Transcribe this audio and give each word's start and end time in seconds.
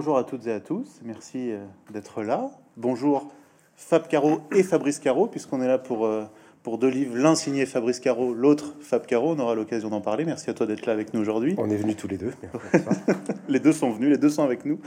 bonjour 0.00 0.16
à 0.16 0.24
toutes 0.24 0.46
et 0.46 0.52
à 0.52 0.60
tous. 0.60 0.98
Merci 1.04 1.52
euh, 1.52 1.58
d'être 1.92 2.22
là. 2.22 2.50
Bonjour 2.78 3.30
Fab 3.76 4.08
Caro 4.08 4.40
et 4.56 4.62
Fabrice 4.62 4.98
Caro, 4.98 5.26
puisqu'on 5.26 5.60
est 5.60 5.66
là 5.66 5.76
pour, 5.76 6.06
euh, 6.06 6.24
pour 6.62 6.78
deux 6.78 6.88
livres, 6.88 7.18
l'un 7.18 7.34
signé 7.34 7.66
Fabrice 7.66 8.00
Caro, 8.00 8.32
l'autre 8.32 8.74
Fab 8.80 9.04
Caro. 9.04 9.32
On 9.32 9.38
aura 9.38 9.54
l'occasion 9.54 9.90
d'en 9.90 10.00
parler. 10.00 10.24
Merci 10.24 10.48
à 10.48 10.54
toi 10.54 10.64
d'être 10.64 10.86
là 10.86 10.94
avec 10.94 11.12
nous 11.12 11.20
aujourd'hui. 11.20 11.54
On 11.58 11.68
est 11.68 11.76
venus 11.76 11.98
tous 11.98 12.08
les 12.08 12.16
deux. 12.16 12.32
les 13.50 13.60
deux 13.60 13.74
sont 13.74 13.90
venus, 13.90 14.08
les 14.08 14.16
deux 14.16 14.30
sont 14.30 14.42
avec 14.42 14.64
nous. 14.64 14.78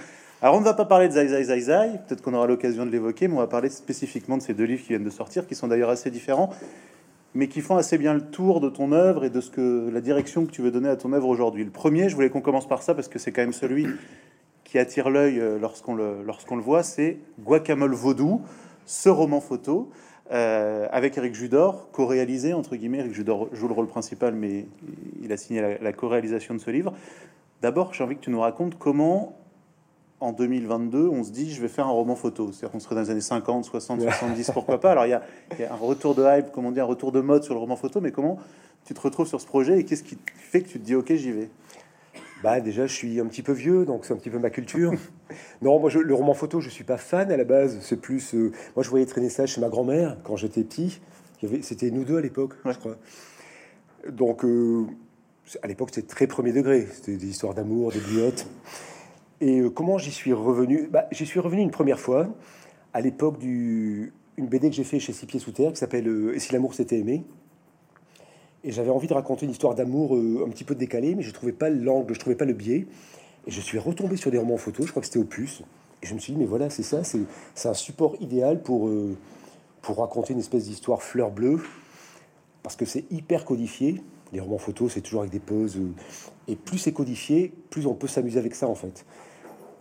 Alors 0.41 0.55
on 0.55 0.61
ne 0.61 0.65
va 0.65 0.73
pas 0.73 0.85
parler 0.85 1.09
de 1.09 1.13
Zai 1.13 1.27
Zai 1.27 1.43
Zai 1.43 1.59
Zai, 1.59 1.89
peut-être 2.07 2.23
qu'on 2.23 2.33
aura 2.33 2.47
l'occasion 2.47 2.83
de 2.83 2.89
l'évoquer, 2.89 3.27
mais 3.27 3.35
on 3.35 3.41
va 3.41 3.45
parler 3.45 3.69
spécifiquement 3.69 4.37
de 4.37 4.41
ces 4.41 4.55
deux 4.55 4.65
livres 4.65 4.81
qui 4.81 4.89
viennent 4.89 5.03
de 5.03 5.11
sortir, 5.11 5.45
qui 5.45 5.53
sont 5.53 5.67
d'ailleurs 5.67 5.91
assez 5.91 6.09
différents, 6.09 6.49
mais 7.35 7.47
qui 7.47 7.61
font 7.61 7.77
assez 7.77 7.99
bien 7.99 8.15
le 8.15 8.21
tour 8.21 8.61
de 8.61 8.69
ton 8.69 8.91
œuvre 8.93 9.25
et 9.25 9.29
de 9.29 9.41
ce 9.41 9.51
que 9.51 9.91
la 9.93 10.01
direction 10.01 10.47
que 10.47 10.51
tu 10.51 10.63
veux 10.63 10.71
donner 10.71 10.89
à 10.89 10.95
ton 10.95 11.13
œuvre 11.13 11.27
aujourd'hui. 11.27 11.63
Le 11.63 11.69
premier, 11.69 12.09
je 12.09 12.15
voulais 12.15 12.31
qu'on 12.31 12.41
commence 12.41 12.67
par 12.67 12.81
ça 12.81 12.95
parce 12.95 13.07
que 13.07 13.19
c'est 13.19 13.31
quand 13.31 13.43
même 13.43 13.53
celui 13.53 13.85
qui 14.73 14.79
attire 14.79 15.11
l'œil 15.11 15.39
euh, 15.39 15.59
lorsqu'on 15.59 15.93
le, 15.93 16.23
lorsqu'on 16.25 16.55
le 16.55 16.63
voit, 16.63 16.81
c'est 16.81 17.19
Guacamole 17.41 17.93
Vaudou, 17.93 18.41
ce 18.87 19.07
roman 19.07 19.39
photo, 19.39 19.91
euh, 20.31 20.87
avec 20.91 21.15
Eric 21.15 21.35
Judor, 21.35 21.91
co-réalisé, 21.91 22.55
entre 22.55 22.75
guillemets. 22.75 22.97
Eric 22.97 23.13
Judor 23.13 23.49
joue 23.53 23.67
le 23.67 23.75
rôle 23.75 23.85
principal, 23.85 24.33
mais 24.33 24.65
il 25.21 25.31
a 25.31 25.37
signé 25.37 25.61
la, 25.61 25.77
la 25.77 25.93
co-réalisation 25.93 26.55
de 26.55 26.59
ce 26.59 26.71
livre. 26.71 26.91
D'abord, 27.61 27.93
j'ai 27.93 28.03
envie 28.03 28.15
que 28.15 28.21
tu 28.21 28.31
nous 28.31 28.39
racontes 28.39 28.79
comment, 28.79 29.37
en 30.19 30.31
2022, 30.31 31.07
on 31.07 31.23
se 31.23 31.29
dit, 31.29 31.51
je 31.51 31.61
vais 31.61 31.67
faire 31.67 31.85
un 31.85 31.91
roman 31.91 32.15
photo. 32.15 32.51
C'est-à-dire 32.51 32.71
qu'on 32.71 32.79
serait 32.79 32.95
dans 32.95 33.01
les 33.01 33.11
années 33.11 33.21
50, 33.21 33.65
60, 33.65 34.01
70, 34.01 34.51
pourquoi 34.55 34.79
pas. 34.79 34.93
Alors, 34.93 35.05
il 35.05 35.09
y, 35.09 35.61
y, 35.61 35.65
a, 35.65 35.71
un 35.71 35.77
retour 35.77 36.15
de 36.15 36.23
hype, 36.25 36.51
comment 36.51 36.71
dire, 36.71 36.85
un 36.85 36.87
retour 36.87 37.11
de 37.11 37.21
mode 37.21 37.43
sur 37.43 37.53
le 37.53 37.59
roman 37.59 37.75
photo, 37.75 38.01
mais 38.01 38.11
comment 38.11 38.39
tu 38.85 38.95
te 38.95 39.01
retrouves 39.01 39.27
sur 39.27 39.39
ce 39.39 39.45
projet 39.45 39.77
et 39.77 39.85
qu'est-ce 39.85 40.01
qui 40.01 40.17
fait 40.35 40.61
que 40.61 40.67
tu 40.69 40.79
te 40.79 40.83
dis, 40.83 40.95
OK, 40.95 41.13
j'y 41.13 41.31
vais? 41.31 41.49
Bah 42.43 42.59
déjà, 42.59 42.85
je 42.85 42.93
suis 42.93 43.21
un 43.21 43.25
petit 43.25 43.41
peu 43.41 43.53
vieux, 43.53 43.85
donc 43.85 44.03
c'est 44.03 44.13
un 44.13 44.17
petit 44.17 44.29
peu 44.29 44.37
ma 44.37 44.49
culture. 44.49 44.91
non, 45.61 45.79
moi, 45.79 45.89
je, 45.89 45.99
le 45.99 46.13
roman 46.13 46.33
photo, 46.33 46.59
je 46.59 46.69
suis 46.69 46.83
pas 46.83 46.97
fan 46.97 47.31
à 47.31 47.37
la 47.37 47.45
base. 47.45 47.79
C'est 47.81 47.95
plus, 47.95 48.35
euh, 48.35 48.51
moi, 48.75 48.83
je 48.83 48.89
voyais 48.89 49.05
traîner 49.05 49.29
ça 49.29 49.45
chez 49.45 49.61
ma 49.61 49.69
grand-mère 49.69 50.17
quand 50.23 50.35
j'étais 50.35 50.63
petit. 50.63 50.99
C'était 51.61 51.89
nous 51.89 52.03
deux 52.03 52.17
à 52.17 52.21
l'époque, 52.21 52.53
ouais. 52.65 52.73
je 52.73 52.79
crois. 52.79 52.97
Donc, 54.09 54.43
euh, 54.43 54.85
à 55.61 55.67
l'époque, 55.67 55.89
c'était 55.93 56.07
très 56.07 56.27
premier 56.27 56.51
degré. 56.51 56.85
C'était 56.91 57.15
des 57.15 57.27
histoires 57.27 57.53
d'amour, 57.53 57.93
des 57.93 57.99
biottes. 57.99 58.45
Et 59.39 59.61
euh, 59.61 59.69
comment 59.69 59.97
j'y 59.97 60.11
suis 60.11 60.33
revenu? 60.33 60.89
Bah, 60.91 61.07
J'y 61.11 61.25
suis 61.25 61.39
revenu 61.39 61.61
une 61.61 61.71
première 61.71 61.99
fois 61.99 62.27
à 62.91 62.99
l'époque 62.99 63.39
du 63.39 64.11
une 64.35 64.47
BD 64.47 64.69
que 64.69 64.75
j'ai 64.75 64.83
fait 64.83 64.99
chez 64.99 65.13
Six 65.13 65.27
Pieds 65.27 65.39
Sous 65.39 65.51
Terre 65.51 65.71
qui 65.71 65.77
s'appelle 65.77 66.07
Et 66.33 66.39
si 66.39 66.51
l'amour 66.53 66.73
s'était 66.73 66.97
aimé 66.97 67.23
et 68.63 68.71
j'avais 68.71 68.89
envie 68.89 69.07
de 69.07 69.13
raconter 69.13 69.45
une 69.45 69.51
histoire 69.51 69.75
d'amour 69.75 70.15
euh, 70.15 70.45
un 70.47 70.49
petit 70.49 70.63
peu 70.63 70.75
décalée, 70.75 71.15
mais 71.15 71.23
je 71.23 71.31
trouvais 71.31 71.51
pas 71.51 71.69
l'angle, 71.69 72.13
je 72.13 72.19
trouvais 72.19 72.35
pas 72.35 72.45
le 72.45 72.53
biais. 72.53 72.87
Et 73.45 73.51
je 73.51 73.59
suis 73.59 73.77
retombé 73.77 74.15
sur 74.15 74.31
des 74.31 74.37
romans 74.37 74.57
photos, 74.57 74.85
je 74.85 74.91
crois 74.91 75.01
que 75.01 75.07
c'était 75.07 75.19
Opus. 75.19 75.63
Et 76.01 76.07
je 76.07 76.13
me 76.13 76.19
suis 76.19 76.33
dit, 76.33 76.39
mais 76.39 76.45
voilà, 76.45 76.69
c'est 76.69 76.83
ça, 76.83 77.03
c'est 77.03 77.67
un 77.67 77.73
support 77.73 78.15
idéal 78.21 78.61
pour, 78.61 78.87
euh, 78.87 79.17
pour 79.81 79.97
raconter 79.97 80.33
une 80.33 80.39
espèce 80.39 80.65
d'histoire 80.65 81.03
fleur 81.03 81.31
bleue, 81.31 81.61
parce 82.61 82.75
que 82.75 82.85
c'est 82.85 83.05
hyper 83.11 83.43
codifié. 83.43 84.01
Les 84.31 84.39
romans 84.39 84.57
photos, 84.57 84.93
c'est 84.93 85.01
toujours 85.01 85.21
avec 85.21 85.31
des 85.31 85.39
poses. 85.39 85.77
Euh, 85.77 85.93
et 86.47 86.55
plus 86.55 86.77
c'est 86.77 86.93
codifié, 86.93 87.53
plus 87.69 87.85
on 87.85 87.93
peut 87.93 88.07
s'amuser 88.07 88.39
avec 88.39 88.55
ça, 88.55 88.67
en 88.67 88.75
fait. 88.75 89.05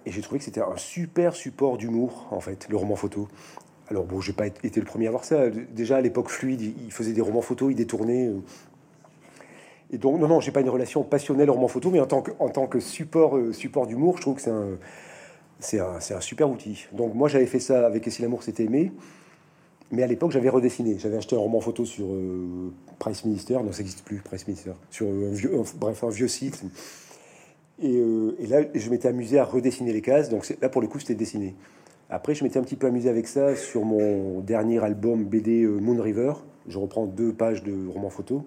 Et 0.07 0.11
j'ai 0.11 0.23
trouvé 0.23 0.41
que 0.41 0.45
c'était 0.45 0.61
un 0.61 0.77
super 0.77 1.35
support 1.37 1.79
d'humour, 1.79 2.27
en 2.33 2.41
fait, 2.41 2.67
le 2.69 2.77
roman 2.77 2.97
photo. 2.97 3.29
Alors 3.89 4.05
bon, 4.05 4.21
j'ai 4.21 4.33
pas 4.33 4.47
été 4.47 4.81
le 4.81 4.87
premier 4.87 5.07
à 5.07 5.11
voir 5.11 5.25
ça. 5.25 5.51
Déjà 5.51 5.99
à 5.99 6.01
l'époque 6.01 6.29
fluide, 6.29 6.61
il 6.63 6.91
faisait 6.91 7.13
des 7.13 7.21
romans 7.21 7.43
photos, 7.43 7.71
il 7.71 7.77
détournait 7.77 8.31
et 9.93 9.99
donc, 9.99 10.19
non, 10.19 10.27
non, 10.27 10.41
j'ai 10.41 10.53
pas 10.53 10.63
une 10.63 10.71
relation 10.71 11.05
passionnelle 11.05 11.51
roman 11.51 11.69
photo, 11.69 11.91
mais 11.91 12.01
en 12.01 12.07
tant 12.07 12.23
que, 12.23 12.31
en 12.39 12.49
tant 12.49 12.67
que 12.67 12.81
support, 12.81 13.37
euh, 13.37 13.53
support 13.53 13.87
d'humour, 13.87 14.17
je 14.17 14.23
trouve 14.23 14.37
que 14.37 14.43
c'est 14.43 14.51
un, 14.51 14.79
c'est 15.61 15.81
un, 15.81 16.01
c'est 16.01 16.15
un, 16.15 16.21
super 16.21 16.51
outil. 16.51 16.87
Donc, 16.93 17.15
moi, 17.15 17.29
j'avais 17.29 17.47
fait 17.47 17.61
ça 17.61 17.87
avec 17.87 18.07
Et 18.07 18.11
si 18.11 18.23
l'amour 18.23 18.43
s'était 18.43 18.65
aimé, 18.65 18.93
mais 19.91 20.03
à 20.03 20.07
l'époque, 20.07 20.31
j'avais 20.31 20.49
redessiné. 20.49 20.99
J'avais 20.99 21.19
acheté 21.19 21.37
un 21.37 21.41
roman 21.41 21.61
photo 21.61 21.85
sur 21.85 22.07
euh, 22.07 22.73
Price 22.99 23.25
Minister, 23.27 23.55
non, 23.55 23.71
ça 23.73 23.79
n'existe 23.79 24.03
plus, 24.03 24.23
Price 24.25 24.47
Minister, 24.49 24.73
sur 24.91 25.07
un 25.07 25.31
vieux, 25.31 25.55
un, 25.55 25.65
bref, 25.77 26.03
un 26.03 26.09
vieux 26.09 26.29
site. 26.29 26.65
Et, 27.83 27.97
euh, 27.97 28.35
et 28.39 28.47
là, 28.47 28.61
je 28.75 28.91
m'étais 28.91 29.09
amusé 29.09 29.39
à 29.39 29.45
redessiner 29.45 29.93
les 29.93 30.01
cases, 30.01 30.31
donc 30.31 30.51
là, 30.63 30.69
pour 30.71 30.81
le 30.81 30.89
coup, 30.89 30.99
c'était 30.99 31.15
dessiné. 31.15 31.55
Après, 32.09 32.35
je 32.35 32.45
m'étais 32.45 32.59
un 32.59 32.63
petit 32.63 32.77
peu 32.77 32.87
amusé 32.87 33.09
avec 33.09 33.27
ça 33.27 33.57
sur 33.57 33.85
mon 33.85 34.41
dernier 34.41 34.83
album 34.83 35.25
BD 35.25 35.63
euh, 35.63 35.79
Moon 35.79 36.01
River. 36.01 36.33
Je 36.69 36.79
reprends 36.79 37.07
deux 37.07 37.33
pages 37.33 37.63
de 37.63 37.89
roman 37.89 38.11
photo. 38.11 38.47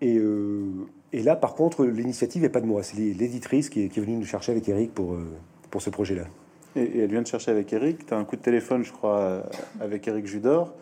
Et, 0.00 0.18
euh, 0.18 0.66
et, 1.12 1.22
là, 1.22 1.36
par 1.36 1.54
contre, 1.54 1.84
l'initiative 1.84 2.42
n'est 2.42 2.48
pas 2.48 2.60
de 2.60 2.66
moi. 2.66 2.82
C'est 2.82 2.96
l'éditrice 2.96 3.70
qui, 3.70 3.88
qui, 3.88 3.98
est 3.98 4.02
venue 4.02 4.16
nous 4.16 4.26
chercher 4.26 4.52
avec 4.52 4.68
Eric 4.68 4.92
pour, 4.94 5.14
euh, 5.14 5.24
pour 5.70 5.80
ce 5.80 5.90
projet-là. 5.90 6.24
Et, 6.74 6.82
et, 6.82 6.98
elle 7.00 7.10
vient 7.10 7.22
de 7.22 7.26
chercher 7.26 7.50
avec 7.50 7.72
Eric. 7.72 8.06
Tu 8.06 8.14
as 8.14 8.18
un 8.18 8.24
coup 8.24 8.36
de 8.36 8.42
téléphone, 8.42 8.84
je 8.84 8.92
crois, 8.92 9.18
euh, 9.18 9.42
avec 9.80 10.06
Eric 10.06 10.26
Judor. 10.26 10.74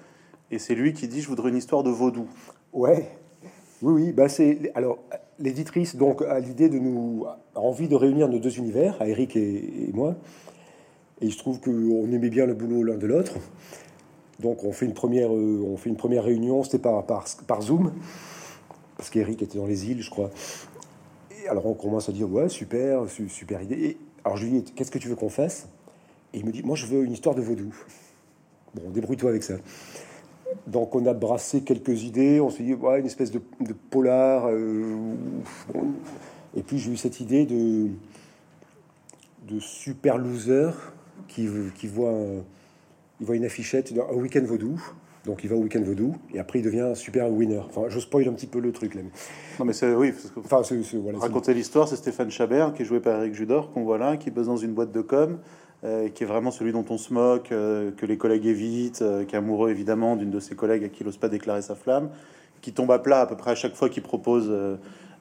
Et 0.50 0.58
c'est 0.58 0.74
lui 0.74 0.92
qui 0.92 1.08
dit 1.08 1.20
Je 1.20 1.28
voudrais 1.28 1.50
une 1.50 1.56
histoire 1.56 1.82
de 1.82 1.90
vaudou. 1.90 2.26
Ouais. 2.72 3.08
Oui, 3.82 4.02
oui. 4.02 4.12
Bah 4.12 4.28
c'est, 4.28 4.72
alors, 4.74 4.98
l'éditrice 5.38 5.96
donc, 5.96 6.22
a 6.22 6.40
l'idée 6.40 6.68
de 6.68 6.78
nous. 6.78 7.24
a 7.26 7.60
envie 7.60 7.88
de 7.88 7.94
réunir 7.94 8.28
nos 8.28 8.38
deux 8.38 8.58
univers, 8.58 9.00
à 9.00 9.08
Eric 9.08 9.36
et, 9.36 9.88
et 9.88 9.92
moi. 9.92 10.16
Et 11.20 11.26
il 11.26 11.32
se 11.32 11.38
trouve 11.38 11.60
qu'on 11.60 12.10
aimait 12.10 12.30
bien 12.30 12.46
le 12.46 12.54
boulot 12.54 12.82
l'un 12.82 12.96
de 12.96 13.06
l'autre. 13.06 13.34
Donc, 14.40 14.64
on 14.64 14.72
fait 14.72 14.86
une 14.86 14.94
première, 14.94 15.30
on 15.30 15.76
fait 15.76 15.88
une 15.88 15.96
première 15.96 16.24
réunion. 16.24 16.64
C'était 16.64 16.80
par, 16.80 17.06
par, 17.06 17.24
par 17.46 17.62
Zoom 17.62 17.92
parce 19.04 19.10
qu'Eric 19.10 19.42
était 19.42 19.58
dans 19.58 19.66
les 19.66 19.90
îles, 19.90 20.00
je 20.00 20.08
crois. 20.08 20.30
Et 21.30 21.46
alors 21.46 21.66
on 21.66 21.74
commence 21.74 22.08
à 22.08 22.12
dire 22.12 22.32
ouais 22.32 22.48
super, 22.48 23.02
super 23.28 23.60
idée. 23.60 23.98
Alors 24.24 24.38
je 24.38 24.46
lui 24.46 24.62
dis 24.62 24.72
qu'est-ce 24.72 24.90
que 24.90 24.96
tu 24.96 25.08
veux 25.08 25.14
qu'on 25.14 25.28
fasse? 25.28 25.68
Et 26.32 26.38
il 26.38 26.46
me 26.46 26.50
dit 26.50 26.62
moi 26.62 26.74
je 26.74 26.86
veux 26.86 27.04
une 27.04 27.12
histoire 27.12 27.34
de 27.34 27.42
vaudou. 27.42 27.74
Bon 28.74 28.88
débrouille-toi 28.88 29.28
avec 29.28 29.42
ça. 29.42 29.56
Donc 30.66 30.94
on 30.94 31.04
a 31.04 31.12
brassé 31.12 31.60
quelques 31.60 32.04
idées, 32.04 32.40
on 32.40 32.48
s'est 32.48 32.62
dit 32.62 32.72
ouais 32.72 33.00
une 33.00 33.04
espèce 33.04 33.30
de, 33.30 33.42
polar. 33.90 34.46
Euh. 34.48 34.96
Et 36.56 36.62
puis 36.62 36.78
j'ai 36.78 36.90
eu 36.90 36.96
cette 36.96 37.20
idée 37.20 37.44
de 37.44 37.90
de 39.46 39.60
super 39.60 40.16
loser 40.16 40.70
qui, 41.28 41.46
voit 41.46 42.14
il 43.20 43.26
voit 43.26 43.36
une 43.36 43.44
affichette 43.44 43.92
un 43.92 44.14
week-end 44.14 44.44
vaudou 44.44 44.82
donc 45.24 45.42
il 45.42 45.48
va 45.48 45.56
au 45.56 45.60
week-end 45.60 45.80
vaudou 45.80 46.14
et 46.34 46.38
après 46.38 46.58
il 46.58 46.62
devient 46.62 46.80
un 46.80 46.94
super 46.94 47.30
winner. 47.30 47.62
Enfin, 47.66 47.82
je 47.88 47.98
spoil 47.98 48.28
un 48.28 48.32
petit 48.32 48.46
peu 48.46 48.60
le 48.60 48.72
truc 48.72 48.94
là. 48.94 49.00
Non 49.58 49.64
mais 49.64 49.72
c'est 49.72 49.94
oui. 49.94 50.12
Parce 50.12 50.30
que 50.30 50.40
enfin, 50.40 50.76
voilà, 50.98 51.18
raconter 51.18 51.54
l'histoire, 51.54 51.88
c'est 51.88 51.96
Stéphane 51.96 52.30
Chabert 52.30 52.74
qui 52.74 52.82
est 52.82 52.84
joué 52.84 53.00
par 53.00 53.20
Eric 53.20 53.34
Judor 53.34 53.72
qu'on 53.72 53.84
voit 53.84 53.98
là, 53.98 54.16
qui 54.16 54.30
bosse 54.30 54.46
dans 54.46 54.56
une 54.56 54.72
boîte 54.72 54.92
de 54.92 55.00
com, 55.00 55.38
euh, 55.84 56.08
qui 56.10 56.24
est 56.24 56.26
vraiment 56.26 56.50
celui 56.50 56.72
dont 56.72 56.84
on 56.90 56.98
se 56.98 57.12
moque, 57.12 57.52
euh, 57.52 57.90
que 57.92 58.04
les 58.04 58.18
collègues 58.18 58.46
évitent, 58.46 59.02
euh, 59.02 59.24
qui 59.24 59.34
est 59.34 59.38
amoureux 59.38 59.70
évidemment 59.70 60.16
d'une 60.16 60.30
de 60.30 60.40
ses 60.40 60.54
collègues 60.54 60.84
à 60.84 60.88
qui 60.88 61.00
il 61.00 61.06
n'ose 61.06 61.16
pas 61.16 61.28
déclarer 61.28 61.62
sa 61.62 61.74
flamme, 61.74 62.10
qui 62.60 62.72
tombe 62.72 62.92
à 62.92 62.98
plat 62.98 63.22
à 63.22 63.26
peu 63.26 63.36
près 63.36 63.52
à 63.52 63.54
chaque 63.54 63.74
fois 63.74 63.88
qu'il 63.88 64.02
propose 64.02 64.52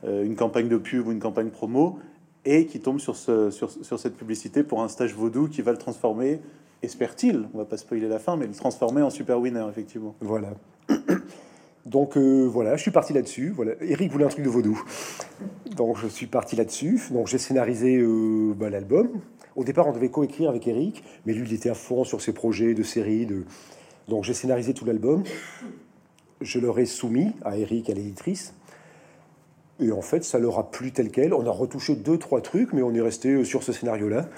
une 0.06 0.36
campagne 0.36 0.68
de 0.68 0.78
pub 0.78 1.08
ou 1.08 1.12
une 1.12 1.20
campagne 1.20 1.50
promo 1.50 2.00
et 2.46 2.66
qui 2.66 2.80
tombe 2.80 3.00
sur, 3.00 3.16
ce, 3.16 3.50
sur, 3.52 3.72
sur 3.72 4.00
cette 4.00 4.16
publicité 4.16 4.64
pour 4.64 4.82
un 4.82 4.90
stage 4.90 5.14
vaudou 5.14 5.48
qui 5.48 5.62
va 5.62 5.72
le 5.72 5.78
transformer 5.78 6.42
espère-t-il, 6.84 7.48
on 7.54 7.58
va 7.58 7.66
pas 7.66 7.78
spoiler 7.78 8.08
la 8.08 8.20
fin, 8.20 8.36
mais 8.36 8.46
le 8.46 8.54
transformer 8.54 9.02
en 9.02 9.10
super 9.10 9.40
winner, 9.40 9.66
effectivement. 9.70 10.16
Voilà. 10.22 10.54
Donc 11.86 12.16
euh, 12.16 12.46
voilà, 12.46 12.78
je 12.78 12.82
suis 12.82 12.92
parti 12.92 13.14
là-dessus. 13.14 13.50
Voilà. 13.50 13.74
Eric 13.82 14.12
voulait 14.12 14.26
un 14.26 14.30
truc 14.30 14.46
de 14.46 14.50
vaudou. 14.50 14.82
Donc 15.76 15.98
je 15.98 16.08
suis 16.08 16.28
parti 16.28 16.56
là-dessus. 16.56 17.02
Donc 17.12 17.28
j'ai 17.28 17.38
scénarisé 17.38 17.98
euh, 17.98 18.54
bah, 18.56 18.70
l'album. 18.70 19.10
Au 19.56 19.64
départ, 19.64 19.88
on 19.88 19.92
devait 19.92 20.10
coécrire 20.10 20.50
avec 20.50 20.68
Eric, 20.68 21.04
mais 21.26 21.34
lui, 21.34 21.48
il 21.48 21.54
était 21.54 21.70
à 21.70 21.76
fond 21.76 22.04
sur 22.04 22.22
ses 22.22 22.34
projets 22.34 22.74
de 22.74 22.84
séries. 22.84 23.26
De... 23.26 23.44
Donc 24.08 24.24
j'ai 24.24 24.34
scénarisé 24.34 24.74
tout 24.74 24.86
l'album. 24.86 25.24
Je 26.42 26.60
leur 26.60 26.80
ai 26.80 26.86
soumis 26.86 27.34
à 27.44 27.58
Eric, 27.58 27.90
à 27.90 27.94
l'éditrice. 27.94 28.54
Et 29.80 29.92
en 29.92 30.02
fait, 30.02 30.24
ça 30.24 30.40
leur 30.40 30.60
a 30.60 30.72
plu 30.72 30.92
tel 30.92 31.12
quel. 31.12 31.34
On 31.34 31.46
a 31.46 31.52
retouché 31.52 31.96
deux, 31.96 32.18
trois 32.18 32.42
trucs, 32.42 32.74
mais 32.74 32.82
on 32.82 32.94
est 32.94 33.02
resté 33.02 33.30
euh, 33.30 33.44
sur 33.44 33.64
ce 33.64 33.74
scénario-là. 33.74 34.30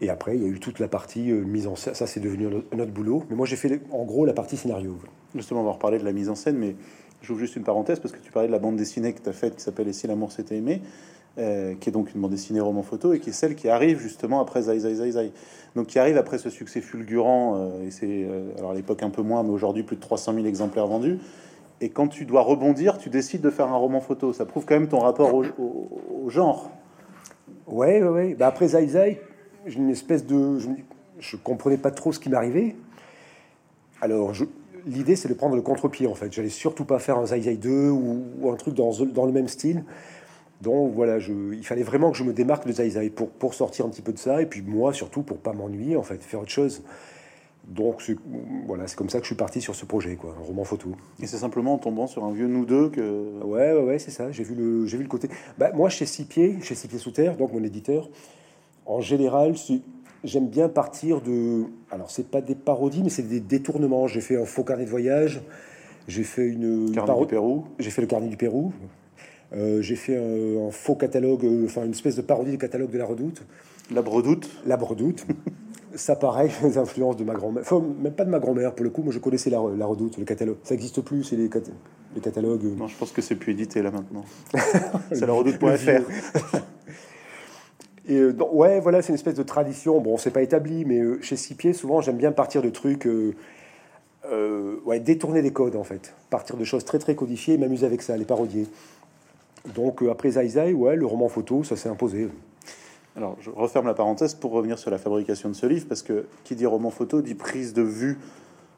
Et 0.00 0.10
après, 0.10 0.36
il 0.36 0.42
y 0.42 0.46
a 0.46 0.48
eu 0.48 0.60
toute 0.60 0.78
la 0.78 0.88
partie 0.88 1.30
euh, 1.30 1.42
mise 1.42 1.66
en 1.66 1.76
scène. 1.76 1.94
Ça, 1.94 2.06
c'est 2.06 2.20
devenu 2.20 2.48
notre 2.72 2.92
boulot. 2.92 3.24
Mais 3.30 3.36
moi, 3.36 3.46
j'ai 3.46 3.56
fait 3.56 3.80
en 3.90 4.04
gros 4.04 4.26
la 4.26 4.34
partie 4.34 4.56
scénario. 4.56 4.98
Justement, 5.34 5.62
on 5.62 5.64
va 5.64 5.72
reparler 5.72 5.98
de 5.98 6.04
la 6.04 6.12
mise 6.12 6.28
en 6.28 6.34
scène, 6.34 6.56
mais 6.56 6.76
j'ouvre 7.22 7.40
juste 7.40 7.56
une 7.56 7.64
parenthèse 7.64 8.00
parce 8.00 8.12
que 8.12 8.20
tu 8.20 8.30
parlais 8.30 8.48
de 8.48 8.52
la 8.52 8.58
bande 8.58 8.76
dessinée 8.76 9.12
que 9.12 9.22
tu 9.22 9.28
as 9.28 9.32
faite 9.32 9.56
qui 9.56 9.62
s'appelle 9.62 9.88
Et 9.88 9.92
si 9.92 10.06
l'amour 10.06 10.32
s'était 10.32 10.56
aimé, 10.56 10.82
euh, 11.38 11.74
qui 11.78 11.90
est 11.90 11.92
donc 11.92 12.14
une 12.14 12.22
bande 12.22 12.30
dessinée 12.30 12.60
roman 12.60 12.82
photo 12.82 13.12
et 13.12 13.20
qui 13.20 13.28
est 13.28 13.34
celle 13.34 13.56
qui 13.56 13.68
arrive 13.68 14.00
justement 14.00 14.40
après 14.40 14.62
Zai 14.62 14.78
Zai 14.78 14.94
Zai 14.94 15.10
Zai. 15.10 15.32
Donc 15.74 15.88
qui 15.88 15.98
arrive 15.98 16.16
après 16.16 16.38
ce 16.38 16.48
succès 16.48 16.80
fulgurant, 16.80 17.56
euh, 17.56 17.86
et 17.86 17.90
c'est 17.90 18.06
euh, 18.08 18.56
alors 18.56 18.70
à 18.70 18.74
l'époque 18.74 19.02
un 19.02 19.10
peu 19.10 19.20
moins, 19.20 19.42
mais 19.42 19.50
aujourd'hui 19.50 19.82
plus 19.82 19.96
de 19.96 20.00
300 20.00 20.32
000 20.32 20.46
exemplaires 20.46 20.86
vendus. 20.86 21.18
Et 21.82 21.90
quand 21.90 22.08
tu 22.08 22.24
dois 22.24 22.40
rebondir, 22.40 22.96
tu 22.96 23.10
décides 23.10 23.42
de 23.42 23.50
faire 23.50 23.68
un 23.68 23.76
roman 23.76 24.00
photo. 24.00 24.32
Ça 24.32 24.46
prouve 24.46 24.64
quand 24.64 24.76
même 24.76 24.88
ton 24.88 25.00
rapport 25.00 25.34
au, 25.34 25.44
au, 25.58 26.00
au 26.24 26.30
genre. 26.30 26.70
Ouais, 27.66 28.02
ouais, 28.02 28.08
ouais. 28.08 28.34
Bah 28.34 28.46
après 28.46 28.68
Zai 28.68 28.86
Zai, 28.86 29.20
j'ai 29.66 29.78
une 29.78 29.90
espèce 29.90 30.24
de. 30.26 30.58
Je, 30.58 30.68
je 31.18 31.36
comprenais 31.36 31.78
pas 31.78 31.90
trop 31.90 32.12
ce 32.12 32.20
qui 32.20 32.28
m'arrivait. 32.28 32.76
Alors, 34.00 34.32
l'idée, 34.86 35.16
c'est 35.16 35.28
de 35.28 35.34
prendre 35.34 35.56
le 35.56 35.62
contre-pied, 35.62 36.06
en 36.06 36.14
fait. 36.14 36.32
J'allais 36.32 36.48
surtout 36.48 36.84
pas 36.84 36.98
faire 36.98 37.18
un 37.18 37.26
Zai 37.26 37.42
Zai 37.42 37.56
2 37.56 37.90
ou, 37.90 38.22
ou, 38.40 38.50
un 38.50 38.56
truc 38.56 38.74
dans, 38.74 38.92
dans 39.06 39.26
le 39.26 39.32
même 39.32 39.48
style. 39.48 39.84
Donc 40.62 40.94
voilà, 40.94 41.18
je, 41.18 41.32
il 41.52 41.64
fallait 41.66 41.82
vraiment 41.82 42.10
que 42.10 42.16
je 42.16 42.24
me 42.24 42.32
démarque 42.32 42.66
de 42.66 42.72
Zai 42.72 43.10
pour, 43.10 43.28
pour 43.28 43.54
sortir 43.54 43.84
un 43.84 43.90
petit 43.90 44.02
peu 44.02 44.12
de 44.12 44.18
ça, 44.18 44.40
et 44.40 44.46
puis 44.46 44.62
moi 44.62 44.94
surtout 44.94 45.22
pour 45.22 45.38
pas 45.38 45.52
m'ennuyer, 45.52 45.96
en 45.96 46.02
fait, 46.02 46.22
faire 46.22 46.40
autre 46.40 46.50
chose. 46.50 46.82
Donc 47.66 48.00
c'est 48.00 48.16
voilà, 48.66 48.86
c'est 48.86 48.96
comme 48.96 49.10
ça 49.10 49.18
que 49.18 49.24
je 49.24 49.28
suis 49.28 49.36
parti 49.36 49.60
sur 49.60 49.74
ce 49.74 49.84
projet, 49.84 50.14
quoi, 50.14 50.34
un 50.40 50.44
roman 50.44 50.64
photo. 50.64 50.94
Et 51.20 51.26
c'est 51.26 51.36
simplement 51.36 51.74
en 51.74 51.78
tombant 51.78 52.06
sur 52.06 52.24
un 52.24 52.32
vieux 52.32 52.46
nous 52.46 52.64
deux 52.64 52.88
que. 52.88 53.42
Ouais, 53.42 53.72
ouais, 53.72 53.82
ouais 53.82 53.98
c'est 53.98 54.12
ça. 54.12 54.30
J'ai 54.30 54.44
vu 54.44 54.54
le, 54.54 54.86
j'ai 54.86 54.96
vu 54.96 55.02
le 55.02 55.08
côté. 55.08 55.28
Bah, 55.58 55.72
moi, 55.74 55.90
chez 55.90 56.06
Six 56.06 56.24
Pieds, 56.24 56.58
chez 56.62 56.76
Six 56.76 56.86
Pieds 56.88 56.98
sous 56.98 57.10
terre, 57.10 57.36
donc 57.36 57.52
mon 57.52 57.62
éditeur, 57.64 58.08
en 58.86 59.00
général, 59.00 59.54
j'aime 60.24 60.48
bien 60.48 60.68
partir 60.68 61.20
de. 61.20 61.64
Alors 61.90 62.10
c'est 62.10 62.28
pas 62.28 62.40
des 62.40 62.54
parodies, 62.54 63.02
mais 63.02 63.10
c'est 63.10 63.28
des 63.28 63.40
détournements. 63.40 64.06
J'ai 64.06 64.20
fait 64.20 64.40
un 64.40 64.44
faux 64.44 64.64
carnet 64.64 64.84
de 64.84 64.90
voyage. 64.90 65.40
J'ai 66.08 66.22
fait 66.22 66.46
une. 66.46 66.92
Carnet 66.92 67.20
du 67.20 67.26
Pérou. 67.26 67.64
J'ai 67.78 67.90
fait 67.90 68.02
le 68.02 68.06
carnet 68.06 68.28
du 68.28 68.36
Pérou. 68.36 68.72
Euh, 69.52 69.80
j'ai 69.80 69.96
fait 69.96 70.16
un, 70.16 70.70
faux 70.70 70.96
catalogue, 70.96 71.44
euh, 71.44 71.66
enfin 71.66 71.84
une 71.84 71.92
espèce 71.92 72.16
de 72.16 72.22
parodie 72.22 72.50
du 72.50 72.58
catalogue 72.58 72.90
de 72.90 72.98
la 72.98 73.04
Redoute. 73.04 73.44
La 73.92 74.02
Bredoute. 74.02 74.50
La 74.66 74.76
Bredoute. 74.76 75.24
ça, 75.94 76.16
pareil, 76.16 76.50
les 76.62 76.78
influences 76.78 77.16
de 77.16 77.24
ma 77.24 77.34
grand-mère. 77.34 77.62
Enfin, 77.62 77.82
même 78.02 78.12
pas 78.12 78.24
de 78.24 78.30
ma 78.30 78.38
grand-mère, 78.38 78.74
pour 78.74 78.84
le 78.84 78.90
coup. 78.90 79.02
Moi, 79.02 79.12
je 79.12 79.18
connaissais 79.18 79.50
la, 79.50 79.58
Redoute, 79.60 80.18
le 80.18 80.24
catalogue. 80.24 80.56
Ça 80.64 80.74
n'existe 80.74 81.00
plus, 81.00 81.24
c'est 81.24 81.36
les, 81.36 81.48
les, 82.14 82.20
catalogues. 82.20 82.64
Euh. 82.64 82.74
Non, 82.76 82.88
je 82.88 82.96
pense 82.96 83.12
que 83.12 83.22
c'est 83.22 83.36
plus 83.36 83.52
édité 83.52 83.82
là 83.82 83.90
maintenant. 83.90 84.24
c'est 85.12 85.26
la 85.26 85.32
redoute.fr. 85.32 86.60
Et 88.08 88.22
ouais, 88.24 88.80
voilà, 88.80 89.02
c'est 89.02 89.08
une 89.08 89.16
espèce 89.16 89.34
de 89.34 89.42
tradition. 89.42 90.00
Bon, 90.00 90.16
c'est 90.16 90.30
pas 90.30 90.42
établi, 90.42 90.84
mais 90.84 91.02
chez 91.22 91.36
Six 91.36 91.74
souvent, 91.74 92.00
j'aime 92.00 92.16
bien 92.16 92.32
partir 92.32 92.62
de 92.62 92.70
trucs. 92.70 93.08
ouais, 94.24 95.00
détourner 95.00 95.42
des 95.42 95.52
codes 95.52 95.76
en 95.76 95.84
fait, 95.84 96.14
partir 96.30 96.56
de 96.56 96.64
choses 96.64 96.84
très 96.84 96.98
très 96.98 97.14
codifiées 97.14 97.54
et 97.54 97.58
m'amuser 97.58 97.86
avec 97.86 98.02
ça, 98.02 98.16
les 98.16 98.24
parodier. 98.24 98.66
Donc 99.74 100.02
euh, 100.02 100.10
après 100.10 100.30
Zai 100.30 100.48
Zai, 100.48 100.72
ouais, 100.72 100.96
le 100.96 101.06
roman 101.06 101.28
photo, 101.28 101.64
ça 101.64 101.76
s'est 101.76 101.88
imposé. 101.88 102.28
Alors 103.16 103.36
je 103.40 103.50
referme 103.50 103.86
la 103.86 103.94
parenthèse 103.94 104.34
pour 104.34 104.52
revenir 104.52 104.78
sur 104.78 104.90
la 104.90 104.98
fabrication 104.98 105.48
de 105.48 105.54
ce 105.54 105.66
livre, 105.66 105.86
parce 105.88 106.02
que 106.02 106.26
qui 106.44 106.54
dit 106.54 106.66
roman 106.66 106.90
photo 106.90 107.22
dit 107.22 107.34
prise 107.34 107.72
de 107.72 107.82
vue 107.82 108.18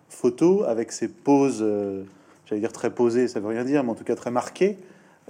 photo 0.09 0.65
avec 0.65 0.93
ses 0.93 1.09
poses, 1.09 1.59
euh, 1.61 2.05
j'allais 2.47 2.61
dire 2.61 2.73
très 2.73 2.91
posées, 2.91 3.29
ça 3.29 3.41
veut 3.41 3.49
rien 3.49 3.65
dire, 3.65 3.85
mais 3.85 3.91
en 3.91 3.95
tout 3.95 4.05
cas 4.05 4.15
très 4.15 4.31
marquées. 4.31 4.79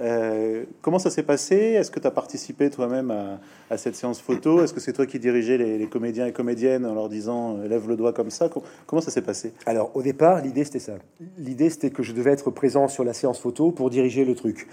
Euh, 0.00 0.64
comment 0.80 0.98
ça 0.98 1.10
s'est 1.10 1.22
passé? 1.22 1.56
Est-ce 1.56 1.90
que 1.90 1.98
tu 1.98 2.06
as 2.06 2.10
participé 2.10 2.70
toi-même 2.70 3.10
à, 3.70 3.76
cette 3.76 3.96
séance 3.96 4.20
photo? 4.20 4.62
Est-ce 4.62 4.72
que 4.72 4.80
c'est 4.80 4.92
toi 4.92 5.06
qui 5.06 5.18
dirigeais 5.18 5.58
les, 5.58 5.86
comédiens 5.86 6.26
et 6.26 6.32
comédiennes 6.32 6.86
en 6.86 6.94
leur 6.94 7.08
disant 7.08 7.56
lève 7.58 7.88
le 7.88 7.96
doigt 7.96 8.12
comme 8.12 8.30
ça? 8.30 8.48
Comment 8.86 9.02
ça 9.02 9.10
s'est 9.10 9.22
passé? 9.22 9.52
Alors 9.66 9.90
au 9.94 10.02
départ, 10.02 10.40
l'idée 10.40 10.64
c'était 10.64 10.78
ça. 10.78 10.94
L'idée 11.36 11.70
c'était 11.70 11.90
que 11.90 12.02
je 12.02 12.12
devais 12.12 12.30
être 12.30 12.50
présent 12.50 12.86
sur 12.88 13.04
la 13.04 13.12
séance 13.12 13.40
photo 13.40 13.72
pour 13.72 13.90
diriger 13.90 14.24
le 14.24 14.34
truc. 14.34 14.68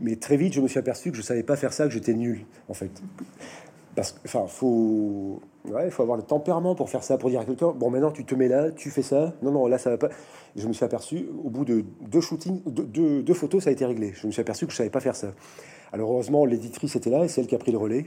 Mais 0.00 0.16
très 0.16 0.36
vite, 0.36 0.52
je 0.52 0.60
me 0.60 0.68
suis 0.68 0.78
aperçu 0.78 1.10
que 1.10 1.16
je 1.16 1.22
savais 1.22 1.42
pas 1.42 1.56
faire 1.56 1.72
ça, 1.72 1.86
que 1.86 1.92
j'étais 1.92 2.14
nul, 2.14 2.44
en 2.68 2.74
fait. 2.74 2.90
Parce 3.94 4.12
que, 4.12 4.18
enfin, 4.24 4.46
faut, 4.48 5.40
ouais, 5.70 5.90
faut 5.90 6.02
avoir 6.02 6.16
le 6.16 6.22
tempérament 6.22 6.74
pour 6.74 6.90
faire 6.90 7.02
ça, 7.02 7.18
pour 7.18 7.30
dire 7.30 7.40
à 7.40 7.44
quelqu'un, 7.44 7.72
bon, 7.72 7.90
maintenant 7.90 8.10
tu 8.10 8.24
te 8.24 8.34
mets 8.34 8.48
là, 8.48 8.70
tu 8.70 8.90
fais 8.90 9.02
ça. 9.02 9.34
Non, 9.42 9.50
non, 9.50 9.66
là 9.66 9.78
ça 9.78 9.90
va 9.90 9.98
pas. 9.98 10.08
je 10.56 10.66
me 10.66 10.72
suis 10.72 10.84
aperçu, 10.84 11.28
au 11.44 11.50
bout 11.50 11.64
de 11.64 11.84
deux 12.02 12.20
shootings, 12.20 12.60
deux, 12.66 13.34
photos, 13.34 13.64
ça 13.64 13.70
a 13.70 13.72
été 13.72 13.84
réglé. 13.84 14.12
Je 14.14 14.26
me 14.26 14.32
suis 14.32 14.40
aperçu 14.40 14.66
que 14.66 14.72
je 14.72 14.76
savais 14.76 14.90
pas 14.90 15.00
faire 15.00 15.16
ça. 15.16 15.32
Alors 15.92 16.10
heureusement, 16.10 16.44
l'éditrice 16.44 16.96
était 16.96 17.10
là, 17.10 17.24
et 17.24 17.28
c'est 17.28 17.40
elle 17.40 17.46
qui 17.46 17.54
a 17.54 17.58
pris 17.58 17.72
le 17.72 17.78
relais. 17.78 18.06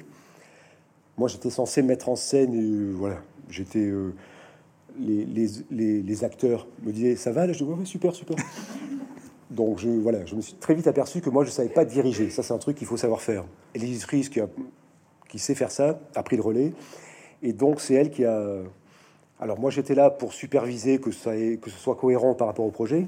Moi, 1.17 1.27
j'étais 1.27 1.49
censé 1.49 1.81
mettre 1.81 2.09
en 2.09 2.15
scène, 2.15 2.53
et, 2.53 2.93
voilà, 2.93 3.17
j'étais. 3.49 3.85
Euh, 3.85 4.13
les, 4.99 5.25
les, 5.69 6.01
les, 6.01 6.23
acteurs 6.23 6.67
me 6.81 6.91
disaient 6.91 7.15
ça 7.15 7.31
va 7.31 7.45
là? 7.45 7.53
Je 7.53 7.63
dis 7.63 7.69
ouais, 7.69 7.85
super 7.85 8.15
super 8.15 8.35
donc 9.51 9.77
je, 9.77 9.89
voilà, 9.89 10.25
je 10.25 10.35
me 10.35 10.41
suis 10.41 10.55
très 10.55 10.73
vite 10.73 10.87
aperçu 10.87 11.21
que 11.21 11.29
moi 11.29 11.45
je 11.45 11.51
savais 11.51 11.69
pas 11.69 11.85
diriger. 11.85 12.31
Ça 12.31 12.41
c'est 12.41 12.53
un 12.53 12.57
truc 12.57 12.77
qu'il 12.77 12.87
faut 12.87 12.97
savoir 12.97 13.21
faire. 13.21 13.45
Et 13.75 13.79
l'éditrice 13.79 14.27
qui, 14.27 14.39
qui 15.29 15.37
sait 15.37 15.53
faire 15.53 15.69
ça 15.69 15.99
a 16.15 16.23
pris 16.23 16.35
le 16.35 16.41
relais. 16.41 16.73
Et 17.43 17.53
donc 17.53 17.81
c'est 17.81 17.93
elle 17.93 18.09
qui 18.09 18.25
a... 18.25 18.41
Alors 19.39 19.59
moi 19.59 19.69
j'étais 19.69 19.95
là 19.95 20.09
pour 20.09 20.33
superviser 20.33 20.99
que, 20.99 21.11
ça 21.11 21.35
ait, 21.35 21.57
que 21.57 21.69
ce 21.69 21.77
soit 21.77 21.95
cohérent 21.95 22.33
par 22.33 22.47
rapport 22.47 22.65
au 22.65 22.71
projet. 22.71 23.07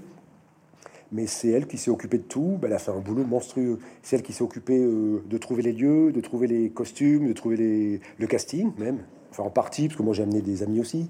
Mais 1.12 1.26
c'est 1.26 1.50
elle 1.50 1.66
qui 1.66 1.78
s'est 1.78 1.90
occupée 1.90 2.20
de 2.20 2.24
tout. 2.24 2.58
Ben, 2.62 2.68
elle 2.68 2.74
a 2.74 2.80
fait 2.80 2.92
un 2.92 3.00
boulot 3.00 3.24
monstrueux. 3.24 3.80
C'est 4.04 4.16
elle 4.16 4.22
qui 4.22 4.32
s'est 4.32 4.44
occupée 4.44 4.78
euh, 4.78 5.24
de 5.26 5.38
trouver 5.40 5.64
les 5.64 5.74
lieux, 5.74 6.12
de 6.12 6.22
trouver 6.22 6.46
les 6.46 6.70
costumes, 6.70 7.28
de 7.28 7.34
trouver 7.34 7.58
les, 7.58 8.02
le 8.18 8.28
casting 8.28 8.72
même. 8.78 9.00
Enfin 9.32 9.44
en 9.44 9.50
partie, 9.50 9.88
parce 9.88 9.98
que 9.98 10.04
moi 10.04 10.14
j'ai 10.14 10.24
amené 10.24 10.42
des 10.42 10.62
amis 10.62 10.80
aussi. 10.80 11.10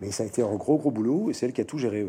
Mais 0.00 0.10
ça 0.10 0.22
a 0.22 0.26
été 0.26 0.42
un 0.42 0.54
gros 0.54 0.78
gros 0.78 0.90
boulot 0.90 1.30
et 1.30 1.34
c'est 1.34 1.46
elle 1.46 1.52
qui 1.52 1.60
a 1.60 1.64
tout 1.64 1.78
géré. 1.78 2.06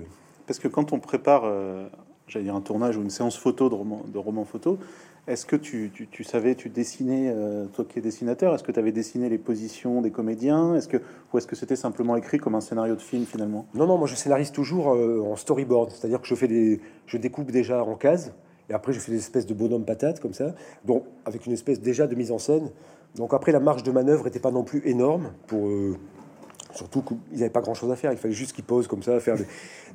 Parce 0.48 0.60
que 0.60 0.68
quand 0.68 0.94
on 0.94 1.00
prépare 1.00 1.44
euh, 1.46 1.88
j'allais 2.28 2.46
dire 2.46 2.56
un 2.56 2.62
tournage 2.62 2.98
ou 2.98 3.02
une 3.02 3.10
séance 3.10 3.38
photo 3.38 3.70
de 3.70 3.76
roman, 3.76 4.02
de 4.08 4.18
roman 4.18 4.46
photo, 4.46 4.80
est-ce 5.26 5.46
que 5.46 5.56
tu, 5.56 5.90
tu, 6.12 6.24
savais, 6.26 6.54
tu 6.56 6.68
dessinais, 6.68 7.32
euh, 7.34 7.66
toi 7.68 7.86
qui 7.88 8.00
es 8.00 8.02
dessinateur, 8.02 8.54
est-ce 8.54 8.64
que 8.64 8.74
tu 8.74 8.80
avais 8.80 8.92
dessiné 8.92 9.30
les 9.30 9.38
positions 9.38 10.02
des 10.02 10.12
comédiens? 10.12 10.76
Est-ce 10.76 10.90
que, 10.90 10.98
Ou 11.32 11.38
est-ce 11.38 11.48
que 11.48 11.56
c'était 11.56 11.78
simplement 11.78 12.18
écrit 12.18 12.40
comme 12.40 12.56
un 12.56 12.62
scénario 12.62 12.96
de 12.96 13.02
film 13.02 13.26
finalement? 13.26 13.66
Non, 13.74 13.88
non, 13.88 13.98
moi 13.98 14.08
je 14.08 14.16
scénarise 14.16 14.52
toujours 14.52 14.94
euh, 14.94 15.22
en 15.22 15.38
storyboard, 15.38 15.92
c'est-à-dire 15.92 16.20
que 16.20 16.28
je, 16.28 16.36
fais 16.36 16.50
des, 16.50 16.82
je 17.08 17.18
découpe 17.18 17.52
déjà 17.52 17.86
en 17.86 17.96
cases, 17.96 18.34
et 18.70 18.74
après 18.74 18.92
je 18.92 19.00
fais 19.00 19.14
des 19.14 19.20
espèces 19.20 19.46
de 19.46 19.54
bonhommes 19.54 19.86
patates 19.86 20.20
comme 20.20 20.34
ça, 20.34 20.56
donc 20.84 21.06
avec 21.24 21.46
une 21.46 21.54
espèce 21.54 21.80
déjà 21.80 22.06
de 22.06 22.16
mise 22.16 22.32
en 22.32 22.38
scène. 22.38 22.70
Donc 23.16 23.34
après 23.34 23.54
la 23.54 23.62
marge 23.62 23.84
de 23.84 23.92
manœuvre 23.92 24.26
n'était 24.26 24.40
pas 24.40 24.52
non 24.52 24.64
plus 24.64 24.82
énorme 24.86 25.32
pour... 25.48 25.68
Euh, 25.68 25.96
surtout 26.74 27.02
qu'ils 27.02 27.38
n'avaient 27.38 27.50
pas 27.50 27.62
grand 27.62 27.76
chose 27.76 27.92
à 27.92 27.96
faire, 27.96 28.12
il 28.12 28.18
fallait 28.18 28.34
juste 28.34 28.52
qu'ils 28.52 28.64
posent 28.66 28.88
comme 28.88 29.04
ça, 29.04 29.18
faire. 29.22 29.38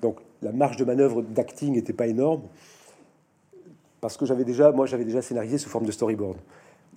Donc 0.00 0.20
la 0.40 0.52
marge 0.52 0.76
de 0.78 0.84
manœuvre 0.84 1.20
d'acting 1.20 1.74
n'était 1.74 1.92
pas 1.92 2.06
énorme 2.06 2.42
parce 4.00 4.16
que 4.16 4.26
j'avais 4.26 4.44
déjà, 4.44 4.72
moi, 4.72 4.86
j'avais 4.86 5.04
déjà 5.04 5.22
scénarisé 5.22 5.58
sous 5.58 5.68
forme 5.68 5.86
de 5.86 5.92
storyboard. 5.92 6.38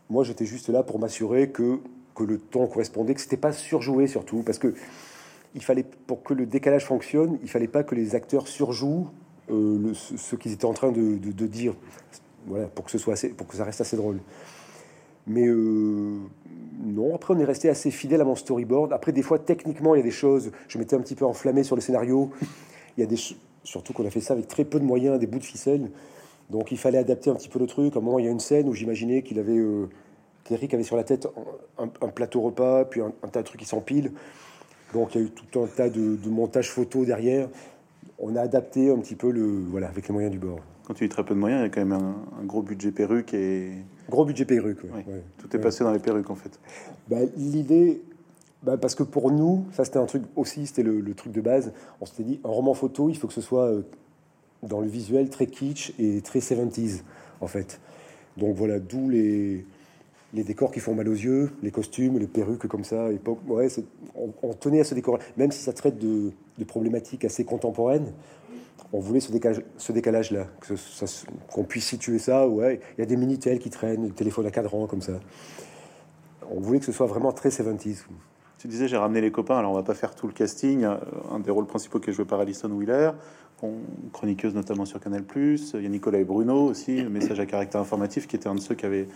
Moi, 0.09 0.23
j'étais 0.23 0.45
juste 0.45 0.69
là 0.69 0.83
pour 0.83 0.99
m'assurer 0.99 1.49
que, 1.49 1.79
que 2.15 2.23
le 2.23 2.37
ton 2.37 2.67
correspondait, 2.67 3.13
que 3.13 3.21
c'était 3.21 3.37
pas 3.37 3.53
surjoué 3.53 4.07
surtout, 4.07 4.43
parce 4.43 4.59
que 4.59 4.73
il 5.55 5.63
fallait 5.63 5.85
pour 6.07 6.23
que 6.23 6.33
le 6.33 6.45
décalage 6.45 6.85
fonctionne, 6.85 7.37
il 7.43 7.49
fallait 7.49 7.67
pas 7.67 7.83
que 7.83 7.95
les 7.95 8.15
acteurs 8.15 8.47
surjouent 8.47 9.09
euh, 9.49 9.93
ce, 9.93 10.35
qu'ils 10.35 10.53
étaient 10.53 10.65
en 10.65 10.73
train 10.73 10.91
de, 10.91 11.45
dire, 11.45 11.73
voilà, 12.47 12.67
pour 12.67 12.85
que 12.85 12.91
ce 12.91 12.97
soit 12.97 13.13
assez, 13.13 13.29
pour 13.29 13.47
que 13.47 13.55
ça 13.55 13.65
reste 13.65 13.81
assez 13.81 13.97
drôle. 13.97 14.19
Mais 15.27 15.47
euh, 15.47 16.19
non, 16.83 17.13
après 17.15 17.33
on 17.33 17.39
est 17.39 17.45
resté 17.45 17.69
assez 17.69 17.91
fidèle 17.91 18.21
à 18.21 18.23
mon 18.23 18.35
storyboard. 18.35 18.93
Après, 18.93 19.11
des 19.11 19.21
fois, 19.21 19.39
techniquement, 19.39 19.93
il 19.93 19.99
y 19.99 20.01
a 20.01 20.03
des 20.03 20.11
choses, 20.11 20.51
je 20.67 20.77
m'étais 20.77 20.95
un 20.95 21.01
petit 21.01 21.15
peu 21.15 21.25
enflammé 21.25 21.63
sur 21.63 21.75
le 21.75 21.81
scénario. 21.81 22.31
Il 22.97 23.01
y 23.01 23.03
a 23.03 23.07
des 23.07 23.17
surtout 23.63 23.93
qu'on 23.93 24.05
a 24.05 24.09
fait 24.09 24.21
ça 24.21 24.33
avec 24.33 24.47
très 24.47 24.65
peu 24.65 24.79
de 24.79 24.85
moyens, 24.85 25.19
des 25.19 25.27
bouts 25.27 25.39
de 25.39 25.43
ficelle. 25.43 25.89
Donc 26.51 26.71
il 26.71 26.77
fallait 26.77 26.97
adapter 26.97 27.29
un 27.29 27.35
petit 27.35 27.47
peu 27.47 27.59
le 27.59 27.65
truc. 27.65 27.95
À 27.95 27.99
un 27.99 28.01
moment, 28.01 28.19
il 28.19 28.25
y 28.25 28.27
a 28.27 28.31
une 28.31 28.41
scène 28.41 28.67
où 28.67 28.73
j'imaginais 28.73 29.21
qu'il 29.21 29.39
avait 29.39 29.57
euh, 29.57 29.87
qu'Eric 30.43 30.73
avait 30.73 30.83
sur 30.83 30.97
la 30.97 31.03
tête 31.03 31.27
un, 31.77 31.87
plateau 32.09 32.41
repas, 32.41 32.85
puis 32.85 33.01
un, 33.01 33.27
tas 33.31 33.41
de 33.41 33.47
trucs 33.47 33.61
qui 33.61 33.67
s'empilent. 33.67 34.11
Donc 34.93 35.15
il 35.15 35.21
y 35.21 35.23
a 35.23 35.27
eu 35.27 35.29
tout 35.29 35.61
un 35.61 35.67
tas 35.67 35.89
de, 35.89 36.17
montage 36.29 36.69
photo 36.69 37.05
derrière. 37.05 37.47
On 38.19 38.35
a 38.35 38.41
adapté 38.41 38.91
un 38.91 38.97
petit 38.97 39.15
peu 39.15 39.31
le 39.31 39.45
voilà 39.69 39.87
avec 39.87 40.07
les 40.07 40.13
moyens 40.13 40.31
du 40.31 40.39
bord. 40.39 40.59
Quand 40.85 40.93
tu 40.93 41.05
dis 41.05 41.09
très 41.09 41.23
peu 41.23 41.33
de 41.33 41.39
moyens, 41.39 41.61
il 41.61 41.63
y 41.63 41.67
a 41.67 41.69
quand 41.69 41.85
même 41.85 41.93
un, 41.93 42.43
gros 42.43 42.61
budget 42.61 42.91
perruque 42.91 43.33
et 43.33 43.71
gros 44.09 44.25
budget 44.25 44.43
perruque. 44.43 44.81
Tout 45.37 45.55
est 45.55 45.59
passé 45.59 45.85
dans 45.85 45.91
les 45.91 45.99
perruques 45.99 46.29
en 46.29 46.35
fait. 46.35 46.59
Bah, 47.07 47.19
l'idée, 47.37 48.01
bah, 48.61 48.75
parce 48.77 48.93
que 48.93 49.03
pour 49.03 49.31
nous, 49.31 49.65
ça 49.71 49.85
c'était 49.85 49.99
un 49.99 50.05
truc 50.05 50.23
aussi, 50.35 50.67
c'était 50.67 50.83
le, 50.83 51.13
truc 51.13 51.31
de 51.31 51.41
base. 51.41 51.71
On 52.01 52.05
s'était 52.05 52.23
dit, 52.23 52.41
un 52.43 52.49
roman 52.49 52.73
photo, 52.73 53.09
il 53.09 53.17
faut 53.17 53.27
que 53.27 53.33
ce 53.33 53.41
soit 53.41 53.67
euh, 53.67 53.83
dans 54.63 54.81
le 54.81 54.87
visuel 54.87 55.29
très 55.29 55.47
kitsch 55.47 55.93
et 55.99 56.21
très 56.21 56.39
70s, 56.39 57.01
en 57.39 57.47
fait. 57.47 57.79
Donc 58.37 58.55
voilà, 58.55 58.79
d'où 58.79 59.09
les, 59.09 59.65
les 60.33 60.43
décors 60.43 60.71
qui 60.71 60.79
font 60.79 60.95
mal 60.95 61.07
aux 61.07 61.13
yeux, 61.13 61.51
les 61.61 61.71
costumes, 61.71 62.17
les 62.17 62.27
perruques 62.27 62.67
comme 62.67 62.83
ça, 62.83 63.11
époque. 63.11 63.39
Ouais, 63.47 63.67
on, 64.15 64.53
tenait 64.53 64.79
à 64.79 64.83
ce 64.83 64.95
décor, 64.95 65.19
même 65.37 65.51
si 65.51 65.61
ça 65.61 65.73
traite 65.73 65.97
de, 65.97 66.31
problématiques 66.67 67.25
assez 67.25 67.43
contemporaines. 67.43 68.13
On 68.93 68.99
voulait 68.99 69.19
ce 69.19 69.31
décalage, 69.31 69.63
ce 69.77 69.91
décalage-là, 69.91 70.47
qu'on 71.51 71.63
puisse 71.63 71.85
situer 71.85 72.19
ça. 72.19 72.47
Ouais, 72.47 72.79
il 72.97 73.01
y 73.01 73.03
a 73.03 73.05
des 73.05 73.15
minitel 73.15 73.59
qui 73.59 73.69
traînent, 73.69 74.07
des 74.07 74.11
téléphones 74.11 74.45
à 74.45 74.51
cadran 74.51 74.85
comme 74.85 75.01
ça. 75.01 75.13
On 76.49 76.59
voulait 76.59 76.79
que 76.79 76.85
ce 76.85 76.91
soit 76.91 77.07
vraiment 77.07 77.31
très 77.31 77.49
70s. 77.49 78.03
Tu 78.57 78.67
disais, 78.67 78.87
j'ai 78.87 78.97
ramené 78.97 79.21
les 79.21 79.31
copains, 79.31 79.57
alors 79.57 79.71
on 79.71 79.75
va 79.75 79.83
pas 79.83 79.95
faire 79.95 80.13
tout 80.13 80.27
le 80.27 80.33
casting. 80.33 80.85
Un 80.85 81.39
des 81.39 81.49
rôles 81.49 81.65
principaux 81.65 81.99
qui 81.99 82.11
est 82.11 82.13
joué 82.13 82.25
par 82.25 82.39
Alison 82.39 82.69
Wheeler, 82.69 83.11
chroniqueuse 84.13 84.53
notamment 84.53 84.85
sur 84.85 84.99
Canal+. 84.99 85.23
Il 85.35 85.81
y 85.81 85.85
a 85.85 85.89
Nicolas 85.89 86.19
et 86.19 86.23
Bruno 86.23 86.65
aussi, 86.65 87.01
le 87.01 87.09
message 87.09 87.39
à 87.39 87.45
caractère 87.45 87.81
informatif, 87.81 88.27
qui 88.27 88.35
était 88.35 88.47
un 88.47 88.55
de 88.55 88.59
ceux 88.59 88.75
qui 88.75 88.85
avaient 88.85 89.07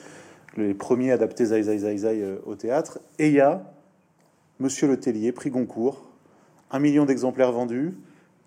les 0.57 0.73
premiers 0.73 1.11
adapté 1.11 1.45
Zai 1.45 1.63
Zai 1.63 1.77
Zai 1.79 1.97
Zai 1.97 2.21
euh, 2.21 2.37
au 2.45 2.55
théâtre. 2.55 2.99
Et 3.19 3.27
il 3.27 3.33
y 3.33 3.41
a 3.41 3.73
Monsieur 4.59 4.87
Le 4.87 4.99
Tellier, 4.99 5.31
prix 5.31 5.49
Goncourt, 5.49 6.09
un 6.71 6.79
million 6.79 7.05
d'exemplaires 7.05 7.51
vendus, 7.51 7.93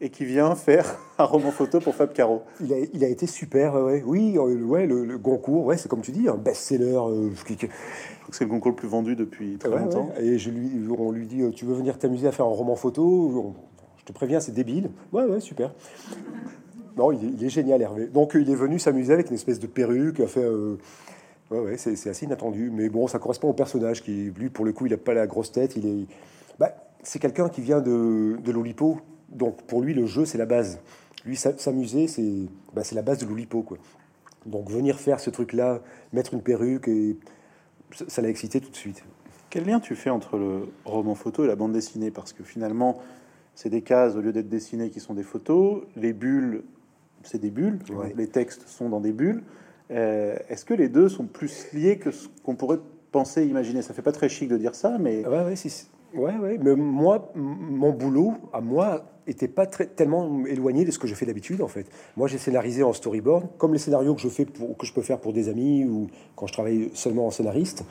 et 0.00 0.10
qui 0.10 0.24
vient 0.24 0.54
faire 0.54 0.98
un 1.18 1.24
roman 1.24 1.50
photo 1.50 1.80
pour 1.80 1.94
Fab 1.94 2.12
Caro. 2.12 2.42
Il 2.60 2.72
a, 2.72 2.76
il 2.92 3.04
a 3.04 3.08
été 3.08 3.26
super, 3.26 3.74
ouais. 3.74 4.02
oui, 4.06 4.36
euh, 4.36 4.62
ouais, 4.62 4.86
le, 4.86 5.18
Goncourt, 5.18 5.66
ouais, 5.66 5.76
c'est 5.76 5.88
comme 5.88 6.02
tu 6.02 6.12
dis, 6.12 6.28
un 6.28 6.36
best-seller. 6.36 6.98
Euh, 7.08 7.30
c'est 8.30 8.44
le 8.44 8.50
concours 8.50 8.70
le 8.70 8.76
plus 8.76 8.88
vendu 8.88 9.16
depuis 9.16 9.56
très 9.58 9.70
longtemps. 9.70 10.10
Et 10.20 10.38
je 10.38 10.50
lui, 10.50 10.70
on 10.98 11.10
lui 11.10 11.26
dit, 11.26 11.42
tu 11.52 11.64
veux 11.64 11.74
venir 11.74 11.98
t'amuser 11.98 12.28
à 12.28 12.32
faire 12.32 12.46
un 12.46 12.50
roman 12.50 12.76
photo 12.76 13.54
Je 13.77 13.77
te 14.08 14.12
préviens, 14.12 14.40
c'est 14.40 14.52
débile. 14.52 14.90
Ouais, 15.12 15.24
ouais, 15.24 15.40
super. 15.40 15.72
Non, 16.96 17.12
il 17.12 17.44
est, 17.44 17.48
génial, 17.48 17.80
Hervé. 17.80 18.06
Donc, 18.06 18.32
il 18.34 18.50
est 18.50 18.56
venu 18.56 18.78
s'amuser 18.78 19.12
avec 19.12 19.28
une 19.28 19.34
espèce 19.34 19.60
de 19.60 19.66
perruque. 19.66 20.20
Euh, 20.36 20.76
Ouais, 21.50 21.60
ouais, 21.60 21.76
c'est 21.78 22.10
assez 22.10 22.26
inattendu. 22.26 22.70
Mais 22.70 22.88
bon, 22.88 23.06
ça 23.06 23.18
correspond 23.18 23.48
au 23.48 23.54
personnage 23.54 24.02
qui, 24.02 24.30
lui, 24.36 24.50
pour 24.50 24.64
le 24.64 24.72
coup, 24.72 24.86
il 24.86 24.90
n'a 24.90 24.98
pas 24.98 25.14
la 25.14 25.26
grosse 25.26 25.50
tête. 25.50 25.76
Il 25.76 25.86
est, 25.86 26.06
bah, 26.58 26.74
c'est 27.02 27.18
quelqu'un 27.18 27.48
qui 27.48 27.62
vient 27.62 27.80
de, 27.80 28.36
de 28.44 28.52
l'Oulipo. 28.52 29.00
Donc 29.30 29.62
pour 29.62 29.80
lui, 29.80 29.94
le 29.94 30.06
jeu, 30.06 30.24
c'est 30.24 30.38
la 30.38 30.46
base. 30.46 30.78
Lui, 31.24 31.36
s'amuser, 31.36 32.06
c'est 32.06 32.46
bah, 32.74 32.82
la 32.92 33.02
base 33.02 33.18
de 33.18 33.26
l'Oulipo. 33.26 33.62
Quoi. 33.62 33.78
Donc 34.46 34.70
venir 34.70 34.98
faire 34.98 35.20
ce 35.20 35.30
truc-là, 35.30 35.80
mettre 36.12 36.34
une 36.34 36.42
perruque, 36.42 36.90
ça 38.08 38.22
l'a 38.22 38.28
excité 38.28 38.60
tout 38.60 38.70
de 38.70 38.76
suite. 38.76 39.02
Quel 39.50 39.64
lien 39.64 39.80
tu 39.80 39.94
fais 39.96 40.10
entre 40.10 40.36
le 40.36 40.68
roman 40.84 41.14
photo 41.14 41.44
et 41.44 41.46
la 41.46 41.56
bande 41.56 41.72
dessinée? 41.72 42.10
Parce 42.10 42.34
que 42.34 42.44
finalement, 42.44 42.98
c'est 43.58 43.70
des 43.70 43.82
cases 43.82 44.14
au 44.14 44.20
lieu 44.20 44.32
d'être 44.32 44.48
dessinées 44.48 44.88
qui 44.88 45.00
sont 45.00 45.14
des 45.14 45.24
photos. 45.24 45.82
Les 45.96 46.12
bulles, 46.12 46.62
c'est 47.24 47.40
des 47.40 47.50
bulles. 47.50 47.80
Les 48.14 48.28
textes 48.28 48.68
sont 48.68 48.88
dans 48.88 49.00
des 49.00 49.10
bulles. 49.10 49.42
Euh, 49.90 50.36
est-ce 50.48 50.64
que 50.64 50.74
les 50.74 50.88
deux 50.88 51.08
sont 51.08 51.26
plus 51.26 51.66
liés 51.72 51.98
que 51.98 52.12
ce 52.12 52.28
qu'on 52.44 52.54
pourrait 52.54 52.78
penser, 53.10 53.44
imaginer? 53.44 53.82
Ça 53.82 53.94
fait 53.94 54.02
pas 54.02 54.12
très 54.12 54.28
chic 54.28 54.48
de 54.48 54.56
dire 54.56 54.76
ça, 54.76 54.96
mais... 55.00 55.26
Ouais, 55.26 55.42
ouais, 55.42 55.54
ouais, 56.14 56.36
ouais. 56.36 56.58
Mais 56.62 56.76
moi, 56.76 57.32
mon 57.34 57.90
boulot, 57.90 58.34
à 58.52 58.60
moi, 58.60 59.04
était 59.26 59.48
pas 59.48 59.66
très, 59.66 59.86
tellement 59.86 60.46
éloigné 60.46 60.84
de 60.84 60.92
ce 60.92 61.00
que 61.00 61.08
je 61.08 61.16
fais 61.16 61.26
d'habitude, 61.26 61.60
en 61.60 61.66
fait. 61.66 61.90
Moi, 62.16 62.28
j'ai 62.28 62.38
scénarisé 62.38 62.84
en 62.84 62.92
storyboard, 62.92 63.48
comme 63.58 63.72
les 63.72 63.80
scénarios 63.80 64.14
que 64.14 64.20
je 64.20 64.28
fais 64.28 64.44
pour, 64.44 64.76
que 64.76 64.86
je 64.86 64.92
peux 64.92 65.02
faire 65.02 65.18
pour 65.18 65.32
des 65.32 65.48
amis 65.48 65.84
ou 65.84 66.06
quand 66.36 66.46
je 66.46 66.52
travaille 66.52 66.90
seulement 66.94 67.26
en 67.26 67.32
scénariste. 67.32 67.82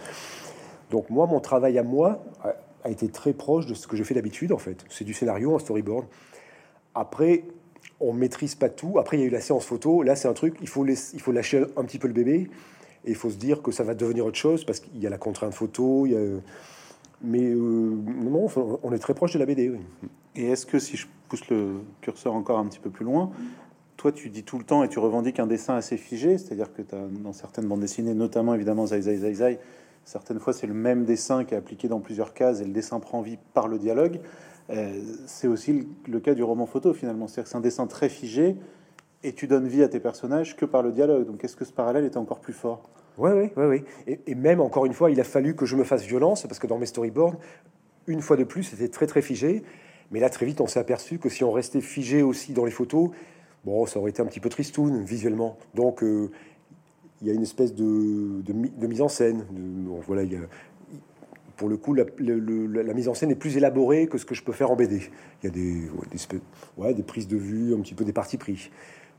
Donc 0.91 1.09
moi, 1.09 1.27
mon 1.27 1.41
travail 1.41 1.77
à 1.77 1.83
moi 1.83 2.23
a 2.83 2.89
été 2.89 3.07
très 3.09 3.33
proche 3.33 3.65
de 3.65 3.73
ce 3.73 3.87
que 3.87 3.95
je 3.95 4.03
fais 4.03 4.13
d'habitude, 4.13 4.51
en 4.51 4.57
fait. 4.57 4.85
C'est 4.89 5.05
du 5.05 5.13
scénario 5.13 5.53
en 5.53 5.59
storyboard. 5.59 6.05
Après, 6.95 7.43
on 7.99 8.13
maîtrise 8.13 8.55
pas 8.55 8.69
tout. 8.69 8.99
Après, 8.99 9.17
il 9.17 9.21
y 9.21 9.23
a 9.23 9.27
eu 9.27 9.31
la 9.31 9.41
séance 9.41 9.65
photo. 9.65 10.03
Là, 10.03 10.15
c'est 10.15 10.27
un 10.27 10.33
truc, 10.33 10.55
il 10.61 10.67
faut, 10.67 10.85
il 10.85 11.21
faut 11.21 11.31
lâcher 11.31 11.65
un 11.75 11.83
petit 11.83 11.99
peu 11.99 12.07
le 12.07 12.13
bébé. 12.13 12.49
Et 13.05 13.11
il 13.11 13.15
faut 13.15 13.29
se 13.29 13.37
dire 13.37 13.61
que 13.61 13.71
ça 13.71 13.83
va 13.83 13.95
devenir 13.95 14.25
autre 14.25 14.37
chose 14.37 14.65
parce 14.65 14.79
qu'il 14.79 14.99
y 14.99 15.07
a 15.07 15.09
la 15.09 15.17
contrainte 15.17 15.53
photo. 15.53 16.05
Il 16.05 16.11
y 16.11 16.15
a... 16.15 16.19
Mais 17.21 17.43
euh, 17.43 17.55
non, 17.55 18.47
on 18.83 18.93
est 18.93 18.99
très 18.99 19.15
proche 19.15 19.33
de 19.33 19.39
la 19.39 19.45
BD. 19.45 19.71
Et 20.35 20.45
est-ce 20.49 20.65
que 20.67 20.77
si 20.77 20.97
je 20.97 21.07
pousse 21.29 21.49
le 21.49 21.79
curseur 22.01 22.35
encore 22.35 22.59
un 22.59 22.65
petit 22.65 22.79
peu 22.79 22.91
plus 22.91 23.05
loin, 23.05 23.31
toi, 23.97 24.11
tu 24.11 24.29
dis 24.29 24.43
tout 24.43 24.59
le 24.59 24.63
temps 24.63 24.83
et 24.83 24.89
tu 24.89 24.99
revendiques 24.99 25.39
un 25.39 25.47
dessin 25.47 25.75
assez 25.75 25.97
figé, 25.97 26.37
c'est-à-dire 26.37 26.71
que 26.71 26.83
as 26.95 27.07
dans 27.23 27.33
certaines 27.33 27.65
bandes 27.65 27.79
dessinées, 27.79 28.13
notamment 28.13 28.53
évidemment 28.53 28.85
Zai 28.85 29.01
Zai 29.01 29.17
Zai 29.17 29.33
Zai, 29.33 29.59
certaines 30.07 30.39
fois 30.39 30.53
c'est 30.53 30.67
le 30.67 30.73
même 30.73 31.03
dessin 31.03 31.43
qui 31.43 31.53
est 31.53 31.57
appliqué 31.57 31.87
dans 31.89 31.99
plusieurs 31.99 32.33
cases 32.33 32.61
et 32.61 32.65
le 32.65 32.71
dessin 32.71 32.99
prend 32.99 33.21
vie 33.21 33.37
par 33.53 33.67
le 33.67 33.77
dialogue. 33.77 34.21
Euh, 34.69 35.01
c'est 35.25 35.47
aussi 35.47 35.87
le 36.07 36.19
cas 36.19 36.33
du 36.33 36.43
roman 36.43 36.65
photo 36.65 36.93
finalement. 36.93 37.27
C'est-à-dire 37.27 37.43
que 37.43 37.49
c'est 37.49 37.57
un 37.57 37.61
dessin 37.61 37.87
très 37.87 38.09
figé 38.09 38.55
et 39.23 39.33
tu 39.33 39.47
donnes 39.47 39.67
vie 39.67 39.83
à 39.83 39.89
tes 39.89 39.99
personnages 39.99 40.55
que 40.55 40.65
par 40.65 40.81
le 40.81 40.91
dialogue. 40.91 41.25
Donc 41.25 41.43
est-ce 41.43 41.57
que 41.57 41.65
ce 41.65 41.73
parallèle 41.73 42.05
était 42.05 42.17
encore 42.17 42.39
plus 42.39 42.53
fort? 42.53 42.89
Oui, 43.17 43.31
oui, 43.33 43.49
oui. 43.57 43.83
oui. 44.07 44.17
Et, 44.25 44.35
même 44.35 44.61
encore 44.61 44.85
une 44.85 44.93
fois, 44.93 45.11
il 45.11 45.19
a 45.19 45.25
fallu 45.25 45.55
que 45.55 45.65
je 45.65 45.75
me 45.75 45.83
fasse 45.83 46.03
violence 46.03 46.43
parce 46.43 46.59
que 46.59 46.67
dans 46.67 46.77
mes 46.77 46.85
storyboards, 46.85 47.35
une 48.05 48.21
fois 48.21 48.37
de 48.37 48.45
plus, 48.45 48.63
c'était 48.63 48.87
très 48.87 49.07
très 49.07 49.21
figé. 49.21 49.63
Mais 50.11 50.21
là, 50.21 50.29
très 50.29 50.45
vite, 50.45 50.61
on 50.61 50.67
s'est 50.67 50.79
aperçu 50.79 51.19
que 51.19 51.27
si 51.27 51.43
on 51.43 51.51
restait 51.51 51.81
figé 51.81 52.21
aussi 52.21 52.53
dans 52.53 52.63
les 52.63 52.71
photos, 52.71 53.09
bon, 53.65 53.85
ça 53.85 53.99
aurait 53.99 54.11
été 54.11 54.21
un 54.21 54.25
petit 54.25 54.39
peu 54.39 54.47
tristoun 54.47 55.03
visuellement. 55.03 55.57
Donc, 55.73 56.01
euh, 56.03 56.31
il 57.21 57.27
y 57.27 57.31
a 57.31 57.33
une 57.33 57.41
espèce 57.41 57.73
de, 57.73 58.41
de, 58.41 58.87
mise 58.87 59.01
en 59.01 59.07
scène. 59.07 59.45
voilà, 60.05 60.23
il 60.23 60.33
y 60.33 60.35
a, 60.35 60.41
pour 61.57 61.69
le 61.69 61.77
coup, 61.77 61.93
la, 61.93 62.05
mise 62.93 63.09
en 63.09 63.13
scène 63.13 63.31
est 63.31 63.35
plus 63.35 63.57
élaborée 63.57 64.07
que 64.07 64.17
ce 64.17 64.25
que 64.25 64.35
je 64.35 64.43
peux 64.43 64.53
faire 64.53 64.71
en 64.71 64.75
BD. 64.75 65.01
Il 65.41 65.45
y 65.45 65.47
a 65.47 65.51
des, 65.51 65.89
ouais, 66.77 66.93
des, 66.93 67.03
prises 67.03 67.27
de 67.27 67.37
vue, 67.37 67.73
un 67.73 67.79
petit 67.79 67.95
peu 67.95 68.05
des 68.05 68.13
parties 68.13 68.37
pris. 68.37 68.69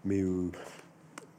Mais, 0.05 0.21
euh, 0.23 0.51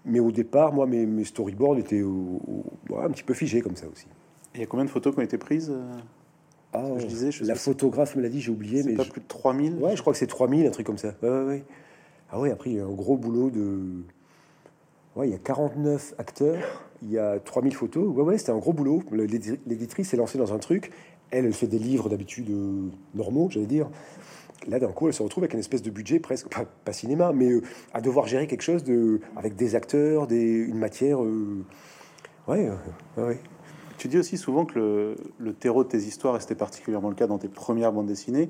mais 0.06 0.20
au 0.20 0.32
départ, 0.32 0.74
moi, 0.74 0.86
mes, 0.86 1.06
mes 1.06 1.24
storyboards 1.24 1.80
étaient 1.80 2.02
un 2.02 3.10
petit 3.10 3.24
peu 3.24 3.34
figés 3.34 3.62
comme 3.62 3.78
ça 3.78 3.88
aussi. 3.88 4.08
il 4.54 4.60
y 4.60 4.64
a 4.64 4.68
combien 4.68 4.86
de 4.86 4.90
photos 4.90 5.14
qui 5.14 5.20
ont 5.20 5.24
été 5.24 5.38
prises 5.38 5.72
euh, 5.72 5.94
ah, 6.74 6.86
je 6.98 7.06
disais, 7.06 7.32
je 7.32 7.46
La 7.46 7.56
photographe 7.56 8.16
me 8.16 8.22
l'a 8.22 8.30
dit, 8.30 8.42
j'ai 8.42 8.52
oublié. 8.52 8.84
mais 8.84 8.94
pas 8.94 9.06
plus 9.06 9.22
de 9.22 9.28
3000 9.28 9.76
Ouais, 9.76 9.96
je 9.96 10.02
crois 10.02 10.14
que 10.14 10.20
c'est 10.20 10.28
3000, 10.28 10.68
un 10.68 10.70
truc 10.70 10.86
comme 10.86 11.00
ça. 11.00 11.16
Ah 12.32 12.40
oui, 12.40 12.52
après, 12.52 12.70
il 12.70 12.76
y 12.76 12.80
a 12.80 12.86
un 12.86 12.94
gros 12.94 13.18
boulot 13.18 13.50
de... 13.50 14.04
Il 15.26 15.32
y 15.32 15.36
a 15.36 15.40
49 15.40 16.16
acteurs 16.18 16.90
il 17.02 17.12
y 17.12 17.18
a 17.18 17.40
3000 17.40 17.74
photos. 17.74 18.08
Ouais, 18.08 18.24
ouais, 18.24 18.38
c'était 18.38 18.52
un 18.52 18.58
gros 18.58 18.74
boulot. 18.74 19.04
L'éditrice 19.12 20.10
s'est 20.10 20.18
lancée 20.18 20.38
dans 20.38 20.54
un 20.54 20.60
truc. 20.60 20.92
Elle, 21.32 21.52
fait 21.54 21.68
des 21.68 21.80
livres 21.80 22.10
d'habitude 22.10 22.50
euh, 22.50 22.90
normaux, 23.14 23.50
j'allais 23.52 23.68
dire. 23.68 23.90
Là, 24.68 24.80
d'un 24.80 24.92
coup, 24.92 25.08
elle 25.08 25.14
se 25.14 25.24
retrouve 25.24 25.44
avec 25.44 25.54
une 25.54 25.60
espèce 25.60 25.82
de 25.82 25.90
budget 25.90 26.20
presque, 26.20 26.48
pas, 26.50 26.94
cinéma, 26.94 27.32
mais 27.34 27.50
euh, 27.50 27.62
à 27.94 28.02
devoir 28.02 28.28
gérer 28.28 28.48
quelque 28.48 28.64
chose 28.64 28.84
de, 28.84 29.22
avec 29.38 29.56
des 29.56 29.76
acteurs, 29.76 30.28
des, 30.28 30.42
une 30.42 30.78
matière. 30.78 31.24
Euh, 31.24 31.64
ouais, 32.48 32.70
ouais. 33.18 33.40
Tu 33.98 34.08
dis 34.08 34.18
aussi 34.18 34.38
souvent 34.38 34.66
que 34.66 35.16
le, 35.38 35.54
terreau 35.54 35.84
de 35.84 35.90
tes 35.90 36.00
histoires, 36.00 36.38
et 36.38 36.56
particulièrement 36.56 37.10
le 37.10 37.16
cas 37.16 37.28
dans 37.28 37.38
tes 37.38 37.48
premières 37.48 37.92
bandes 37.92 38.08
dessinées, 38.08 38.50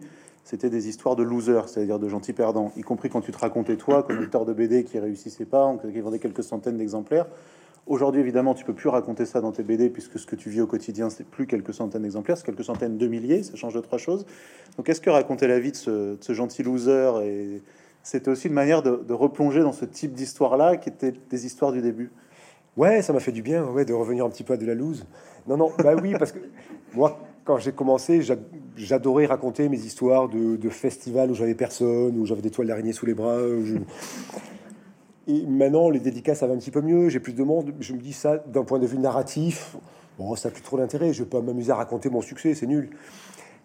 c'était 0.49 0.71
des 0.71 0.89
histoires 0.89 1.15
de 1.15 1.21
losers, 1.21 1.69
c'est-à-dire 1.69 1.99
de 1.99 2.09
gentils 2.09 2.33
perdants, 2.33 2.71
y 2.75 2.81
compris 2.81 3.07
quand 3.07 3.21
tu 3.21 3.31
te 3.31 3.37
racontais 3.37 3.75
toi 3.75 4.01
comme 4.01 4.17
auteur 4.23 4.45
de 4.45 4.53
BD 4.53 4.83
qui 4.83 4.97
réussissait 4.97 5.45
pas, 5.45 5.77
qui 5.79 5.99
vendait 5.99 6.17
quelques 6.17 6.43
centaines 6.43 6.77
d'exemplaires. 6.77 7.27
Aujourd'hui, 7.85 8.19
évidemment, 8.19 8.55
tu 8.55 8.65
peux 8.65 8.73
plus 8.73 8.89
raconter 8.89 9.25
ça 9.25 9.41
dans 9.41 9.51
tes 9.51 9.61
BD 9.61 9.91
puisque 9.91 10.17
ce 10.17 10.25
que 10.25 10.35
tu 10.35 10.49
vis 10.49 10.61
au 10.61 10.65
quotidien, 10.65 11.11
c'est 11.11 11.23
plus 11.23 11.45
quelques 11.45 11.75
centaines 11.75 12.01
d'exemplaires, 12.01 12.35
c'est 12.35 12.47
quelques 12.47 12.63
centaines 12.63 12.97
de 12.97 13.07
milliers. 13.07 13.43
Ça 13.43 13.55
change 13.57 13.75
de 13.75 13.79
trois 13.79 13.99
choses. 13.99 14.25
Donc, 14.75 14.89
est-ce 14.89 15.01
que 15.01 15.11
raconter 15.11 15.45
la 15.45 15.59
vie 15.59 15.71
de 15.71 15.75
ce, 15.75 16.33
gentil 16.33 16.63
loser 16.63 17.11
et 17.23 17.61
c'était 18.01 18.31
aussi 18.31 18.47
une 18.47 18.53
manière 18.55 18.81
de, 18.81 19.13
replonger 19.13 19.61
dans 19.61 19.71
ce 19.71 19.85
type 19.85 20.13
d'histoire-là 20.13 20.77
qui 20.77 20.89
était 20.89 21.13
des 21.29 21.45
histoires 21.45 21.71
du 21.71 21.83
début? 21.83 22.09
Ouais, 22.75 23.03
ça 23.03 23.13
m'a 23.13 23.19
fait 23.19 23.31
du 23.31 23.43
bien, 23.43 23.63
ouais, 23.65 23.85
de 23.85 23.93
revenir 23.93 24.25
un 24.25 24.29
petit 24.29 24.43
peu 24.43 24.53
à 24.53 24.57
de 24.57 24.65
la 24.65 24.73
loose. 24.73 25.05
Non, 25.47 25.57
non, 25.57 25.71
bah 25.77 25.93
oui, 26.01 26.15
parce 26.17 26.31
que 26.31 26.39
moi, 26.95 27.19
quand 27.49 27.57
j'ai 27.57 27.71
commencé, 27.71 28.21
j'adorais 28.77 29.25
raconter 29.25 29.69
mes 29.69 29.79
histoires 29.79 30.29
de, 30.29 30.69
festivals 30.69 31.31
où 31.31 31.33
j'avais 31.33 31.55
personne, 31.55 32.15
où 32.15 32.23
j'avais 32.27 32.43
des 32.43 32.51
toiles 32.51 32.67
d'araignée 32.67 32.93
sous 32.93 33.07
les 33.07 33.15
bras. 33.15 33.39
Et 35.27 35.47
maintenant, 35.47 35.89
les 35.89 35.99
dédicaces, 35.99 36.41
ça 36.41 36.47
va 36.47 36.53
un 36.53 36.57
petit 36.57 36.69
peu 36.69 36.81
mieux, 36.81 37.09
j'ai 37.09 37.19
plus 37.19 37.33
de 37.33 37.41
monde. 37.41 37.73
Je 37.79 37.93
me 37.93 37.97
dis 37.97 38.13
ça 38.13 38.37
d'un 38.37 38.63
point 38.63 38.77
de 38.77 38.85
vue 38.85 38.99
narratif. 38.99 39.77
Bon, 40.19 40.35
ça 40.35 40.49
n'a 40.49 40.53
plus 40.53 40.61
trop 40.61 40.77
d'intérêt. 40.77 41.11
Je 41.11 41.23
vais 41.23 41.29
pas 41.29 41.41
m'amuser 41.41 41.71
à 41.71 41.75
raconter 41.75 42.11
mon 42.11 42.21
succès, 42.21 42.53
c'est 42.53 42.67
nul. 42.67 42.91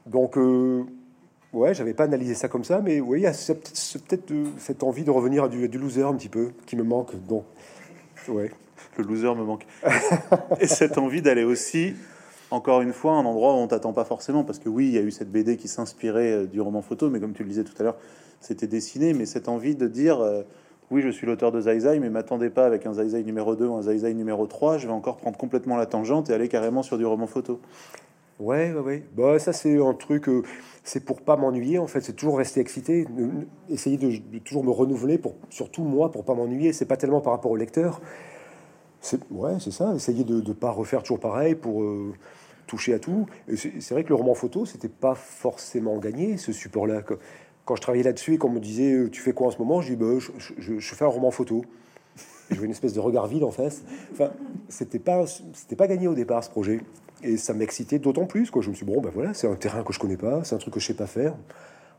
Donc, 0.07 0.39
euh, 0.39 0.85
ouais, 1.53 1.75
j'avais 1.75 1.93
pas 1.93 2.05
analysé 2.05 2.33
ça 2.33 2.49
comme 2.49 2.65
ça, 2.65 2.81
mais 2.81 3.01
oui, 3.01 3.21
il 3.21 3.25
y 3.25 3.27
a 3.27 3.33
peut-être 3.33 4.31
euh, 4.31 4.47
cette 4.57 4.83
envie 4.83 5.05
de 5.05 5.11
revenir 5.11 5.45
à 5.45 5.49
du, 5.51 5.69
du, 5.69 5.77
loser 5.77 6.05
un 6.05 6.15
petit 6.15 6.31
peu 6.31 6.53
qui 6.65 6.77
me 6.77 6.85
manque. 6.85 7.15
Donc, 7.27 7.45
ouais. 8.29 8.51
Le 8.97 9.05
loser 9.05 9.35
me 9.35 9.45
manque. 9.45 9.67
Et 10.61 10.69
cette 10.69 10.97
envie 10.97 11.21
d'aller 11.21 11.45
aussi, 11.45 11.95
encore 12.51 12.83
une 12.83 12.93
fois, 12.93 13.13
un 13.13 13.25
endroit 13.25 13.55
où 13.55 13.57
on 13.57 13.67
t'attend 13.67 13.93
pas 13.93 14.05
forcément, 14.05 14.45
parce 14.45 14.59
que 14.59 14.69
oui, 14.69 14.87
il 14.87 14.93
y 14.93 14.99
a 14.99 15.03
eu 15.03 15.11
cette 15.11 15.31
BD 15.31 15.57
qui 15.57 15.69
s'inspirait 15.69 16.33
euh, 16.33 16.47
du 16.47 16.61
roman 16.61 16.83
photo, 16.83 17.11
mais 17.11 17.21
comme 17.21 17.33
tu 17.33 17.43
le 17.43 17.49
disais 17.49 17.65
tout 17.65 17.75
à 17.79 17.83
l'heure, 17.83 17.97
c'était 18.41 18.67
dessiné, 18.67 19.15
mais 19.15 19.27
cette 19.27 19.49
envie 19.49 19.75
de 19.75 19.89
dire 19.89 20.19
oui, 20.91 21.01
je 21.01 21.09
suis 21.09 21.27
l'auteur 21.27 21.51
de 21.51 21.61
Zai 21.61 21.99
mais 21.99 22.11
m'attendez 22.11 22.51
pas 22.51 22.67
avec 22.67 22.85
un 22.85 22.93
Zai 22.93 23.23
numéro 23.25 23.57
2 23.57 23.67
ou 23.67 23.75
un 23.75 23.83
Zai 23.83 24.13
numéro 24.13 24.47
3, 24.47 24.79
je 24.79 24.87
vais 24.87 24.93
encore 24.93 25.17
prendre 25.17 25.37
complètement 25.39 25.77
la 25.77 25.87
tangente 25.87 26.29
et 26.29 26.35
aller 26.35 26.49
carrément 26.49 26.83
sur 26.83 26.99
du 26.99 27.07
roman 27.07 27.27
photo. 27.27 27.61
Ouais, 28.41 28.73
ouais, 28.73 28.81
ouais. 28.81 29.03
Bah, 29.17 29.39
ça, 29.39 29.53
c'est 29.53 29.81
un 29.81 29.95
truc, 29.95 30.29
euh, 30.29 30.43
c'est 30.83 31.05
pour 31.05 31.23
pas 31.23 31.37
m'ennuyer, 31.37 31.79
en 31.79 31.87
fait, 31.87 32.01
c'est 32.01 32.15
toujours 32.15 32.39
rester 32.39 32.61
excité, 32.61 33.07
essayer 33.71 33.97
de, 33.97 34.39
toujours 34.41 34.65
me 34.65 34.71
renouveler, 34.71 35.19
pour, 35.19 35.37
surtout 35.51 35.85
moi, 35.85 36.11
pour 36.11 36.25
pas 36.25 36.35
m'ennuyer. 36.35 36.73
C'est 36.73 36.85
pas 36.85 36.97
tellement 36.97 37.21
par 37.21 37.33
rapport 37.33 37.53
au 37.53 37.57
lecteur. 37.57 38.01
Ouais, 39.31 39.55
c'est 39.61 39.71
ça, 39.71 39.95
essayer 39.95 40.25
de 40.25 40.41
ne 40.41 40.53
pas 40.53 40.71
refaire 40.71 41.03
toujours 41.03 41.21
pareil 41.21 41.55
pour 41.55 41.83
euh, 41.83 42.13
toucher 42.67 42.95
à 42.95 42.99
tout. 42.99 43.27
c'est, 43.55 43.91
vrai 43.91 44.05
que 44.05 44.09
le 44.09 44.15
roman 44.15 44.35
photo, 44.35 44.65
c'était 44.65 44.89
pas 44.89 45.15
forcément 45.15 45.99
gagné, 45.99 46.37
ce 46.37 46.53
support-là 46.53 47.03
quand 47.65 47.77
je 47.77 47.81
travaillais 47.81 48.05
là-dessus 48.05 48.35
et 48.35 48.39
qu'on 48.39 48.51
me 48.51 48.61
disait 48.61 48.93
euh, 48.93 49.11
tu 49.11 49.21
fais 49.21 49.33
quoi 49.33 49.49
en 49.49 49.51
ce 49.51 49.59
moment, 49.59 49.81
je 49.81 49.95
dis 49.95 49.97
bah, 49.97 50.19
je, 50.59 50.95
fais 50.95 51.05
un 51.05 51.09
roman 51.09 51.31
photo. 51.31 51.65
Je 52.51 52.57
vois 52.57 52.67
une 52.67 52.73
espèce 52.73 52.93
de 52.93 53.01
regard 53.01 53.27
vide 53.27 53.43
en 53.43 53.51
face. 53.51 53.83
Enfin, 54.13 54.31
c'était 54.69 54.99
pas 54.99 55.25
c'était 55.27 55.77
pas 55.77 55.87
gagné 55.87 56.09
au 56.09 56.15
départ 56.15 56.45
ce 56.45 56.51
projet 56.51 56.81
et 57.23 57.39
ça 57.39 57.55
m'excitait 57.55 57.99
d'autant 57.99 58.27
plus 58.27 58.51
quoi. 58.51 58.61
Je 58.61 58.69
me 58.69 58.75
suis 58.75 58.85
dit, 58.85 58.93
bon 58.93 59.01
ben 59.01 59.11
voilà, 59.13 59.33
c'est 59.33 59.49
un 59.49 59.57
terrain 59.57 59.83
que 59.83 59.95
je 59.95 59.99
connais 59.99 60.19
pas, 60.19 60.45
c'est 60.45 60.55
un 60.55 60.59
truc 60.59 60.75
que 60.75 60.81
je 60.81 60.87
sais 60.87 60.95
pas 60.95 61.07
faire. 61.07 61.35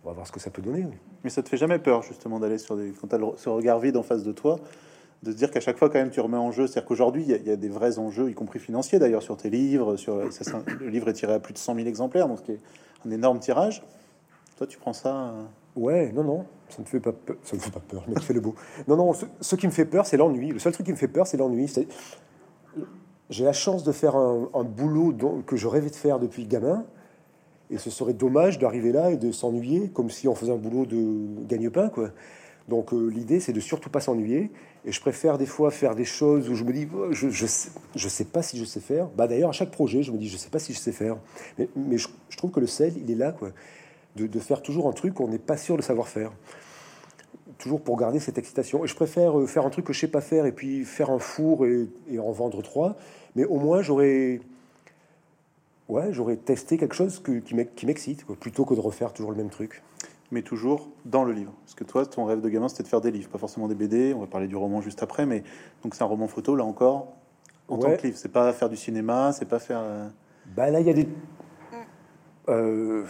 On 0.04 0.10
va 0.10 0.14
voir 0.14 0.28
ce 0.28 0.32
que 0.32 0.40
ça 0.40 0.52
peut 0.52 0.62
donner. 0.62 0.86
Mais 1.24 1.32
ça 1.32 1.42
te 1.42 1.50
fait 1.50 1.58
jamais 1.58 1.80
peur 1.80 2.04
justement 2.04 2.40
d'aller 2.40 2.60
sur 2.60 2.78
des 2.78 2.92
quand 2.92 3.08
tu 3.08 3.16
as 3.16 3.20
ce 3.38 3.50
regard 3.50 3.80
vide 3.80 3.98
en 3.98 4.04
face 4.04 4.24
de 4.24 4.32
toi 4.32 4.60
de 5.26 5.32
se 5.32 5.36
dire 5.36 5.50
qu'à 5.50 5.60
chaque 5.60 5.78
fois 5.78 5.90
quand 5.90 6.00
même 6.00 6.12
tu 6.12 6.20
remets 6.20 6.38
en 6.38 6.52
jeu, 6.52 6.68
c'est-à-dire 6.68 6.88
qu'aujourd'hui 6.88 7.26
il 7.28 7.48
y, 7.48 7.52
a 7.52 7.56
des 7.56 7.70
vrais 7.70 7.98
enjeux, 7.98 8.30
y 8.30 8.34
compris 8.34 8.60
financiers 8.60 9.00
d'ailleurs 9.00 9.24
sur 9.24 9.36
tes 9.36 9.50
livres, 9.50 9.98
sur 9.98 10.18
le 10.18 10.90
livre 10.90 11.10
est 11.10 11.14
tiré 11.14 11.34
à 11.34 11.40
plus 11.40 11.54
de 11.54 11.58
100 11.58 11.76
000 11.76 11.88
exemplaires, 11.88 12.28
donc 12.28 12.40
ce 12.40 12.44
qui 12.44 12.52
est 12.52 12.60
un 13.06 13.12
énorme 13.12 13.40
tirage. 13.40 13.84
Toi, 14.58 14.68
tu 14.68 14.78
prends 14.78 14.94
ça 14.94 15.16
euh, 15.16 15.44
Ouais, 15.76 16.12
non, 16.14 16.24
non, 16.24 16.46
ça 16.70 16.82
ne 16.82 16.88
fait 16.88 17.02
pas 17.02 17.12
peur. 17.12 17.36
Ça 17.44 17.58
ne 17.58 17.62
fait 17.62 17.72
pas 17.72 17.82
peur, 17.82 18.06
mais 18.08 18.16
tu 18.16 18.22
fais 18.22 18.34
le 18.34 18.40
beau. 18.40 18.56
Non, 18.88 18.96
non, 18.96 19.12
ce, 19.42 19.56
qui 19.56 19.68
me 19.68 19.72
fait 19.72 19.86
peur, 19.86 20.06
c'est 20.06 20.16
l'ennui. 20.16 20.52
Le 20.52 20.60
seul 20.60 20.72
truc 20.72 20.86
qui 20.86 20.94
me 20.94 20.98
fait 20.98 21.10
peur, 21.10 21.28
c'est 21.28 21.36
l'ennui. 21.36 21.70
J'ai 23.30 23.44
la 23.44 23.52
chance 23.52 23.84
de 23.84 23.92
faire 23.92 24.16
un, 24.16 24.64
boulot 24.64 25.14
que 25.46 25.58
je 25.58 25.68
rêvais 25.68 25.90
de 25.90 25.96
faire 25.96 26.20
depuis 26.20 26.48
gamin. 26.48 26.86
Et 27.70 27.78
ce 27.80 27.90
serait 27.90 28.14
dommage 28.14 28.60
d'arriver 28.60 28.92
là 28.92 29.10
et 29.10 29.18
de 29.18 29.32
s'ennuyer, 29.32 29.90
comme 29.90 30.12
si 30.12 30.28
on 30.28 30.36
faisait 30.36 30.54
un 30.54 30.58
boulot 30.58 30.86
de 30.86 31.44
gagne-pain, 31.48 31.90
quoi. 31.90 32.12
Donc 32.68 32.94
euh, 32.94 33.08
l'idée, 33.08 33.40
c'est 33.40 33.54
de 33.54 33.60
surtout 33.60 33.90
pas 33.90 34.00
s'ennuyer. 34.00 34.52
Et 34.86 34.92
je 34.92 35.02
préfère 35.02 35.40
des 35.40 35.48
fois 35.48 35.72
faire 35.72 35.96
des 35.96 36.06
choses 36.06 36.48
où 36.48 36.54
je 36.54 36.64
me 36.64 36.72
dis, 36.72 36.88
oh, 36.96 37.12
je, 37.12 37.30
je, 37.30 37.48
sais, 37.48 37.70
je 37.96 38.08
sais 38.08 38.24
pas 38.24 38.44
si 38.44 38.58
je 38.60 38.66
sais 38.66 38.80
faire. 38.80 39.08
Bah 39.08 39.28
d'ailleurs, 39.28 39.50
à 39.50 39.54
chaque 39.54 39.72
projet, 39.72 40.04
je 40.04 40.12
me 40.12 40.18
dis, 40.18 40.30
je 40.30 40.38
sais 40.38 40.50
pas 40.50 40.60
si 40.60 40.74
je 40.74 40.78
sais 40.80 40.92
faire. 40.92 41.18
Mais, 41.58 41.68
mais 41.76 41.98
je, 41.98 42.08
trouve 42.38 42.52
que 42.52 42.60
le 42.60 42.68
sel, 42.68 42.94
il 42.96 43.10
est 43.10 43.16
là, 43.16 43.32
quoi, 43.32 43.50
de, 44.16 44.28
de 44.28 44.40
faire 44.40 44.62
toujours 44.62 44.88
un 44.88 44.92
truc 44.92 45.16
qu'on 45.16 45.28
n'est 45.28 45.40
pas 45.40 45.58
sûr 45.58 45.76
de 45.76 45.82
savoir 45.82 46.08
faire. 46.08 46.32
Toujours 47.58 47.82
pour 47.82 47.98
garder 47.98 48.20
cette 48.20 48.38
excitation. 48.38 48.86
Et 48.86 48.88
je 48.88 48.96
préfère 48.96 49.40
euh, 49.40 49.48
faire 49.48 49.66
un 49.66 49.72
truc 49.72 49.86
que 49.86 49.94
je 49.94 50.00
sais 50.02 50.08
pas 50.08 50.22
faire 50.22 50.46
et 50.46 50.52
puis 50.52 50.86
faire 50.86 51.10
un 51.10 51.20
four 51.20 51.66
et, 51.66 52.20
en 52.20 52.32
vendre 52.32 52.62
trois. 52.62 52.96
Mais 53.36 53.46
au 53.46 53.58
moins, 53.58 53.82
j'aurais 53.82 54.40
ouais, 55.90 56.14
j'aurais 56.14 56.36
testé 56.36 56.78
quelque 56.78 56.96
chose 56.96 57.20
que, 57.20 57.40
qui 57.40 57.56
m'ex- 57.56 57.72
qui 57.76 57.88
m'excite, 57.88 58.26
plutôt 58.40 58.66
que 58.66 58.76
de 58.76 58.82
refaire 58.82 59.14
toujours 59.14 59.32
le 59.32 59.38
même 59.38 59.50
truc. 59.50 59.82
Mais 60.32 60.42
toujours 60.42 60.90
dans 61.06 61.24
le 61.24 61.32
livre. 61.34 61.52
Parce 61.64 61.76
que 61.76 61.84
toi, 61.84 62.06
ton 62.06 62.26
rêve 62.26 62.42
de 62.42 62.50
gamin, 62.50 62.68
c'était 62.68 62.84
de 62.84 62.88
faire 62.88 63.02
des 63.02 63.12
livres, 63.12 63.30
pas 63.30 63.38
forcément 63.38 63.68
des 63.68 63.76
BD. 63.76 64.14
On 64.16 64.20
va 64.20 64.28
parler 64.28 64.48
du 64.48 64.56
roman 64.56 64.82
juste 64.82 65.02
après, 65.04 65.26
mais 65.26 65.44
donc 65.84 65.96
c'est 65.96 66.04
un 66.04 66.08
roman 66.08 66.28
photo, 66.28 66.56
là 66.56 66.64
encore, 66.64 67.14
en 67.68 67.78
tant 67.78 67.96
que 67.96 68.02
livre. 68.08 68.18
C'est 68.18 68.32
pas 68.32 68.52
faire 68.54 68.70
du 68.70 68.76
cinéma, 68.78 69.32
c'est 69.34 69.46
pas 69.46 69.60
faire. 69.60 69.80
euh, 69.82 70.08
Bah 70.56 70.70
là, 70.70 70.80
il 70.80 70.88
y 70.88 70.90
a 70.90 70.94
des... 70.94 71.08
Euh, 72.50 73.04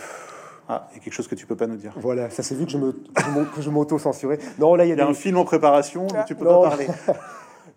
Ah, 0.67 0.87
il 0.91 0.97
y 0.97 0.99
a 0.99 1.03
quelque 1.03 1.13
chose 1.13 1.27
que 1.27 1.35
tu 1.35 1.45
peux 1.45 1.55
pas 1.55 1.67
nous 1.67 1.75
dire. 1.75 1.93
voilà, 2.01 2.29
ça 2.31 2.41
s'est 2.41 2.55
vu 2.55 2.65
que 2.65 2.71
je 2.71 2.77
me 2.79 2.95
je 3.23 3.29
m'au- 3.29 3.45
que 3.45 3.61
je 3.61 3.69
m'auto-censurais. 3.69 4.39
Non, 4.57 4.73
là, 4.73 4.83
il 4.85 4.87
y 4.87 4.91
a 4.91 4.95
Il 4.95 4.97
y 4.97 5.01
a 5.01 5.05
des... 5.05 5.11
un 5.11 5.13
film 5.13 5.37
en 5.37 5.45
préparation, 5.45 6.07
mais 6.11 6.25
tu 6.25 6.33
peux 6.35 6.45
Non. 6.45 6.61
pas 6.63 6.69
parler. 6.69 6.87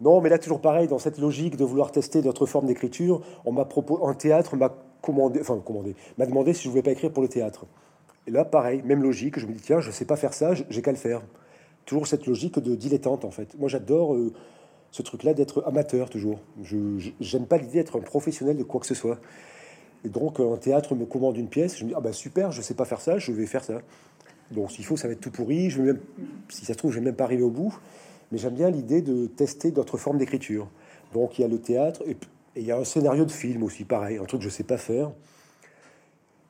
Non, 0.00 0.21
mais 0.21 0.28
là, 0.28 0.38
toujours 0.38 0.61
pareil, 0.61 0.87
dans 0.87 1.00
cette 1.00 1.18
logique 1.18 1.57
de 1.57 1.64
vouloir 1.64 1.90
tester 1.90 2.23
d'autres 2.23 2.47
formes 2.47 2.66
d'écriture, 2.66 3.21
on 3.45 3.50
m'a 3.50 3.64
proposé, 3.64 4.00
un 4.07 4.14
théâtre 4.14 4.54
m'a 4.57 4.73
commandé, 5.02 5.40
enfin 5.40 5.59
commandé, 5.59 5.97
m'a 6.18 6.25
demandé 6.25 6.54
si 6.54 6.62
je 6.64 6.68
voulais 6.71 6.83
pas 6.83 6.92
écrire 6.92 7.12
pour 7.12 7.21
le 7.23 7.28
théâtre. 7.28 7.66
Et 8.29 8.31
là, 8.31 8.45
pareil, 8.45 8.83
même 8.85 9.03
logique, 9.03 9.39
je 9.39 9.47
me 9.47 9.53
dis, 9.53 9.61
tiens, 9.63 9.81
je 9.81 9.91
sais 9.91 10.05
pas 10.05 10.17
faire 10.17 10.35
ça, 10.35 10.53
j'ai 10.53 10.83
qu'à 10.83 10.91
le 10.91 10.99
faire. 10.99 11.23
Toujours 11.87 12.07
cette 12.07 12.27
logique 12.27 12.59
de 12.59 12.75
dilettante, 12.75 13.25
en 13.25 13.31
fait. 13.31 13.59
Moi, 13.59 13.71
j'adore 13.71 14.15
euh, 14.15 14.35
ce 14.91 15.01
truc-là 15.01 15.33
d'être 15.33 15.65
amateur, 15.67 16.11
toujours. 16.11 16.39
Je 16.63 17.11
j'aime 17.21 17.47
pas 17.47 17.57
l'idée 17.57 17.79
d'être 17.79 17.99
un 17.99 18.03
professionnel 18.03 18.59
de 18.59 18.65
quoi 18.65 18.81
que 18.81 18.87
ce 18.87 18.95
soit. 18.95 19.19
Et 20.05 20.11
donc, 20.11 20.41
un 20.41 20.59
théâtre 20.59 20.95
me 20.95 21.07
commande 21.07 21.39
une 21.39 21.49
pièce, 21.49 21.79
je 21.79 21.85
me 21.85 21.89
dis, 21.89 21.95
ah 21.97 22.03
bah 22.03 22.13
super, 22.13 22.53
je 22.53 22.61
sais 22.61 22.75
pas 22.75 22.85
faire 22.85 23.01
ça, 23.01 23.17
je 23.17 23.33
vais 23.33 23.47
faire 23.47 23.65
ça. 23.65 23.81
Donc, 24.51 24.73
s'il 24.73 24.85
faut, 24.85 24.99
ça 24.99 25.09
va 25.09 25.15
être 25.15 25.21
tout 25.21 25.31
pourri. 25.31 25.71
Je 25.71 25.81
vais 25.81 25.95
même, 25.95 26.01
si 26.51 26.67
ça 26.67 26.75
se 26.75 26.79
trouve, 26.79 26.93
je 26.93 26.99
vais 26.99 27.05
même 27.07 27.17
pas 27.17 27.25
arriver 27.25 27.45
au 27.45 27.51
bout. 27.51 27.75
Mais 28.31 28.37
j'aime 28.37 28.55
bien 28.55 28.69
l'idée 28.69 29.01
de 29.01 29.27
tester 29.27 29.71
d'autres 29.71 29.97
formes 29.97 30.19
d'écriture. 30.19 30.69
Donc, 31.15 31.39
il 31.39 31.43
y 31.43 31.45
a 31.47 31.49
le 31.49 31.59
théâtre 31.59 32.03
et, 32.07 32.11
et 32.11 32.61
il 32.61 32.67
y 32.67 32.73
a 32.73 32.77
un 32.77 32.85
scénario 32.85 33.25
de 33.25 33.33
film 33.33 33.63
aussi, 33.63 33.85
pareil, 33.85 34.19
un 34.19 34.25
truc 34.27 34.41
que 34.41 34.45
je 34.45 34.51
sais 34.51 34.65
pas 34.65 34.77
faire. 34.77 35.13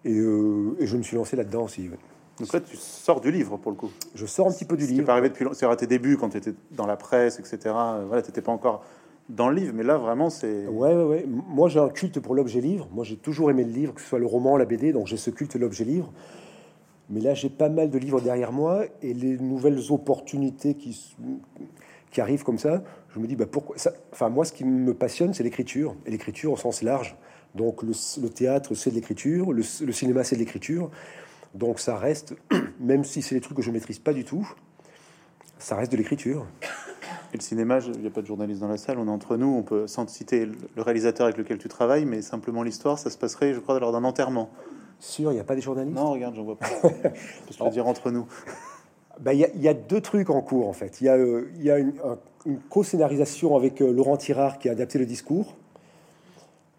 Et, 0.09 0.19
euh, 0.19 0.75
et 0.81 0.87
je 0.87 0.97
me 0.97 1.03
suis 1.03 1.17
lancé 1.17 1.37
là-dedans 1.37 1.65
aussi. 1.65 1.83
ouais. 1.89 1.99
Donc 2.41 2.53
là, 2.53 2.61
tu 2.61 2.77
sors 2.77 3.21
du 3.21 3.31
livre 3.31 3.57
pour 3.57 3.71
le 3.73 3.77
coup. 3.77 3.91
Je 4.15 4.25
sors 4.25 4.47
un 4.47 4.53
petit 4.53 4.65
peu 4.65 4.77
du 4.77 4.87
livre. 4.87 5.05
pas 5.05 5.13
arrivé 5.13 5.29
depuis 5.29 5.45
longtemps. 5.45 5.57
C'est 5.59 5.67
à 5.67 5.77
tes 5.77 5.87
débuts 5.87 6.17
quand 6.17 6.29
tu 6.31 6.39
étais 6.39 6.55
dans 6.71 6.87
la 6.87 6.97
presse, 6.97 7.39
etc. 7.41 7.59
Euh, 7.67 8.05
Voilà, 8.07 8.23
tu 8.23 8.29
n'étais 8.29 8.41
pas 8.43 8.53
encore 8.53 8.85
dans 9.29 9.49
le 9.51 9.57
livre, 9.57 9.73
mais 9.75 9.83
là, 9.83 9.99
vraiment, 9.99 10.31
c'est. 10.31 10.67
Ouais, 10.67 10.95
ouais, 10.95 11.03
ouais. 11.05 11.27
Moi, 11.27 11.69
j'ai 11.69 11.81
un 11.81 11.89
culte 11.91 12.21
pour 12.21 12.35
l'objet 12.35 12.61
livre. 12.61 12.89
Moi, 12.93 13.05
j'ai 13.05 13.17
toujours 13.17 13.51
aimé 13.51 13.65
le 13.65 13.73
livre, 13.73 13.93
que 13.93 14.01
ce 14.01 14.07
soit 14.07 14.19
le 14.21 14.27
roman, 14.27 14.57
la 14.57 14.65
BD, 14.65 14.93
donc 14.93 15.07
j'ai 15.09 15.17
ce 15.17 15.31
culte 15.31 15.55
de 15.55 15.59
l'objet 15.61 15.85
livre. 15.85 16.13
Mais 17.11 17.21
là, 17.21 17.35
j'ai 17.35 17.49
pas 17.51 17.69
mal 17.69 17.91
de 17.91 17.99
livres 17.99 18.21
derrière 18.21 18.53
moi 18.53 18.85
et 19.03 19.15
les 19.15 19.37
nouvelles 19.39 19.81
opportunités 19.91 20.75
qui, 20.75 20.91
s- 20.91 21.17
qui 22.11 22.21
arrivent 22.21 22.45
comme 22.45 22.59
ça, 22.59 22.83
je 23.15 23.19
me 23.19 23.27
dis, 23.27 23.35
bah, 23.35 23.47
pourquoi 23.51 23.77
ça... 23.79 23.93
Enfin, 24.13 24.29
moi, 24.29 24.45
ce 24.45 24.53
qui 24.53 24.65
me 24.65 24.95
passionne, 24.95 25.33
c'est 25.35 25.43
l'écriture, 25.43 25.95
et 26.07 26.11
l'écriture 26.11 26.53
au 26.53 26.57
sens 26.57 26.83
large. 26.83 27.17
Donc, 27.55 27.83
le, 27.83 28.29
théâtre, 28.29 28.75
c'est 28.75 28.91
de 28.91 28.95
l'écriture, 28.95 29.53
le, 29.53 29.63
cinéma, 29.63 30.23
c'est 30.25 30.37
de 30.37 30.41
l'écriture. 30.41 30.91
Donc, 31.55 31.81
ça 31.81 31.97
reste, 31.97 32.35
même 32.81 33.05
si 33.05 33.23
c'est 33.23 33.35
des 33.35 33.41
trucs 33.41 33.57
que 33.57 33.63
je 33.63 33.71
maîtrise 33.71 33.99
pas 33.99 34.13
du 34.13 34.25
tout, 34.25 34.49
ça 35.59 35.77
reste 35.77 35.91
de 35.93 35.97
l'écriture. 35.97 36.47
Et 37.33 37.37
le 37.37 37.43
cinéma, 37.43 37.79
il 37.95 38.01
n'y 38.01 38.07
a 38.07 38.11
pas 38.11 38.23
de 38.23 38.27
journaliste 38.27 38.61
dans 38.61 38.69
la 38.69 38.77
salle, 38.77 38.99
on 38.99 39.07
est 39.07 39.11
entre 39.11 39.37
nous, 39.37 39.49
on 39.49 39.63
peut, 39.63 39.87
sans 39.87 40.07
te 40.07 40.11
citer 40.11 40.47
le 40.47 40.83
réalisateur 40.83 41.27
avec 41.27 41.37
lequel 41.37 41.59
tu 41.59 41.69
travailles, 41.69 42.05
mais 42.05 42.23
simplement 42.23 42.63
l'histoire, 42.63 42.99
ça 42.99 43.11
se 43.11 43.19
passerait, 43.19 43.55
je 43.55 43.61
crois, 43.61 43.79
lors 43.81 43.93
d'un 43.93 44.05
enterrement. 44.05 44.51
Sûr, 45.01 45.31
il 45.33 45.35
n'y 45.35 45.41
a 45.41 45.45
pas 45.45 45.55
des 45.55 45.61
journalistes? 45.61 45.97
Non, 45.97 46.13
regarde, 46.13 46.35
j'en 46.35 46.45
vois 46.45 46.57
pas. 46.59 46.67
Je 46.83 47.47
peux 47.49 47.55
te 47.55 47.65
le 47.65 47.71
dire 47.71 47.87
entre 47.87 48.11
nous. 48.11 48.27
Bah, 49.21 49.33
Il 49.33 49.41
y, 49.41 49.45
a- 49.45 49.51
il 49.55 49.61
y 49.63 49.69
a 49.69 49.75
deux 49.75 50.01
trucs 50.01 50.31
en 50.31 50.41
cours 50.41 50.69
en 50.69 50.73
fait. 50.73 51.01
Il 51.01 51.05
y 51.05 51.09
a, 51.09 51.17
euh, 51.17 51.51
y 51.59 51.71
a 51.71 51.79
une, 51.79 51.93
un- 52.05 52.19
une 52.47 52.59
co-scénarisation 52.61 53.57
avec 53.57 53.81
euh, 53.83 53.93
Laurent 53.93 54.17
Tirard 54.17 54.59
qui 54.59 54.69
a 54.69 54.73
adapté 54.73 54.99
le 54.99 55.07
discours. 55.07 55.55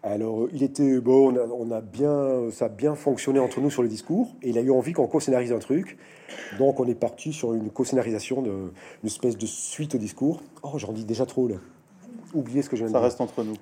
Alors 0.02 0.42
euh, 0.42 0.50
il 0.52 0.62
était 0.62 0.98
bon, 1.00 1.32
on 1.32 1.36
a, 1.36 1.46
on 1.46 1.70
a 1.70 1.80
bien, 1.80 2.50
ça 2.50 2.66
a 2.66 2.68
bien 2.68 2.94
fonctionné 2.94 3.38
entre 3.38 3.60
nous 3.60 3.70
sur 3.70 3.82
le 3.82 3.88
discours 3.88 4.34
et 4.42 4.50
il 4.50 4.58
a 4.58 4.62
eu 4.62 4.70
envie 4.70 4.92
qu'on 4.92 5.06
co-scénarise 5.06 5.52
un 5.52 5.58
truc. 5.58 5.98
Donc 6.58 6.80
on 6.80 6.86
est 6.86 6.94
parti 6.94 7.32
sur 7.32 7.52
une 7.52 7.70
co-scénarisation 7.70 8.40
de 8.40 8.50
une 9.02 9.06
espèce 9.06 9.36
de 9.36 9.46
suite 9.46 9.94
au 9.94 9.98
discours. 9.98 10.42
Oh 10.62 10.78
j'en 10.78 10.92
dis 10.92 11.04
déjà 11.04 11.26
trop 11.26 11.48
là. 11.48 11.56
Oubliez 12.32 12.62
ce 12.62 12.70
que 12.70 12.76
je 12.76 12.82
viens 12.82 12.88
de 12.88 12.92
Ça 12.92 12.98
dire. 12.98 13.04
reste 13.04 13.20
entre 13.20 13.44
nous. 13.44 13.56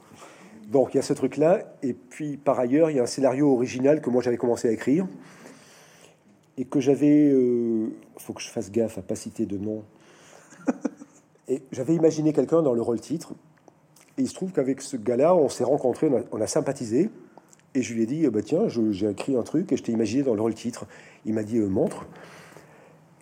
Donc 0.68 0.92
il 0.92 0.98
y 0.98 1.00
a 1.00 1.02
ce 1.02 1.14
truc-là, 1.14 1.62
et 1.82 1.94
puis 1.94 2.36
par 2.36 2.60
ailleurs, 2.60 2.90
il 2.90 2.96
y 2.98 3.00
a 3.00 3.02
un 3.02 3.06
scénario 3.06 3.50
original 3.50 4.02
que 4.02 4.10
moi 4.10 4.22
j'avais 4.22 4.36
commencé 4.36 4.68
à 4.68 4.70
écrire, 4.70 5.06
et 6.58 6.66
que 6.66 6.78
j'avais... 6.78 7.30
Il 7.30 7.90
faut 8.18 8.34
que 8.34 8.42
je 8.42 8.50
fasse 8.50 8.70
gaffe 8.70 8.98
à 8.98 9.02
pas 9.02 9.14
citer 9.14 9.46
de 9.46 9.56
nom. 9.56 9.82
Et 11.48 11.62
j'avais 11.72 11.94
imaginé 11.94 12.34
quelqu'un 12.34 12.60
dans 12.60 12.74
le 12.74 12.82
rôle 12.82 13.00
titre, 13.00 13.32
et 14.18 14.22
il 14.22 14.28
se 14.28 14.34
trouve 14.34 14.52
qu'avec 14.52 14.80
ce 14.82 14.96
gars-là, 14.96 15.34
on 15.34 15.48
s'est 15.48 15.64
rencontrés, 15.64 16.08
on 16.08 16.18
a, 16.18 16.20
on 16.32 16.40
a 16.40 16.46
sympathisé, 16.46 17.08
et 17.74 17.82
je 17.82 17.94
lui 17.94 18.02
ai 18.02 18.06
dit, 18.06 18.26
bah, 18.28 18.40
tiens, 18.42 18.64
j'ai 18.68 19.08
écrit 19.08 19.36
un 19.36 19.42
truc, 19.42 19.72
et 19.72 19.76
je 19.76 19.82
t'ai 19.82 19.92
imaginé 19.92 20.22
dans 20.24 20.34
le 20.34 20.40
rôle 20.40 20.54
titre. 20.54 20.86
Il 21.24 21.34
m'a 21.34 21.42
dit, 21.44 21.58
euh, 21.58 21.66
montre. 21.68 22.06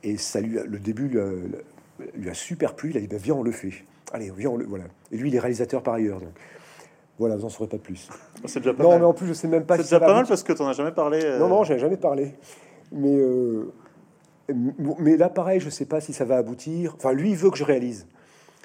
Et 0.02 0.16
ça 0.16 0.40
lui 0.40 0.58
a- 0.58 0.64
le 0.64 0.78
début 0.78 1.08
lui 1.08 1.20
a, 1.20 1.26
lui 2.14 2.30
a 2.30 2.34
super 2.34 2.74
plu, 2.74 2.90
il 2.90 2.96
a 2.96 3.00
dit, 3.00 3.08
bah, 3.08 3.16
viens, 3.22 3.34
on 3.34 3.42
le 3.42 3.52
fait. 3.52 3.72
Allez, 4.12 4.30
viens, 4.36 4.50
on 4.50 4.56
le... 4.56 4.64
Voilà. 4.66 4.84
Et 5.12 5.16
lui, 5.16 5.28
il 5.30 5.34
est 5.34 5.40
réalisateur 5.40 5.82
par 5.82 5.94
ailleurs, 5.94 6.20
donc... 6.20 6.30
Voilà, 7.18 7.36
vous 7.36 7.42
n'en 7.44 7.48
saurez 7.48 7.68
pas 7.70 7.78
plus. 7.78 8.08
C'est 8.44 8.60
déjà 8.60 8.74
pas 8.74 8.82
Non, 8.82 8.90
mal. 8.90 8.98
mais 9.00 9.04
en 9.06 9.14
plus, 9.14 9.26
je 9.26 9.32
sais 9.32 9.48
même 9.48 9.64
pas 9.64 9.76
C'est 9.78 9.84
si 9.84 9.88
déjà 9.88 10.00
pas 10.00 10.12
mal 10.12 10.26
parce 10.26 10.42
que 10.42 10.52
tu 10.52 10.62
n'en 10.62 10.68
as 10.68 10.74
jamais 10.74 10.92
parlé. 10.92 11.20
euh, 11.24 11.38
Non, 11.38 11.48
non, 11.48 11.64
j'en 11.64 11.72
ai 11.74 11.78
jamais 11.78 11.96
parlé. 11.96 12.34
Mais, 12.92 13.16
euh, 13.16 13.72
mais 14.98 15.16
là, 15.16 15.28
pareil, 15.30 15.58
je 15.60 15.70
sais 15.70 15.86
pas 15.86 16.00
si 16.02 16.12
ça 16.12 16.26
va 16.26 16.36
aboutir. 16.36 16.94
Enfin, 16.98 17.12
lui, 17.14 17.30
il 17.30 17.36
veut 17.36 17.50
que 17.50 17.56
je 17.56 17.64
réalise. 17.64 18.06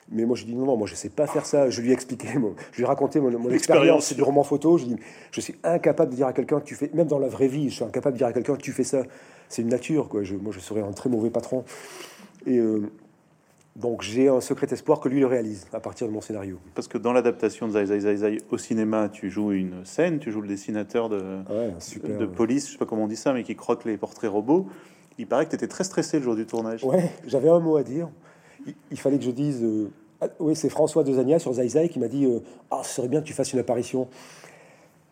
Mais 0.10 0.26
moi, 0.26 0.36
je 0.36 0.46
dis 0.46 0.56
non, 0.56 0.66
non, 0.66 0.78
moi, 0.78 0.88
je 0.88 0.96
sais 0.96 1.10
pas 1.10 1.28
faire 1.28 1.46
ça. 1.46 1.70
Je 1.70 1.82
lui 1.82 1.90
ai 1.90 1.94
expliqué, 1.94 2.28
moi, 2.38 2.52
je 2.72 2.78
lui 2.78 2.84
ai 2.84 2.88
raconté 2.88 3.20
mon, 3.20 3.50
expérience 3.50 4.06
c'est 4.06 4.16
du 4.16 4.24
roman 4.24 4.44
photo. 4.44 4.78
Je 4.78 4.86
dis, 4.86 4.96
je 5.32 5.42
suis 5.42 5.56
incapable 5.64 6.12
de 6.12 6.16
dire 6.16 6.28
à 6.28 6.34
quelqu'un 6.34 6.60
que 6.60 6.66
tu 6.66 6.76
fais, 6.76 6.90
même 6.94 7.08
dans 7.08 7.20
la 7.20 7.28
vraie 7.28 7.48
vie, 7.48 7.70
je 7.70 7.76
suis 7.76 7.84
incapable 7.84 8.14
de 8.14 8.18
dire 8.20 8.28
à 8.28 8.34
quelqu'un 8.34 8.56
que 8.56 8.62
tu 8.62 8.72
fais 8.72 8.84
ça. 8.84 9.04
C'est 9.50 9.62
une 9.62 9.70
nature, 9.70 10.10
quoi. 10.10 10.24
Je, 10.24 10.36
moi, 10.36 10.54
je 10.54 10.60
serais 10.60 10.82
un 10.82 10.92
très 10.92 11.10
mauvais 11.10 11.30
patron. 11.30 11.64
Et 12.46 12.58
euh, 12.58 12.90
donc, 13.76 14.02
j'ai 14.02 14.28
un 14.28 14.42
secret 14.42 14.68
espoir 14.72 15.00
que 15.00 15.08
lui 15.08 15.20
le 15.20 15.28
réalise 15.28 15.68
à 15.72 15.80
partir 15.80 16.08
de 16.08 16.12
mon 16.12 16.22
scénario. 16.22 16.60
Parce 16.76 16.88
que 16.88 16.98
dans 16.98 17.14
l'adaptation 17.14 17.68
de 17.68 17.74
Zai 17.74 17.86
Zai 17.86 18.00
Zai 18.02 18.16
Zai 18.18 18.38
au 18.50 18.58
cinéma, 18.58 19.10
tu 19.10 19.30
joues 19.30 19.52
une 19.52 19.86
scène, 19.86 20.20
tu 20.20 20.32
joues 20.32 20.42
le 20.42 20.48
dessinateur 20.48 21.08
de, 21.08 21.18
Ouais, 21.50 21.74
super. 21.80 22.18
de 22.18 22.26
police, 22.26 22.68
je 22.68 22.74
sais 22.74 22.78
pas 22.78 22.86
comment 22.86 23.04
on 23.04 23.08
dit 23.08 23.16
ça, 23.16 23.32
mais 23.34 23.44
qui 23.44 23.56
croque 23.56 23.86
les 23.86 23.98
portraits 23.98 24.30
robots. 24.30 24.68
Il 25.18 25.28
paraît 25.28 25.46
que 25.46 25.52
tu 25.52 25.56
étais 25.56 25.68
très 25.68 25.84
stressé 25.84 26.18
le 26.18 26.24
jour 26.24 26.36
du 26.36 26.46
tournage. 26.46 26.84
Ouais, 26.84 27.12
j'avais 27.26 27.50
un 27.50 27.60
mot 27.60 27.78
à 27.78 27.84
dire. 27.84 28.10
Il, 28.68 28.76
il 28.92 29.00
fallait 29.00 29.18
que 29.18 29.24
je 29.26 29.32
dise. 29.32 29.64
euh, 29.64 29.90
ah, 30.22 30.28
oui, 30.40 30.56
c'est 30.56 30.70
François 30.70 31.04
Dezania 31.04 31.40
sur 31.40 31.54
Zai 31.54 31.68
Zai 31.68 31.90
qui 31.90 32.00
m'a 32.00 32.08
dit 32.08 32.26
euh, 32.26 32.40
Ah, 32.70 32.82
ce 32.84 32.94
serait 32.96 33.08
bien 33.08 33.22
que 33.22 33.26
tu 33.28 33.34
fasses 33.34 33.54
une 33.54 33.60
apparition. 33.60 34.08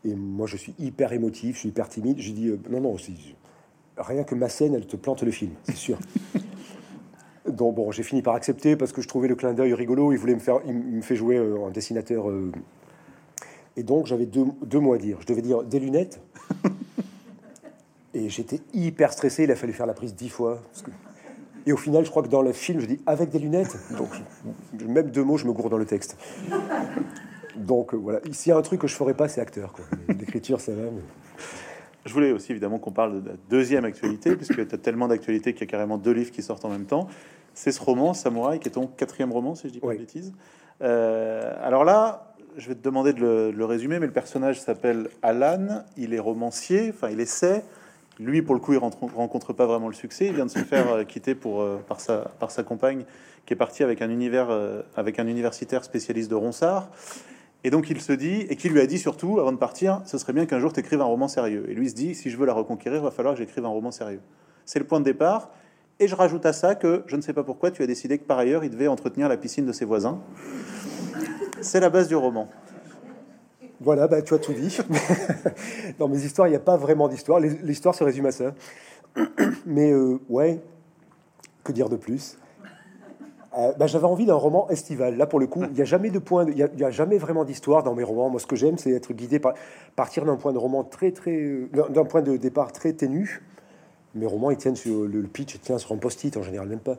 Et 0.05 0.13
moi, 0.15 0.47
je 0.47 0.55
suis 0.57 0.73
hyper 0.79 1.11
émotif, 1.13 1.55
je 1.55 1.59
suis 1.61 1.69
hyper 1.69 1.89
timide. 1.89 2.19
J'ai 2.19 2.31
dit 2.33 2.47
euh, 2.47 2.59
Non, 2.69 2.79
non, 2.81 2.95
rien 3.97 4.23
que 4.23 4.35
ma 4.35 4.49
scène, 4.49 4.73
elle 4.75 4.85
te 4.87 4.95
plante 4.95 5.23
le 5.23 5.31
film, 5.31 5.51
c'est 5.63 5.75
sûr. 5.75 5.97
Donc, 7.49 7.75
bon, 7.75 7.91
j'ai 7.91 8.03
fini 8.03 8.21
par 8.21 8.35
accepter 8.35 8.75
parce 8.75 8.91
que 8.91 9.01
je 9.01 9.07
trouvais 9.07 9.27
le 9.27 9.35
clin 9.35 9.53
d'œil 9.53 9.73
rigolo. 9.73 10.11
Il 10.13 10.17
voulait 10.19 10.35
me 10.35 10.39
faire, 10.39 10.59
il 10.67 10.73
me 10.73 11.01
fait 11.01 11.15
jouer 11.15 11.37
un 11.37 11.71
dessinateur. 11.71 12.25
et 13.75 13.81
donc, 13.83 14.05
j'avais 14.05 14.27
deux, 14.27 14.45
deux 14.63 14.79
mots 14.79 14.93
à 14.93 14.97
dire. 14.99 15.17
Je 15.21 15.25
devais 15.25 15.41
dire 15.41 15.63
des 15.63 15.79
lunettes. 15.79 16.21
Et 18.13 18.29
j'étais 18.29 18.59
hyper 18.73 19.13
stressé. 19.13 19.43
Il 19.43 19.51
a 19.51 19.55
fallu 19.55 19.73
faire 19.73 19.85
la 19.85 19.93
prise 19.93 20.15
dix 20.15 20.29
fois. 20.29 20.59
parce 20.71 20.81
que- 20.81 20.91
Et 21.69 21.71
au 21.71 21.77
final, 21.77 22.03
je 22.03 22.09
crois 22.09 22.23
que 22.23 22.29
dans 22.29 22.41
le 22.41 22.51
film, 22.51 22.79
je 22.79 22.87
dis 22.87 22.99
avec 23.05 23.29
des 23.29 23.37
lunettes. 23.37 23.77
Donc, 23.95 24.09
même 24.87 25.11
deux 25.11 25.23
mots, 25.23 25.37
je 25.37 25.45
me 25.45 25.51
gourde 25.53 25.69
dans 25.69 25.77
le 25.77 25.85
texte. 25.85 26.17
Donc 27.55 27.93
euh, 27.93 27.97
voilà. 27.97 28.21
S'il 28.31 28.49
y 28.49 28.53
a 28.53 28.57
un 28.57 28.61
truc 28.63 28.81
que 28.81 28.87
je 28.87 28.95
ferais 28.95 29.13
pas, 29.13 29.27
c'est 29.27 29.39
acteur. 29.39 29.75
L'écriture, 30.07 30.59
ça 30.61 30.71
va. 30.71 30.81
mais- 30.81 31.01
Je 32.07 32.11
voulais 32.13 32.31
aussi 32.31 32.51
évidemment 32.53 32.79
qu'on 32.79 32.91
parle 32.91 33.21
de 33.21 33.29
la 33.29 33.35
deuxième 33.51 33.85
actualité, 33.85 34.35
puisque 34.35 34.67
tu 34.67 34.73
as 34.73 34.77
tellement 34.79 35.07
d'actualités 35.07 35.53
qu'il 35.53 35.61
y 35.61 35.69
a 35.69 35.71
carrément 35.71 35.99
deux 35.99 36.11
livres 36.11 36.31
qui 36.31 36.41
sortent 36.41 36.65
en 36.65 36.69
même 36.69 36.85
temps. 36.85 37.07
C'est 37.53 37.71
ce 37.71 37.81
roman, 37.83 38.15
Samouraï, 38.15 38.57
qui 38.59 38.69
est 38.69 38.71
ton 38.71 38.87
quatrième 38.87 39.31
roman, 39.31 39.53
si 39.53 39.67
je 39.67 39.73
dis 39.73 39.79
pas 39.79 39.87
Oui. 39.89 39.95
de 39.95 39.99
bêtises. 39.99 40.33
Euh, 40.81 41.53
alors 41.61 41.83
là, 41.83 42.33
je 42.57 42.67
vais 42.69 42.73
te 42.75 42.81
demander 42.81 43.13
de 43.13 43.19
le, 43.19 43.51
de 43.51 43.57
le 43.57 43.65
résumer, 43.65 43.99
mais 43.99 44.07
le 44.07 44.11
personnage 44.13 44.59
s'appelle 44.59 45.07
Alan, 45.21 45.83
il 45.97 46.15
est 46.15 46.19
romancier, 46.19 46.91
enfin 46.95 47.09
il 47.11 47.19
essaie. 47.19 47.63
Lui, 48.19 48.41
pour 48.41 48.53
le 48.53 48.59
coup, 48.59 48.73
il 48.73 48.79
rentre- 48.79 48.97
rencontre 49.15 49.53
pas 49.53 49.65
vraiment 49.65 49.87
le 49.87 49.93
succès. 49.93 50.27
Il 50.27 50.33
vient 50.33 50.45
de 50.45 50.51
se 50.51 50.59
faire 50.59 50.91
euh, 50.91 51.03
quitter 51.05 51.37
euh, 51.45 51.77
par, 51.87 52.01
sa, 52.01 52.63
compagne, 52.63 53.05
qui 53.45 53.53
est 53.53 53.57
partie 53.57 53.81
avec 53.81 54.01
un, 54.01 54.09
euh, 54.09 54.81
avec 54.97 55.19
un 55.19 55.27
universitaire 55.27 55.83
spécialiste 55.85 56.29
de 56.29 56.35
Ronsard. 56.35 56.89
Et 57.63 57.69
donc 57.69 57.89
il 57.89 58.01
se 58.01 58.13
dit, 58.13 58.45
et 58.49 58.55
qui 58.55 58.69
lui 58.69 58.79
a 58.81 58.87
dit 58.87 58.97
surtout, 58.97 59.39
avant 59.39 59.51
de 59.51 59.57
partir, 59.57 60.01
ce 60.05 60.17
serait 60.17 60.33
bien 60.33 60.45
qu'un 60.45 60.59
jour 60.59 60.71
tu 60.73 60.79
écrives 60.79 61.01
un 61.01 61.05
roman 61.05 61.27
sérieux. 61.27 61.65
Et 61.69 61.73
lui 61.73 61.89
se 61.89 61.95
dit, 61.95 62.15
si 62.15 62.29
je 62.29 62.37
veux 62.37 62.45
la 62.45 62.53
reconquérir, 62.53 62.99
il 62.99 63.03
va 63.03 63.11
falloir 63.11 63.35
que 63.35 63.39
j'écrive 63.39 63.65
un 63.65 63.69
roman 63.69 63.91
sérieux. 63.91 64.21
C'est 64.65 64.79
le 64.79 64.85
point 64.85 64.99
de 64.99 65.05
départ. 65.05 65.49
Et 66.01 66.07
je 66.07 66.15
rajoute 66.15 66.45
à 66.45 66.53
ça 66.53 66.75
que 66.75 67.03
je 67.07 67.17
ne 67.17 67.21
sais 67.21 67.33
pas 67.33 67.43
pourquoi 67.43 67.71
tu 67.71 67.83
as 67.83 67.87
décidé 67.87 68.17
que 68.17 68.23
par 68.23 68.37
ailleurs 68.39 68.63
il 68.63 68.69
devait 68.69 68.87
entretenir 68.87 69.27
la 69.27 69.35
piscine 69.35 69.65
de 69.65 69.73
ses 69.73 69.83
voisins. 69.83 70.19
C'est 71.59 71.81
la 71.81 71.89
base 71.89 72.07
du 72.07 72.15
roman. 72.15 72.47
Voilà, 73.81 74.07
bah, 74.07 74.21
tu 74.21 74.33
as 74.33 74.39
tout 74.39 74.53
dit. 74.53 74.77
Dans 75.99 76.09
mes 76.09 76.21
histoires, 76.23 76.47
il 76.47 76.51
n'y 76.51 76.57
a 76.57 76.61
pas 76.61 76.75
vraiment 76.75 77.07
d'histoire. 77.07 77.39
L'histoire 77.39 77.95
se 77.95 78.03
résume 78.03 78.25
à 78.25 78.31
ça. 78.31 78.53
Mais 79.65 79.91
euh, 79.91 80.19
ouais, 80.29 80.59
que 81.63 81.71
dire 81.71 81.87
de 81.87 81.95
plus? 81.95 82.37
Euh, 83.57 83.71
bah, 83.79 83.87
J'avais 83.87 84.05
envie 84.05 84.25
d'un 84.25 84.35
roman 84.35 84.69
estival. 84.69 85.15
Là, 85.15 85.25
pour 85.25 85.39
le 85.39 85.47
coup, 85.47 85.63
il 85.63 85.71
n'y 85.71 85.81
a 85.81 85.85
jamais 85.85 86.09
de 86.09 86.19
point, 86.19 86.45
il 86.45 86.69
n'y 86.75 86.83
a, 86.83 86.91
jamais 86.91 87.17
vraiment 87.17 87.45
d'histoire 87.45 87.83
dans 87.83 87.95
mes 87.95 88.03
romans. 88.03 88.29
Moi, 88.29 88.41
ce 88.41 88.47
que 88.47 88.57
j'aime, 88.57 88.77
c'est 88.77 88.91
être 88.91 89.13
guidé 89.13 89.39
par 89.39 89.53
partir 89.95 90.25
d'un 90.25 90.35
point 90.35 90.51
de 90.51 90.57
roman 90.57 90.83
très, 90.83 91.11
très, 91.11 91.49
d'un 91.89 92.05
point 92.05 92.21
de 92.21 92.35
départ 92.35 92.73
très 92.73 92.91
ténu. 92.91 93.41
Mes 94.13 94.25
romans, 94.25 94.51
ils 94.51 94.57
tiennent 94.57 94.75
sur 94.75 95.05
le, 95.05 95.21
pitch, 95.23 95.59
tient 95.61 95.77
sur 95.77 95.93
un 95.93 95.97
post-it 95.97 96.35
en 96.35 96.43
général, 96.43 96.67
même 96.67 96.79
pas. 96.79 96.95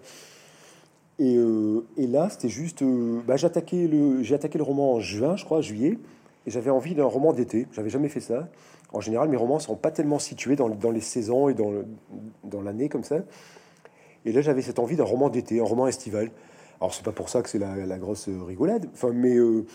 Et, 1.18 1.36
euh, 1.36 1.84
là, 1.98 2.30
c'était 2.30 2.48
juste, 2.48 2.82
bah, 3.26 3.36
j'ai 3.36 3.46
attaqué 3.46 3.90
j'ai 4.22 4.34
attaqué 4.34 4.56
le 4.56 4.64
roman 4.64 4.94
en 4.94 5.00
juin, 5.00 5.36
je 5.36 5.44
crois, 5.44 5.60
juillet 5.60 5.98
et 6.46 6.50
j'avais 6.50 6.70
envie 6.70 6.94
d'un 6.94 7.04
roman 7.04 7.32
d'été. 7.32 7.66
J'avais 7.72 7.90
jamais 7.90 8.08
fait 8.08 8.20
ça. 8.20 8.48
En 8.92 9.00
général, 9.00 9.28
mes 9.28 9.36
romans 9.36 9.58
sont 9.58 9.76
pas 9.76 9.90
tellement 9.90 10.18
situés 10.18 10.56
dans, 10.56 10.68
dans 10.68 10.90
les 10.90 11.00
saisons 11.00 11.48
et 11.48 11.54
dans, 11.54 11.72
dans 12.44 12.62
l'année 12.62 12.88
comme 12.88 13.04
ça. 13.04 13.18
Et 14.24 14.32
là, 14.32 14.40
j'avais 14.40 14.62
cette 14.62 14.78
envie 14.78 14.96
d'un 14.96 15.04
roman 15.04 15.28
d'été, 15.28 15.60
un 15.60 15.64
roman 15.64 15.86
estival. 15.86 16.30
Alors, 16.80 16.94
c'est 16.94 17.04
pas 17.04 17.12
pour 17.12 17.28
ça 17.28 17.42
que 17.42 17.48
c'est 17.48 17.58
la, 17.58 17.98
grosse 17.98 18.28
rigolade. 18.28 18.88
Enfin, 18.92 19.10
mais 19.12 19.36
euh, 19.36 19.66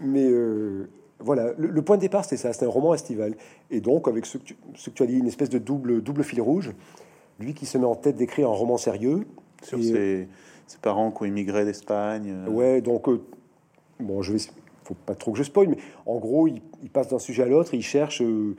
mais 0.00 0.26
euh, 0.26 0.88
voilà, 1.20 1.52
le, 1.56 1.82
point 1.82 1.96
de 1.96 2.02
départ, 2.02 2.24
c'était 2.24 2.36
ça. 2.36 2.52
C'était 2.52 2.66
un 2.66 2.70
roman 2.70 2.94
estival. 2.94 3.34
Et 3.70 3.80
donc, 3.80 4.08
avec 4.08 4.26
ce 4.26 4.38
que, 4.38 4.44
tu, 4.44 4.56
ce 4.74 4.90
que 4.90 4.94
tu 4.94 5.02
as 5.02 5.06
dit, 5.06 5.18
une 5.18 5.26
espèce 5.26 5.50
de 5.50 5.58
double 5.58 6.02
double 6.02 6.24
fil 6.24 6.40
rouge. 6.40 6.72
Lui 7.38 7.54
qui 7.54 7.66
se 7.66 7.78
met 7.78 7.84
en 7.84 7.94
tête 7.94 8.16
d'écrire 8.16 8.48
un 8.48 8.54
roman 8.54 8.76
sérieux. 8.78 9.26
Sur 9.62 9.82
ses, 9.82 10.28
ses, 10.66 10.78
parents 10.78 11.10
qui 11.10 11.22
ont 11.22 11.26
immigré 11.26 11.64
d'Espagne. 11.64 12.32
Euh. 12.46 12.50
Ouais, 12.50 12.80
donc 12.80 13.08
bon, 14.00 14.22
je 14.22 14.32
vais 14.32 14.38
faut 14.88 14.94
pas 15.06 15.14
trop 15.14 15.32
que 15.32 15.38
je 15.38 15.42
spoil, 15.42 15.68
mais 15.68 15.78
en 16.06 16.16
gros, 16.16 16.48
il, 16.48 16.60
passe 16.90 17.08
d'un 17.08 17.18
sujet 17.18 17.42
à 17.42 17.46
l'autre, 17.46 17.74
il 17.74 17.82
cherche, 17.82 18.22
euh, 18.22 18.56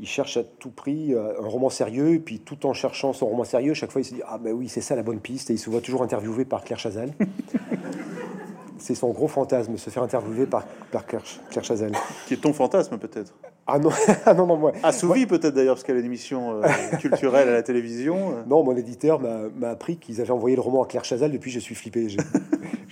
il 0.00 0.06
cherche 0.06 0.36
à 0.36 0.42
tout 0.42 0.70
prix 0.70 1.14
euh, 1.14 1.40
un 1.40 1.46
roman 1.46 1.70
sérieux, 1.70 2.14
et 2.14 2.18
puis 2.18 2.40
tout 2.40 2.66
en 2.66 2.72
cherchant 2.72 3.12
son 3.12 3.26
roman 3.26 3.44
sérieux, 3.44 3.74
chaque 3.74 3.92
fois 3.92 4.00
il 4.00 4.04
se 4.04 4.14
dit 4.14 4.22
ah 4.26 4.38
ben 4.38 4.52
oui 4.52 4.68
c'est 4.68 4.80
ça 4.80 4.96
la 4.96 5.02
bonne 5.02 5.20
piste, 5.20 5.50
et 5.50 5.54
il 5.54 5.58
se 5.58 5.70
voit 5.70 5.80
toujours 5.80 6.02
interviewé 6.02 6.44
par 6.44 6.64
Claire 6.64 6.80
Chazal. 6.80 7.12
c'est 8.78 8.96
son 8.96 9.10
gros 9.10 9.28
fantasme, 9.28 9.76
se 9.78 9.90
faire 9.90 10.02
interviewer 10.02 10.46
par, 10.46 10.64
par 10.90 11.06
Claire, 11.06 11.22
Chazal. 11.62 11.92
Qui 12.26 12.34
est 12.34 12.38
ton 12.38 12.52
fantasme 12.52 12.98
peut-être 12.98 13.32
ah 13.64 13.78
non, 13.78 13.90
ah 14.26 14.34
non, 14.34 14.44
non, 14.48 14.56
moi. 14.56 14.72
Assouvi 14.82 15.24
peut-être 15.24 15.54
d'ailleurs, 15.54 15.76
parce 15.76 15.84
qu'elle 15.84 15.94
a 15.94 16.00
une 16.00 16.06
émission 16.06 16.60
euh, 16.60 16.66
culturelle 17.00 17.48
à 17.48 17.52
la 17.52 17.62
télévision. 17.62 18.44
Non, 18.48 18.64
mon 18.64 18.76
éditeur 18.76 19.20
m'a 19.20 19.68
appris 19.68 19.98
qu'ils 19.98 20.20
avaient 20.20 20.32
envoyé 20.32 20.56
le 20.56 20.62
roman 20.62 20.82
à 20.82 20.86
Claire 20.86 21.04
Chazal, 21.04 21.30
depuis 21.30 21.52
je 21.52 21.60
suis 21.60 21.76
flippé. 21.76 22.08
Je 22.08 22.18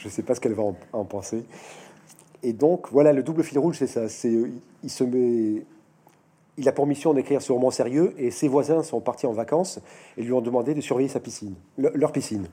ne 0.04 0.10
sais 0.10 0.22
pas 0.22 0.36
ce 0.36 0.40
qu'elle 0.40 0.54
va 0.54 0.62
en 0.92 1.04
penser. 1.04 1.44
Et 2.42 2.52
donc, 2.52 2.88
voilà, 2.90 3.12
le 3.12 3.22
double 3.22 3.42
fil 3.42 3.58
rouge, 3.58 3.76
c'est 3.78 3.86
ça. 3.86 4.08
C'est, 4.08 4.32
il 4.82 4.90
se 4.90 5.04
met, 5.04 5.62
il 6.56 6.68
a 6.68 6.72
pour 6.72 6.86
mission 6.86 7.14
d'écrire 7.14 7.42
ce 7.42 7.52
roman 7.52 7.70
sérieux, 7.70 8.14
et 8.18 8.30
ses 8.30 8.48
voisins 8.48 8.82
sont 8.82 9.00
partis 9.00 9.26
en 9.26 9.32
vacances 9.32 9.80
et 10.16 10.22
lui 10.22 10.32
ont 10.32 10.40
demandé 10.40 10.74
de 10.74 10.80
surveiller 10.80 11.08
sa 11.08 11.20
piscine, 11.20 11.54
leur 11.78 12.12
piscine. 12.12 12.48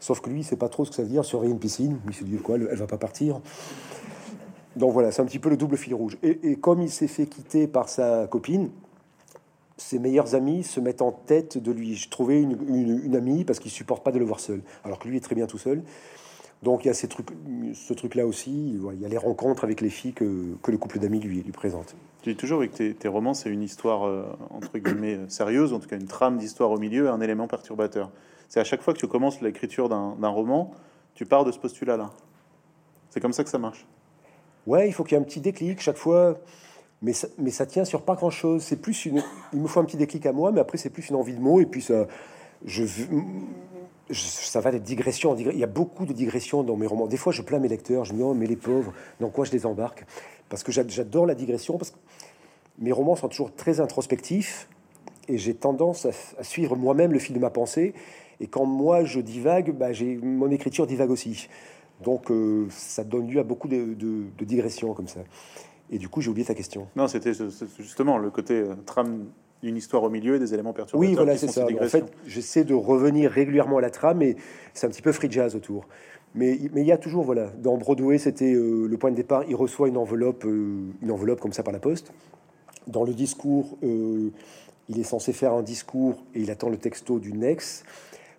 Sauf 0.00 0.20
que 0.20 0.30
lui, 0.30 0.40
il 0.40 0.44
sait 0.44 0.56
pas 0.56 0.68
trop 0.68 0.84
ce 0.84 0.90
que 0.90 0.96
ça 0.96 1.02
veut 1.02 1.08
dire 1.08 1.24
surveiller 1.24 1.52
une 1.52 1.58
piscine. 1.58 1.98
Il 2.06 2.14
se 2.14 2.24
dit 2.24 2.36
quoi, 2.36 2.56
elle 2.56 2.76
va 2.76 2.86
pas 2.86 2.98
partir. 2.98 3.40
Donc 4.76 4.92
voilà, 4.92 5.10
c'est 5.10 5.22
un 5.22 5.24
petit 5.24 5.38
peu 5.38 5.48
le 5.48 5.56
double 5.56 5.76
fil 5.76 5.94
rouge. 5.94 6.18
Et, 6.22 6.56
comme 6.56 6.82
il 6.82 6.90
s'est 6.90 7.08
fait 7.08 7.26
quitter 7.26 7.66
par 7.66 7.88
sa 7.88 8.26
copine, 8.26 8.70
ses 9.78 9.98
meilleurs 9.98 10.34
amis 10.34 10.62
se 10.62 10.80
mettent 10.80 11.02
en 11.02 11.12
tête 11.12 11.58
de 11.58 11.72
lui 11.72 12.06
trouver 12.10 12.40
une, 12.40 13.02
une 13.04 13.16
amie 13.16 13.44
parce 13.44 13.58
qu'ils 13.58 13.70
supportent 13.70 14.04
pas 14.04 14.12
de 14.12 14.18
le 14.18 14.24
voir 14.24 14.40
seul, 14.40 14.62
alors 14.84 14.98
que 14.98 15.08
lui 15.08 15.16
est 15.16 15.20
très 15.20 15.34
bien 15.34 15.46
tout 15.46 15.58
seul. 15.58 15.82
Donc 16.62 16.84
il 16.84 16.88
y 16.88 16.90
a 16.90 16.94
ces 16.94 17.08
trucs, 17.08 17.28
ce 17.74 17.92
truc-là 17.92 18.26
aussi. 18.26 18.78
Il 18.92 19.00
y 19.00 19.04
a 19.04 19.08
les 19.08 19.18
rencontres 19.18 19.64
avec 19.64 19.80
les 19.80 19.90
filles 19.90 20.12
que, 20.12 20.56
le 20.66 20.78
couple 20.78 20.98
d'amis 20.98 21.20
lui, 21.20 21.42
lui 21.42 21.52
présente. 21.52 21.94
Tu 22.22 22.30
dis 22.30 22.36
toujours 22.36 22.60
que 22.62 22.92
tes, 22.92 23.08
romans, 23.08 23.34
c'est 23.34 23.50
une 23.50 23.62
histoire 23.62 24.06
euh, 24.06 24.24
entre 24.50 24.78
guillemets 24.78 25.14
euh, 25.14 25.28
sérieuse, 25.28 25.72
en 25.72 25.78
tout 25.78 25.88
cas 25.88 25.96
une 25.96 26.06
trame 26.06 26.38
d'histoire 26.38 26.70
au 26.70 26.78
milieu, 26.78 27.10
un 27.10 27.20
élément 27.20 27.46
perturbateur. 27.46 28.10
C'est 28.48 28.60
à 28.60 28.64
chaque 28.64 28.82
fois 28.82 28.94
que 28.94 28.98
tu 28.98 29.06
commences 29.06 29.40
l'écriture 29.40 29.88
d'un 29.88 30.28
roman, 30.28 30.72
tu 31.14 31.26
pars 31.26 31.44
de 31.44 31.52
ce 31.52 31.58
postulat-là. 31.58 32.10
C'est 33.10 33.20
comme 33.20 33.32
ça 33.32 33.44
que 33.44 33.50
ça 33.50 33.58
marche. 33.58 33.86
Ouais, 34.66 34.88
il 34.88 34.92
faut 34.92 35.04
qu'il 35.04 35.16
y 35.16 35.20
ait 35.20 35.22
un 35.22 35.24
petit 35.24 35.40
déclic 35.40 35.80
chaque 35.80 35.96
fois, 35.96 36.38
mais 37.02 37.12
ça, 37.12 37.28
mais 37.38 37.50
ça 37.50 37.66
tient 37.66 37.84
sur 37.84 38.02
pas 38.02 38.14
grand-chose. 38.14 38.62
C'est 38.62 38.80
plus 38.80 39.06
une, 39.06 39.22
il 39.52 39.60
me 39.60 39.68
faut 39.68 39.80
un 39.80 39.84
petit 39.84 39.96
déclic 39.96 40.26
à 40.26 40.32
moi, 40.32 40.52
mais 40.52 40.60
après 40.60 40.78
c'est 40.78 40.90
plus 40.90 41.08
une 41.10 41.16
envie 41.16 41.34
de 41.34 41.40
mots 41.40 41.60
et 41.60 41.66
puis 41.66 41.82
ça, 41.82 42.06
je 42.64 42.84
ça 44.10 44.60
va 44.60 44.70
des 44.70 44.80
digressions, 44.80 45.34
Il 45.36 45.58
y 45.58 45.64
a 45.64 45.68
beaucoup 45.68 46.06
de 46.06 46.12
digressions 46.12 46.62
dans 46.62 46.76
mes 46.76 46.86
romans. 46.86 47.06
Des 47.06 47.16
fois, 47.16 47.32
je 47.32 47.42
plains 47.42 47.58
mes 47.58 47.68
lecteurs. 47.68 48.04
Je 48.04 48.12
me 48.12 48.18
dis, 48.18 48.22
oh, 48.22 48.34
mais 48.34 48.46
les 48.46 48.56
pauvres, 48.56 48.92
dans 49.20 49.30
quoi 49.30 49.44
je 49.44 49.52
les 49.52 49.66
embarque? 49.66 50.04
Parce 50.48 50.62
que 50.62 50.70
j'adore 50.70 51.26
la 51.26 51.34
digression. 51.34 51.76
Parce 51.76 51.90
que 51.90 51.96
mes 52.78 52.92
romans 52.92 53.16
sont 53.16 53.28
toujours 53.28 53.54
très 53.54 53.80
introspectifs 53.80 54.68
et 55.28 55.38
j'ai 55.38 55.54
tendance 55.54 56.06
à, 56.06 56.44
suivre 56.44 56.76
moi-même 56.76 57.12
le 57.12 57.18
fil 57.18 57.34
de 57.34 57.40
ma 57.40 57.50
pensée. 57.50 57.94
Et 58.38 58.46
quand 58.46 58.64
moi 58.64 59.04
je 59.04 59.18
divague, 59.18 59.72
bah, 59.72 59.88
mon 60.22 60.50
écriture 60.50 60.86
divague 60.86 61.10
aussi. 61.10 61.48
Donc 62.04 62.30
euh, 62.30 62.66
ça 62.70 63.02
donne 63.02 63.28
lieu 63.28 63.40
à 63.40 63.44
beaucoup 63.44 63.66
de, 63.68 63.94
de 63.94 64.44
digressions 64.44 64.94
comme 64.94 65.08
ça. 65.08 65.20
Et 65.90 65.98
du 65.98 66.08
coup, 66.08 66.20
j'ai 66.20 66.30
oublié 66.30 66.46
ta 66.46 66.54
question. 66.54 66.88
Non, 66.96 67.08
c'était 67.08 67.32
justement 67.78 68.18
le 68.18 68.30
côté 68.30 68.54
euh, 68.54 68.74
trame 68.84 69.26
une 69.68 69.76
histoire 69.76 70.02
au 70.02 70.10
milieu 70.10 70.36
et 70.36 70.38
des 70.38 70.54
éléments 70.54 70.72
perturbateurs. 70.72 71.10
Oui, 71.10 71.14
voilà, 71.14 71.36
c'est 71.36 71.48
ça. 71.48 71.66
En 71.66 71.88
fait, 71.88 72.04
j'essaie 72.26 72.64
de 72.64 72.74
revenir 72.74 73.30
régulièrement 73.30 73.78
à 73.78 73.80
la 73.80 73.90
trame, 73.90 74.22
et 74.22 74.36
c'est 74.74 74.86
un 74.86 74.90
petit 74.90 75.02
peu 75.02 75.12
free 75.12 75.30
jazz 75.30 75.54
autour. 75.54 75.86
Mais, 76.34 76.58
mais 76.72 76.82
il 76.82 76.86
y 76.86 76.92
a 76.92 76.98
toujours, 76.98 77.24
voilà, 77.24 77.50
dans 77.58 77.76
Broadway, 77.78 78.18
c'était 78.18 78.52
euh, 78.52 78.86
le 78.86 78.98
point 78.98 79.10
de 79.10 79.16
départ. 79.16 79.44
Il 79.48 79.56
reçoit 79.56 79.88
une 79.88 79.96
enveloppe, 79.96 80.44
euh, 80.44 80.92
une 81.00 81.10
enveloppe 81.10 81.40
comme 81.40 81.52
ça 81.52 81.62
par 81.62 81.72
la 81.72 81.78
poste. 81.78 82.12
Dans 82.86 83.04
le 83.04 83.14
discours, 83.14 83.78
euh, 83.82 84.30
il 84.88 85.00
est 85.00 85.04
censé 85.04 85.32
faire 85.32 85.54
un 85.54 85.62
discours 85.62 86.22
et 86.34 86.40
il 86.40 86.50
attend 86.50 86.68
le 86.68 86.76
texto 86.76 87.18
du 87.18 87.32
next. 87.32 87.84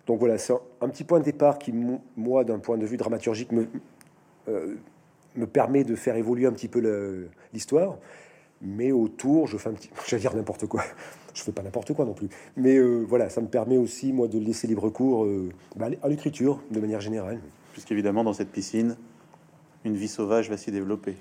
Donc 0.06 0.20
voilà, 0.20 0.38
c'est 0.38 0.54
un, 0.80 0.88
petit 0.88 1.04
point 1.04 1.18
de 1.18 1.24
départ 1.24 1.58
qui, 1.58 1.74
moi, 2.16 2.44
d'un 2.44 2.60
point 2.60 2.78
de 2.78 2.86
vue 2.86 2.96
dramaturgique, 2.96 3.52
me, 3.52 3.66
me 4.46 5.46
permet 5.46 5.84
de 5.84 5.94
faire 5.94 6.16
évoluer 6.16 6.46
un 6.46 6.52
petit 6.52 6.68
peu 6.68 7.28
l'histoire 7.52 7.98
mais 8.62 8.92
autour, 8.92 9.46
je 9.46 9.56
fais 9.56 9.68
un 9.68 9.74
petit, 9.74 9.90
j'allais 10.06 10.22
dire 10.22 10.34
n'importe 10.34 10.66
quoi. 10.66 10.82
Je 11.34 11.44
fais 11.44 11.52
pas 11.52 11.62
n'importe 11.62 11.92
quoi 11.92 12.04
non 12.04 12.14
plus. 12.14 12.28
Mais 12.56 12.78
euh, 12.78 13.04
voilà, 13.06 13.30
ça 13.30 13.40
me 13.40 13.46
permet 13.46 13.76
aussi 13.76 14.12
moi 14.12 14.26
de 14.26 14.40
laisser 14.40 14.66
libre 14.66 14.90
cours 14.90 15.24
euh, 15.24 15.50
bah, 15.76 15.86
à 16.02 16.08
l'écriture 16.08 16.60
de 16.72 16.80
manière 16.80 17.00
générale. 17.00 17.38
Puisqu'évidemment 17.72 18.24
dans 18.24 18.32
cette 18.32 18.50
piscine, 18.50 18.96
une 19.84 19.94
vie 19.94 20.08
sauvage 20.08 20.50
va 20.50 20.56
s'y 20.56 20.72
développer. 20.72 21.14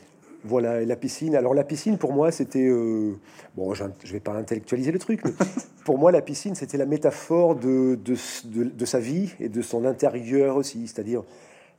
Voilà, 0.44 0.82
et 0.82 0.86
la 0.86 0.96
piscine. 0.96 1.36
Alors 1.36 1.54
la 1.54 1.64
piscine 1.64 2.00
pour 2.00 2.14
moi 2.14 2.32
c'était 2.32 2.68
euh, 2.68 3.14
bon, 3.56 3.76
je, 3.76 3.84
je 4.04 4.14
vais 4.14 4.20
pas 4.20 4.34
intellectualiser 4.34 4.92
le 4.92 4.98
truc, 4.98 5.24
mais 5.24 5.34
pour 5.86 6.00
moi 6.00 6.12
la 6.12 6.22
piscine 6.22 6.56
c'était 6.56 6.78
la 6.78 6.88
métaphore 6.88 7.56
de 7.56 8.00
de, 8.04 8.16
de, 8.46 8.64
de, 8.64 8.86
sa 8.86 9.00
vie 9.00 9.34
et 9.40 9.50
de 9.50 9.62
son 9.62 9.86
intérieur 9.86 10.56
aussi, 10.56 10.88
c'est-à-dire 10.88 11.24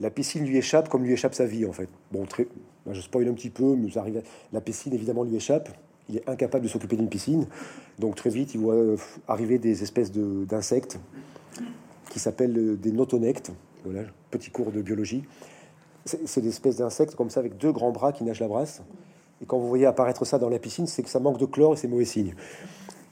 la 0.00 0.10
piscine 0.10 0.44
lui 0.44 0.56
échappe 0.56 0.88
comme 0.88 1.04
lui 1.04 1.12
échappe 1.12 1.34
sa 1.34 1.44
vie 1.44 1.66
en 1.66 1.72
fait. 1.72 1.88
Bon, 2.12 2.24
très, 2.24 2.46
je 2.90 3.00
spoil 3.00 3.28
un 3.28 3.34
petit 3.34 3.50
peu, 3.50 3.74
mais 3.76 3.90
ça 3.90 4.00
arrive. 4.00 4.22
La 4.52 4.60
piscine 4.60 4.94
évidemment 4.94 5.24
lui 5.24 5.36
échappe. 5.36 5.68
Il 6.08 6.16
est 6.16 6.28
incapable 6.28 6.64
de 6.64 6.70
s'occuper 6.70 6.96
d'une 6.96 7.10
piscine, 7.10 7.46
donc 7.98 8.14
très 8.14 8.30
vite 8.30 8.54
il 8.54 8.60
voit 8.60 8.74
euh, 8.74 8.96
arriver 9.26 9.58
des 9.58 9.82
espèces 9.82 10.10
d'insectes 10.10 10.98
qui 12.08 12.18
s'appellent 12.18 12.56
euh, 12.56 12.76
des 12.76 12.92
notonectes. 12.92 13.52
Voilà, 13.84 14.02
petit 14.30 14.50
cours 14.50 14.72
de 14.72 14.80
biologie. 14.80 15.24
C'est 16.06 16.40
des 16.40 16.48
espèces 16.48 16.76
d'insectes 16.76 17.14
comme 17.14 17.28
ça 17.28 17.40
avec 17.40 17.58
deux 17.58 17.72
grands 17.72 17.90
bras 17.90 18.12
qui 18.12 18.24
nagent 18.24 18.40
la 18.40 18.48
brasse. 18.48 18.82
Et 19.42 19.46
quand 19.46 19.58
vous 19.58 19.68
voyez 19.68 19.84
apparaître 19.84 20.24
ça 20.24 20.38
dans 20.38 20.48
la 20.48 20.58
piscine, 20.58 20.86
c'est 20.86 21.02
que 21.02 21.10
ça 21.10 21.20
manque 21.20 21.38
de 21.38 21.44
chlore 21.44 21.74
et 21.74 21.76
c'est 21.76 21.88
mauvais 21.88 22.06
signe. 22.06 22.34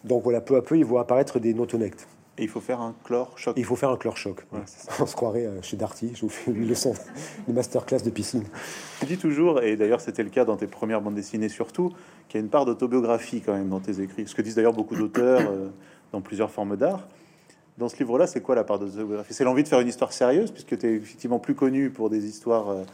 Donc 0.05 0.22
voilà, 0.22 0.40
peu 0.40 0.57
à 0.57 0.62
peu, 0.62 0.79
il 0.79 0.85
voit 0.85 1.03
apparaître 1.03 1.38
des 1.38 1.53
notonectes. 1.53 2.09
Et 2.38 2.42
il 2.42 2.49
faut 2.49 2.61
faire 2.61 2.81
un 2.81 2.94
chlore 3.05 3.38
choc. 3.38 3.55
il 3.57 3.64
faut 3.64 3.77
faire 3.77 3.90
un 3.90 3.96
chlore 3.96 4.16
choc. 4.16 4.46
On 5.01 5.07
se 5.07 5.16
croirait 5.16 5.46
euh, 5.46 5.62
chez 5.62 5.77
Darty. 5.77 6.12
Je 6.14 6.20
vous 6.20 6.29
fais 6.29 6.51
une 6.51 6.68
leçon, 6.68 6.92
une 7.49 7.55
masterclass 7.55 8.03
de 8.03 8.11
piscine. 8.11 8.44
Tu 9.01 9.07
dis 9.07 9.16
toujours, 9.16 9.62
et 9.62 9.77
d'ailleurs 9.77 10.01
c'était 10.01 10.22
le 10.22 10.29
cas 10.29 10.44
dans 10.44 10.57
tes 10.57 10.66
premières 10.66 11.01
bandes 11.01 11.14
dessinées 11.14 11.49
surtout, 11.49 11.92
qu'il 12.29 12.38
y 12.38 12.42
a 12.42 12.44
une 12.44 12.51
part 12.51 12.66
d'autobiographie 12.66 13.40
quand 13.40 13.55
même 13.55 13.70
dans 13.70 13.81
tes 13.81 14.01
écrits. 14.03 14.27
Ce 14.27 14.35
que 14.35 14.42
disent 14.42 14.55
d'ailleurs 14.55 14.75
beaucoup 14.75 14.96
d'auteurs 14.96 15.40
euh, 15.51 15.68
dans 16.12 16.20
plusieurs 16.20 16.51
formes 16.51 16.77
d'art. 16.77 17.09
Dans 17.79 17.88
ce 17.88 17.96
livre-là, 17.99 18.27
c'est 18.27 18.40
quoi 18.40 18.55
la 18.55 18.64
part 18.64 18.79
d'autobiographie? 18.79 19.35
C'est 19.35 19.44
l'envie 19.44 19.62
de 19.62 19.68
faire 19.68 19.81
une 19.81 19.88
histoire 19.88 20.12
sérieuse, 20.12 20.51
puisque 20.51 20.79
tu 20.79 20.87
es 20.87 20.94
effectivement 20.94 21.38
plus 21.38 21.55
connu 21.55 21.90
pour 21.90 22.09
des 22.11 22.27
histoires 22.27 22.70
euh, 22.70 22.85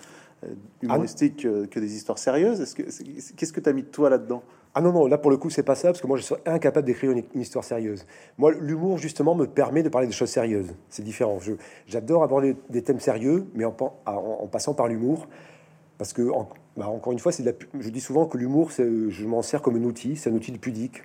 humoristiques 0.83 1.43
que 1.43 1.81
des 1.81 1.95
histoires 1.95 2.19
sérieuses. 2.19 2.75
Qu'est-ce 2.75 3.53
que 3.53 3.61
tu 3.61 3.69
as 3.69 3.73
mis 3.73 3.83
de 3.83 3.89
toi 3.89 4.11
là-dedans? 4.11 4.43
Ah 4.75 4.81
non, 4.81 4.93
non, 4.93 5.07
là 5.07 5.19
pour 5.19 5.31
le 5.31 5.37
coup, 5.37 5.51
c'est 5.51 5.63
pas 5.63 5.75
ça, 5.75 5.89
parce 5.89 6.01
que 6.01 6.07
moi 6.07 6.17
je 6.17 6.23
suis 6.23 6.35
incapable 6.47 6.87
d'écrire 6.87 7.11
une, 7.11 7.25
histoire 7.35 7.65
sérieuse. 7.65 8.07
Moi, 8.39 8.53
l'humour, 8.53 8.97
justement, 8.97 9.35
me 9.35 9.47
permet 9.47 9.83
de 9.83 9.91
parler 9.91 10.07
des 10.07 10.15
choses 10.15 10.31
sérieuses. 10.31 10.75
C'est 10.89 11.03
différent. 11.03 11.39
J'adore 11.87 12.23
aborder 12.23 12.57
des 12.71 12.83
thèmes 12.83 13.01
sérieux, 13.01 13.47
mais 13.55 13.65
en, 13.67 13.73
passant 14.51 14.73
par 14.73 14.89
l'humour. 14.89 15.29
Parce 15.99 16.15
que, 16.15 16.31
bah, 16.77 16.89
encore 16.89 17.13
une 17.13 17.19
fois, 17.19 17.33
la, 17.45 17.53
je 17.79 17.91
dis 17.91 18.01
souvent 18.01 18.27
que 18.27 18.39
l'humour, 18.39 18.71
je 18.71 19.27
m'en 19.27 19.43
sers 19.43 19.61
comme 19.61 19.77
un 19.77 19.85
outil, 19.85 20.17
c'est 20.17 20.31
un 20.31 20.35
outil 20.35 20.53
de 20.53 20.59
pudique. 20.59 21.03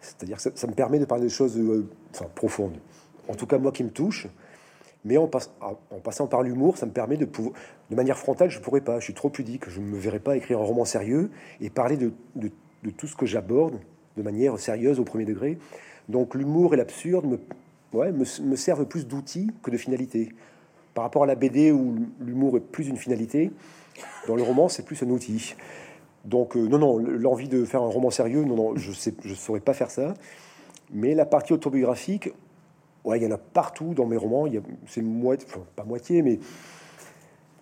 C'est-à-dire 0.00 0.36
que 0.36 0.50
ça, 0.54 0.66
me 0.66 0.74
permet 0.74 0.98
de 1.00 1.04
parler 1.04 1.24
des 1.24 1.30
choses 1.30 1.58
euh, 1.58 1.88
profondes. 2.34 2.76
en 3.28 3.34
tout 3.34 3.46
cas 3.46 3.58
moi 3.58 3.72
qui 3.72 3.82
me 3.82 3.90
touche. 3.90 4.28
Mais 5.06 5.18
en, 5.18 5.28
en 5.60 5.98
passant 6.02 6.26
par 6.26 6.42
l'humour, 6.42 6.78
ça 6.78 6.86
me 6.86 6.92
permet 6.92 7.16
de 7.16 7.26
pouvoir, 7.26 7.54
de 7.90 7.96
manière 7.96 8.18
frontale, 8.18 8.50
je 8.50 8.58
pourrais 8.58 8.80
pas, 8.80 9.00
je 9.00 9.04
suis 9.04 9.14
trop 9.14 9.28
pudique, 9.28 9.68
je 9.68 9.80
ne 9.80 9.84
me 9.84 9.98
verrais 9.98 10.18
pas 10.18 10.36
écrire 10.36 10.60
un 10.60 10.64
roman 10.64 10.86
sérieux 10.86 11.30
et 11.60 11.68
parler 11.68 11.98
de, 11.98 12.12
de, 12.36 12.50
de 12.84 12.90
tout 12.90 13.06
ce 13.06 13.16
que 13.16 13.26
j'aborde 13.26 13.78
de 14.16 14.22
manière 14.22 14.58
sérieuse 14.58 15.00
au 15.00 15.04
premier 15.04 15.24
degré. 15.24 15.58
Donc 16.08 16.34
l'humour 16.34 16.74
et 16.74 16.76
l'absurde 16.76 17.26
me, 17.26 17.40
ouais, 17.92 18.12
me, 18.12 18.24
me 18.42 18.56
servent 18.56 18.84
plus 18.84 19.06
d'outils 19.06 19.50
que 19.62 19.70
de 19.70 19.76
finalité. 19.76 20.28
Par 20.92 21.02
rapport 21.02 21.24
à 21.24 21.26
la 21.26 21.34
BD 21.34 21.72
où 21.72 21.96
l'humour 22.20 22.56
est 22.56 22.60
plus 22.60 22.88
une 22.88 22.96
finalité, 22.96 23.50
dans 24.28 24.36
le 24.36 24.42
roman 24.42 24.68
c'est 24.68 24.84
plus 24.84 25.02
un 25.02 25.10
outil. 25.10 25.56
Donc 26.24 26.56
euh, 26.56 26.66
non, 26.68 26.78
non, 26.78 26.98
l'envie 26.98 27.48
de 27.48 27.64
faire 27.64 27.82
un 27.82 27.88
roman 27.88 28.10
sérieux, 28.10 28.44
non, 28.44 28.56
non, 28.56 28.76
je 28.76 28.92
sais, 28.92 29.14
je 29.24 29.34
saurais 29.34 29.60
pas 29.60 29.74
faire 29.74 29.90
ça. 29.90 30.14
Mais 30.92 31.14
la 31.14 31.26
partie 31.26 31.52
autobiographique, 31.52 32.30
ouais, 33.04 33.18
il 33.18 33.22
y 33.22 33.26
en 33.26 33.32
a 33.32 33.38
partout 33.38 33.94
dans 33.94 34.06
mes 34.06 34.16
romans. 34.16 34.46
C'est 34.86 35.02
moitié, 35.02 35.46
enfin, 35.50 35.64
pas 35.76 35.84
moitié, 35.84 36.22
mais 36.22 36.38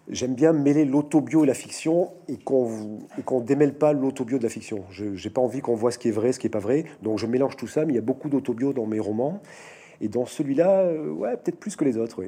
j'aime 0.08 0.34
bien 0.34 0.52
mêler 0.52 0.84
l'autobio 0.84 1.44
et 1.44 1.46
la 1.46 1.54
fiction 1.54 2.12
et 2.28 2.36
qu'on 2.36 2.98
qu'on 3.24 3.40
démêle 3.40 3.74
pas 3.74 3.92
l'autobio 3.92 4.38
de 4.38 4.42
la 4.42 4.48
fiction. 4.48 4.84
Je 4.90 5.04
n'ai 5.04 5.30
pas 5.30 5.40
envie 5.40 5.60
qu'on 5.60 5.74
voit 5.74 5.90
ce 5.90 5.98
qui 5.98 6.08
est 6.08 6.12
vrai, 6.12 6.32
ce 6.32 6.38
qui 6.38 6.46
est 6.46 6.50
pas 6.50 6.58
vrai. 6.58 6.84
Donc 7.02 7.18
je 7.18 7.26
mélange 7.26 7.56
tout 7.56 7.68
ça, 7.68 7.84
mais 7.84 7.92
il 7.92 7.96
y 7.96 7.98
a 7.98 8.02
beaucoup 8.02 8.28
d'autobio 8.28 8.72
dans 8.72 8.86
mes 8.86 9.00
romans. 9.00 9.40
Et 10.00 10.08
dans 10.08 10.26
celui-là, 10.26 10.80
euh, 10.80 11.10
ouais, 11.10 11.36
peut-être 11.36 11.58
plus 11.58 11.76
que 11.76 11.84
les 11.84 11.96
autres. 11.96 12.24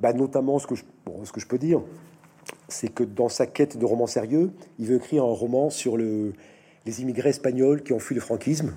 Bah, 0.00 0.14
notamment, 0.14 0.58
ce 0.58 0.66
que, 0.66 0.74
je, 0.74 0.84
ce 1.24 1.32
que 1.32 1.40
je 1.40 1.46
peux 1.46 1.58
dire, 1.58 1.82
c'est 2.68 2.88
que 2.88 3.04
dans 3.04 3.28
sa 3.28 3.46
quête 3.46 3.76
de 3.76 3.84
roman 3.84 4.06
sérieux, 4.06 4.52
il 4.78 4.86
veut 4.86 4.96
écrire 4.96 5.24
un 5.24 5.34
roman 5.34 5.68
sur 5.68 5.98
le, 5.98 6.32
les 6.86 7.02
immigrés 7.02 7.28
espagnols 7.28 7.82
qui 7.82 7.92
ont 7.92 7.98
fui 7.98 8.14
le 8.14 8.22
franquisme. 8.22 8.72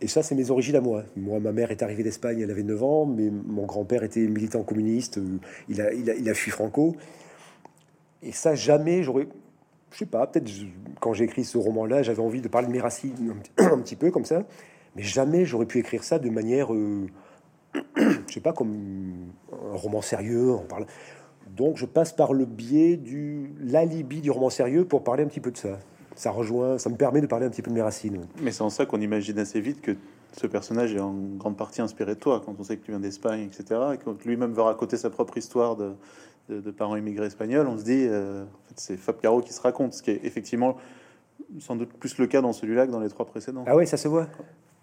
Et 0.00 0.08
ça, 0.08 0.24
c'est 0.24 0.34
mes 0.34 0.50
origines 0.50 0.74
à 0.74 0.80
moi. 0.80 1.04
Moi, 1.16 1.38
ma 1.38 1.52
mère 1.52 1.70
est 1.70 1.82
arrivée 1.82 2.02
d'Espagne, 2.02 2.40
elle 2.40 2.50
avait 2.50 2.64
9 2.64 2.82
ans, 2.82 3.06
mais 3.06 3.30
mon 3.30 3.64
grand-père 3.64 4.02
était 4.02 4.26
militant 4.26 4.62
communiste, 4.62 5.18
euh, 5.18 5.38
il 5.68 5.80
a, 5.80 5.92
il 5.92 6.10
a, 6.10 6.14
il 6.14 6.28
a 6.28 6.34
fui 6.34 6.50
Franco. 6.50 6.96
Et 8.26 8.32
ça, 8.32 8.54
jamais 8.54 9.02
j'aurais. 9.02 9.28
Je 9.92 9.98
sais 9.98 10.06
pas, 10.06 10.26
peut-être 10.26 10.50
quand 11.00 11.12
j'ai 11.12 11.24
écrit 11.24 11.44
ce 11.44 11.56
roman-là, 11.56 12.02
j'avais 12.02 12.20
envie 12.20 12.40
de 12.40 12.48
parler 12.48 12.66
de 12.66 12.72
mes 12.72 12.80
racines 12.80 13.34
un, 13.56 13.78
petit 13.78 13.96
peu 13.96 14.10
comme 14.10 14.24
ça, 14.24 14.42
mais 14.96 15.02
jamais 15.02 15.44
j'aurais 15.44 15.66
pu 15.66 15.78
écrire 15.78 16.02
ça 16.02 16.18
de 16.18 16.28
manière. 16.28 16.74
Euh, 16.74 17.06
je 17.96 18.32
sais 18.34 18.40
pas, 18.40 18.52
comme 18.52 19.30
un 19.52 19.76
roman 19.76 20.02
sérieux. 20.02 20.50
On 20.50 20.66
parle. 20.66 20.86
Donc 21.56 21.76
je 21.76 21.86
passe 21.86 22.12
par 22.12 22.32
le 22.32 22.44
biais 22.44 22.96
du 22.96 23.54
l'alibi 23.60 24.20
du 24.20 24.30
roman 24.32 24.50
sérieux 24.50 24.84
pour 24.84 25.04
parler 25.04 25.22
un 25.22 25.28
petit 25.28 25.40
peu 25.40 25.52
de 25.52 25.56
ça. 25.56 25.78
Ça 26.16 26.32
rejoint, 26.32 26.78
ça 26.78 26.90
me 26.90 26.96
permet 26.96 27.20
de 27.20 27.26
parler 27.26 27.46
un 27.46 27.50
petit 27.50 27.62
peu 27.62 27.70
de 27.70 27.76
mes 27.76 27.82
racines. 27.82 28.22
Mais 28.42 28.50
c'est 28.50 28.62
en 28.62 28.70
ça 28.70 28.86
qu'on 28.86 29.00
imagine 29.00 29.38
assez 29.38 29.60
vite 29.60 29.80
que 29.80 29.96
ce 30.32 30.46
personnage 30.46 30.94
est 30.94 31.00
en 31.00 31.14
grande 31.36 31.56
partie 31.56 31.80
inspiré 31.80 32.14
de 32.14 32.20
toi, 32.20 32.42
quand 32.44 32.54
on 32.58 32.64
sait 32.64 32.76
que 32.76 32.84
tu 32.84 32.90
viens 32.90 33.00
d'Espagne, 33.00 33.42
etc. 33.42 33.80
Et 33.94 33.98
quand 34.02 34.22
lui-même 34.24 34.52
va 34.52 34.64
raconter 34.64 34.96
sa 34.96 35.10
propre 35.10 35.38
histoire 35.38 35.76
de, 35.76 35.92
de, 36.48 36.60
de 36.60 36.70
parents 36.70 36.96
immigrés 36.96 37.26
espagnols, 37.26 37.66
on 37.66 37.78
se 37.78 37.84
dit, 37.84 38.06
euh, 38.08 38.44
en 38.44 38.68
fait, 38.68 38.74
c'est 38.76 38.96
Fab 38.96 39.20
Caro 39.20 39.40
qui 39.40 39.52
se 39.52 39.60
raconte, 39.60 39.94
ce 39.94 40.02
qui 40.02 40.10
est 40.10 40.20
effectivement 40.24 40.76
sans 41.60 41.76
doute 41.76 41.92
plus 41.92 42.18
le 42.18 42.26
cas 42.26 42.40
dans 42.40 42.52
celui-là 42.52 42.86
que 42.86 42.92
dans 42.92 43.00
les 43.00 43.08
trois 43.08 43.26
précédents. 43.26 43.64
Ah 43.66 43.76
ouais, 43.76 43.86
ça 43.86 43.96
se 43.96 44.08
voit. 44.08 44.26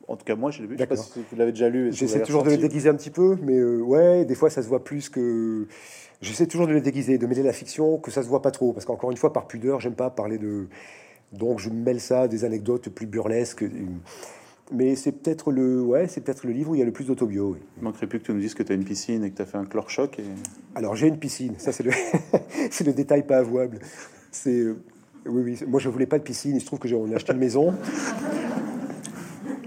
En 0.07 0.15
tout 0.17 0.25
cas, 0.25 0.35
moi, 0.35 0.51
je 0.51 0.61
l'ai 0.61 0.67
vu. 0.67 0.75
Je 0.75 0.81
sais 0.81 0.87
pas 0.87 0.95
si 0.97 1.19
vous 1.31 1.37
l'avez 1.37 1.51
déjà 1.51 1.69
lu. 1.69 1.91
J'essaie 1.93 2.21
toujours 2.21 2.43
de 2.43 2.49
le 2.49 2.57
déguiser 2.57 2.89
un 2.89 2.95
petit 2.95 3.09
peu, 3.09 3.37
mais 3.41 3.57
euh, 3.57 3.79
ouais, 3.79 4.25
des 4.25 4.35
fois, 4.35 4.49
ça 4.49 4.61
se 4.61 4.67
voit 4.67 4.83
plus 4.83 5.09
que. 5.09 5.67
J'essaie 6.21 6.47
toujours 6.47 6.67
de 6.67 6.73
le 6.73 6.81
déguiser, 6.81 7.17
de 7.17 7.25
mêler 7.27 7.43
la 7.43 7.53
fiction, 7.53 7.97
que 7.97 8.11
ça 8.11 8.23
se 8.23 8.27
voit 8.27 8.41
pas 8.41 8.51
trop, 8.51 8.71
parce 8.73 8.85
qu'encore 8.85 9.11
une 9.11 9.17
fois, 9.17 9.33
par 9.33 9.47
pudeur, 9.47 9.79
j'aime 9.79 9.95
pas 9.95 10.09
parler 10.09 10.37
de. 10.37 10.67
Donc, 11.31 11.59
je 11.59 11.69
mêle 11.69 11.99
ça 11.99 12.21
à 12.21 12.27
des 12.27 12.45
anecdotes 12.45 12.89
plus 12.89 13.07
burlesques. 13.07 13.65
Mais 14.71 14.95
c'est 14.95 15.11
peut-être 15.11 15.51
le, 15.51 15.81
ouais, 15.81 16.07
c'est 16.07 16.21
peut-être 16.21 16.45
le 16.45 16.53
livre 16.53 16.71
où 16.71 16.75
il 16.75 16.79
y 16.79 16.81
a 16.81 16.85
le 16.85 16.91
plus 16.91 17.05
d'autobio. 17.05 17.51
Oui. 17.53 17.59
Il 17.77 17.83
manquerait 17.83 18.07
plus 18.07 18.19
que 18.19 18.25
tu 18.25 18.33
nous 18.33 18.39
dises 18.39 18.53
que 18.53 18.63
tu 18.63 18.71
as 18.71 18.75
une 18.75 18.85
piscine 18.85 19.23
et 19.23 19.29
que 19.29 19.35
tu 19.35 19.41
as 19.41 19.45
fait 19.45 19.57
un 19.57 19.65
chlore-choc. 19.65 20.19
Et... 20.19 20.23
Alors, 20.75 20.95
j'ai 20.95 21.07
une 21.07 21.19
piscine. 21.19 21.55
Ça, 21.57 21.71
c'est 21.71 21.83
le, 21.83 21.91
c'est 22.71 22.85
le 22.85 22.93
détail 22.93 23.25
pas 23.27 23.37
avouable. 23.37 23.79
C'est, 24.31 24.57
euh, 24.57 24.81
oui, 25.25 25.41
oui. 25.43 25.59
Moi, 25.67 25.79
je 25.79 25.89
voulais 25.89 26.05
pas 26.05 26.17
de 26.17 26.23
piscine. 26.23 26.55
Il 26.55 26.61
se 26.61 26.65
trouve 26.65 26.79
que 26.79 26.91
on 26.93 27.11
a 27.11 27.15
acheté 27.15 27.33
une 27.33 27.39
maison. 27.39 27.73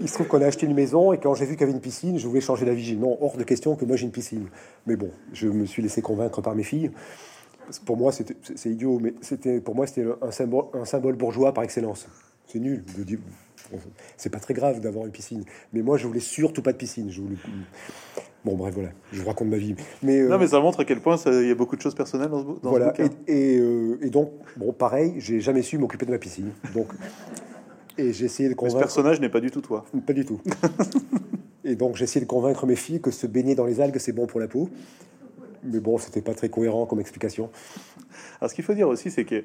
Il 0.01 0.09
se 0.09 0.15
trouve 0.15 0.29
qu'on 0.29 0.43
a 0.43 0.47
acheté 0.47 0.67
une 0.67 0.75
maison 0.75 1.13
et 1.13 1.19
quand 1.19 1.35
j'ai 1.35 1.47
vu 1.47 1.53
qu'il 1.53 1.63
y 1.63 1.65
avait 1.65 1.73
une 1.73 1.81
piscine, 1.81 2.19
je 2.19 2.27
voulais 2.27 2.41
changer 2.41 2.67
d'avis. 2.67 2.83
J'ai 2.83 2.95
dit 2.95 3.01
non, 3.01 3.17
hors 3.21 3.37
de 3.37 3.45
question 3.45 3.77
que 3.77 3.85
moi 3.85 3.97
j'ai 3.97 4.05
une 4.05 4.13
piscine. 4.13 4.47
Mais 4.87 4.97
bon, 4.97 5.11
je 5.33 5.49
me 5.49 5.65
suis 5.65 5.83
laissé 5.83 6.03
convaincre 6.03 6.43
par 6.43 6.55
mes 6.55 6.63
filles. 6.63 6.91
Pour 7.85 7.97
moi, 7.97 8.13
c'est 8.13 8.71
idiot, 8.71 8.99
mais 9.03 9.15
c'était, 9.23 9.61
pour 9.61 9.75
moi, 9.75 9.87
c'était 9.87 10.07
un 10.23 10.31
symbole, 10.31 10.67
un 10.75 10.85
symbole 10.85 11.17
bourgeois 11.17 11.53
par 11.53 11.65
excellence. 11.65 12.07
C'est 12.47 12.59
nul 12.59 12.85
de 12.97 13.03
dire. 13.03 13.19
C'est 14.17 14.31
pas 14.31 14.39
très 14.39 14.55
grave 14.55 14.81
d'avoir 14.81 15.07
une 15.07 15.13
piscine. 15.13 15.45
Mais 15.73 15.83
moi, 15.83 15.97
je 15.99 16.07
voulais 16.07 16.21
surtout 16.21 16.63
pas 16.63 16.73
de 16.73 16.77
piscine. 16.77 17.11
Je 17.11 17.21
voulais... 17.21 17.37
Bon, 18.45 18.55
bref, 18.55 18.73
voilà. 18.75 18.91
Je 19.13 19.21
vous 19.21 19.27
raconte 19.27 19.49
ma 19.49 19.57
vie. 19.57 19.75
Mais, 20.05 20.21
euh, 20.21 20.29
Non, 20.29 20.39
mais 20.39 20.47
ça 20.47 20.61
montre 20.61 20.79
à 20.81 20.85
quel 20.85 21.01
point 21.01 21.17
il 21.27 21.49
y 21.49 21.51
a 21.51 21.55
beaucoup 21.57 21.75
de 21.75 21.81
choses 21.83 21.97
personnelles 21.97 22.29
dans 22.29 22.41
ce, 22.43 22.45
dans 22.45 22.55
ce 22.63 22.69
voilà. 22.69 22.91
bouquin. 22.91 23.09
Et, 23.27 23.55
et, 23.55 23.59
euh, 23.59 23.99
et 24.03 24.11
donc, 24.11 24.31
bon, 24.57 24.73
pareil, 24.73 25.15
j'ai 25.19 25.41
jamais 25.41 25.63
su 25.63 25.79
m'occuper 25.79 26.07
de 26.07 26.13
ma 26.13 26.19
piscine. 26.19 26.53
Donc, 26.75 26.87
et 27.99 28.13
j'ai 28.13 28.27
essayé 28.27 28.49
de 28.49 28.55
Mais 28.55 28.55
ce 28.55 28.61
convaincre. 28.61 28.79
personnage 28.79 29.21
n'est 29.21 29.31
pas 29.31 29.41
du 29.41 29.51
tout 29.51 29.63
toi. 29.63 29.85
Pas 30.07 30.13
du 30.13 30.25
tout. 30.25 30.41
Et 31.65 31.75
donc 31.75 31.97
j'ai 31.97 32.05
essayé 32.05 32.25
de 32.25 32.31
convaincre 32.31 32.65
mes 32.67 32.77
filles 32.77 33.01
que 33.01 33.11
se 33.11 33.27
baigner 33.27 33.57
dans 33.57 33.65
les 33.65 33.81
algues 33.81 33.99
c'est 33.99 34.13
bon 34.13 34.27
pour 34.29 34.39
la 34.39 34.47
peau. 34.47 34.69
Mais 35.65 35.81
bon, 35.81 35.99
c'était 35.99 36.21
pas 36.23 36.35
très 36.35 36.49
cohérent 36.49 36.87
comme 36.87 37.01
explication. 37.01 37.51
Alors, 38.41 38.51
ce 38.51 38.55
qu'il 38.55 38.63
faut 38.65 38.75
dire 38.75 38.87
aussi, 38.87 39.11
c'est 39.11 39.25
que 39.25 39.43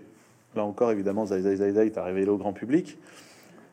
là 0.56 0.64
encore, 0.64 0.92
évidemment, 0.92 1.26
Zai 1.26 1.42
Zai 1.42 1.56
Zai 1.56 1.72
Zai 1.74 1.92
t'a 1.92 2.04
révélé 2.04 2.30
au 2.30 2.38
grand 2.38 2.54
public. 2.54 2.98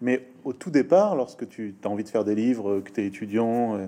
Mais 0.01 0.27
au 0.45 0.53
tout 0.53 0.71
départ, 0.71 1.17
lorsque 1.17 1.49
tu 1.49 1.75
as 1.85 1.89
envie 1.89 2.05
de 2.05 2.09
faire 2.09 2.25
des 2.25 2.35
livres, 2.35 2.81
que 2.81 2.91
tu 2.91 3.01
es 3.03 3.07
étudiant, 3.07 3.77
euh, 3.77 3.87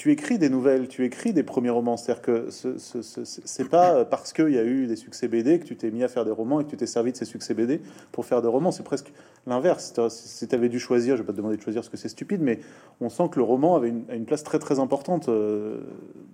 tu 0.00 0.10
écris 0.12 0.38
des 0.38 0.48
nouvelles, 0.48 0.88
tu 0.88 1.04
écris 1.04 1.34
des 1.34 1.42
premiers 1.42 1.68
romans. 1.68 1.98
C'est-à-dire 1.98 2.22
que 2.22 2.48
ce, 2.48 2.78
ce- 2.78 3.02
ce- 3.02 3.62
pas 3.64 4.06
parce 4.06 4.32
qu'il 4.32 4.48
y 4.48 4.58
a 4.58 4.64
eu 4.64 4.86
des 4.86 4.96
succès 4.96 5.28
BD 5.28 5.58
que 5.58 5.64
tu 5.66 5.76
t'es 5.76 5.90
mis 5.90 6.02
à 6.02 6.08
faire 6.08 6.24
des 6.24 6.30
romans 6.30 6.58
et 6.58 6.64
que 6.64 6.70
tu 6.70 6.76
t'es 6.78 6.86
servi 6.86 7.12
de 7.12 7.18
ces 7.18 7.26
succès 7.26 7.52
BD 7.52 7.82
pour 8.10 8.24
faire 8.24 8.40
des 8.40 8.48
romans. 8.48 8.70
C'est 8.70 8.82
presque 8.82 9.12
l'inverse. 9.46 9.92
Si 10.08 10.48
tu 10.48 10.54
avais 10.54 10.70
dû 10.70 10.78
choisir, 10.80 11.16
je 11.16 11.20
vais 11.22 11.26
pas 11.26 11.32
te 11.32 11.36
demander 11.36 11.58
de 11.58 11.60
choisir 11.62 11.82
parce 11.82 11.90
que 11.90 11.98
c'est 11.98 12.08
stupide, 12.08 12.40
mais 12.40 12.60
on 13.02 13.10
sent 13.10 13.24
que 13.30 13.36
le 13.38 13.42
roman 13.44 13.76
avait 13.76 13.90
une 13.90 14.24
place 14.24 14.42
très 14.42 14.58
très 14.58 14.78
importante. 14.78 15.28
euh, 15.28 15.80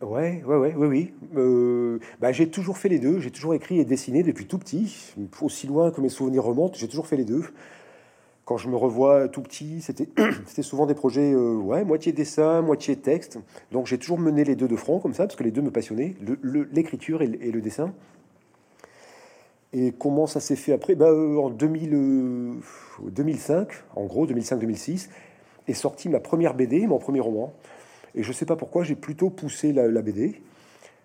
Ouais, 0.01 0.45
ouais, 0.47 0.57
ouais, 0.57 0.75
oui, 0.77 0.87
oui. 0.87 1.13
Euh, 1.37 1.99
bah, 2.21 2.31
j'ai 2.31 2.49
toujours 2.49 2.79
fait 2.79 2.89
les 2.89 3.01
deux. 3.01 3.19
J'ai 3.19 3.33
toujours 3.33 3.55
écrit 3.55 3.81
et 3.81 3.85
dessiné 3.85 4.23
depuis 4.23 4.47
tout 4.47 4.59
petit. 4.59 5.13
Aussi 5.43 5.67
loin 5.67 5.91
que 5.91 6.01
mes 6.01 6.09
souvenirs 6.09 6.45
remontent, 6.45 6.75
j'ai 6.79 6.87
toujours 6.87 7.09
fait 7.09 7.17
les 7.17 7.25
deux. 7.25 7.43
Quand 8.47 8.57
je 8.59 8.69
me 8.69 8.77
revois 8.77 9.29
tout 9.29 9.43
petit, 9.43 9.81
c'était 9.83 10.63
souvent 10.63 10.87
des 10.87 10.95
projets, 10.95 11.33
euh, 11.33 11.57
ouais, 11.57 11.85
moitié 11.85 12.13
dessin, 12.13 12.63
moitié 12.63 12.95
texte. 12.95 13.41
Donc 13.73 13.87
j'ai 13.89 13.99
toujours 13.99 14.21
mené 14.21 14.45
les 14.45 14.55
deux 14.55 14.69
de 14.69 14.77
front 14.77 15.01
comme 15.01 15.15
ça, 15.15 15.25
parce 15.27 15.35
que 15.35 15.43
les 15.43 15.51
deux 15.51 15.63
me 15.63 15.73
passionnaient, 15.73 16.15
l'écriture 16.73 17.23
et, 17.23 17.27
le- 17.27 17.61
dessin. 17.61 17.93
Et 19.73 19.93
comment 19.99 20.29
ça 20.29 20.39
s'est 20.39 20.55
fait 20.55 20.73
après? 20.73 20.97
Euh, 20.99 21.37
En 21.39 21.51
2000, 21.51 21.91
euh, 21.93 22.53
2005, 23.11 23.69
en 23.97 24.05
gros, 24.05 24.29
2005-2006, 24.29 25.09
est 25.67 25.75
sortie 25.75 26.09
ma 26.09 26.21
première 26.21 26.55
BD, 26.55 26.87
mon 26.87 26.99
premier 26.99 27.19
roman. 27.21 27.53
Et 28.15 28.23
je 28.23 28.33
sais 28.33 28.47
pas 28.47 28.55
pourquoi, 28.55 28.85
j'ai 28.85 28.95
plutôt 28.95 29.29
poussé 29.29 29.73
la, 29.73 29.89
BD, 30.03 30.41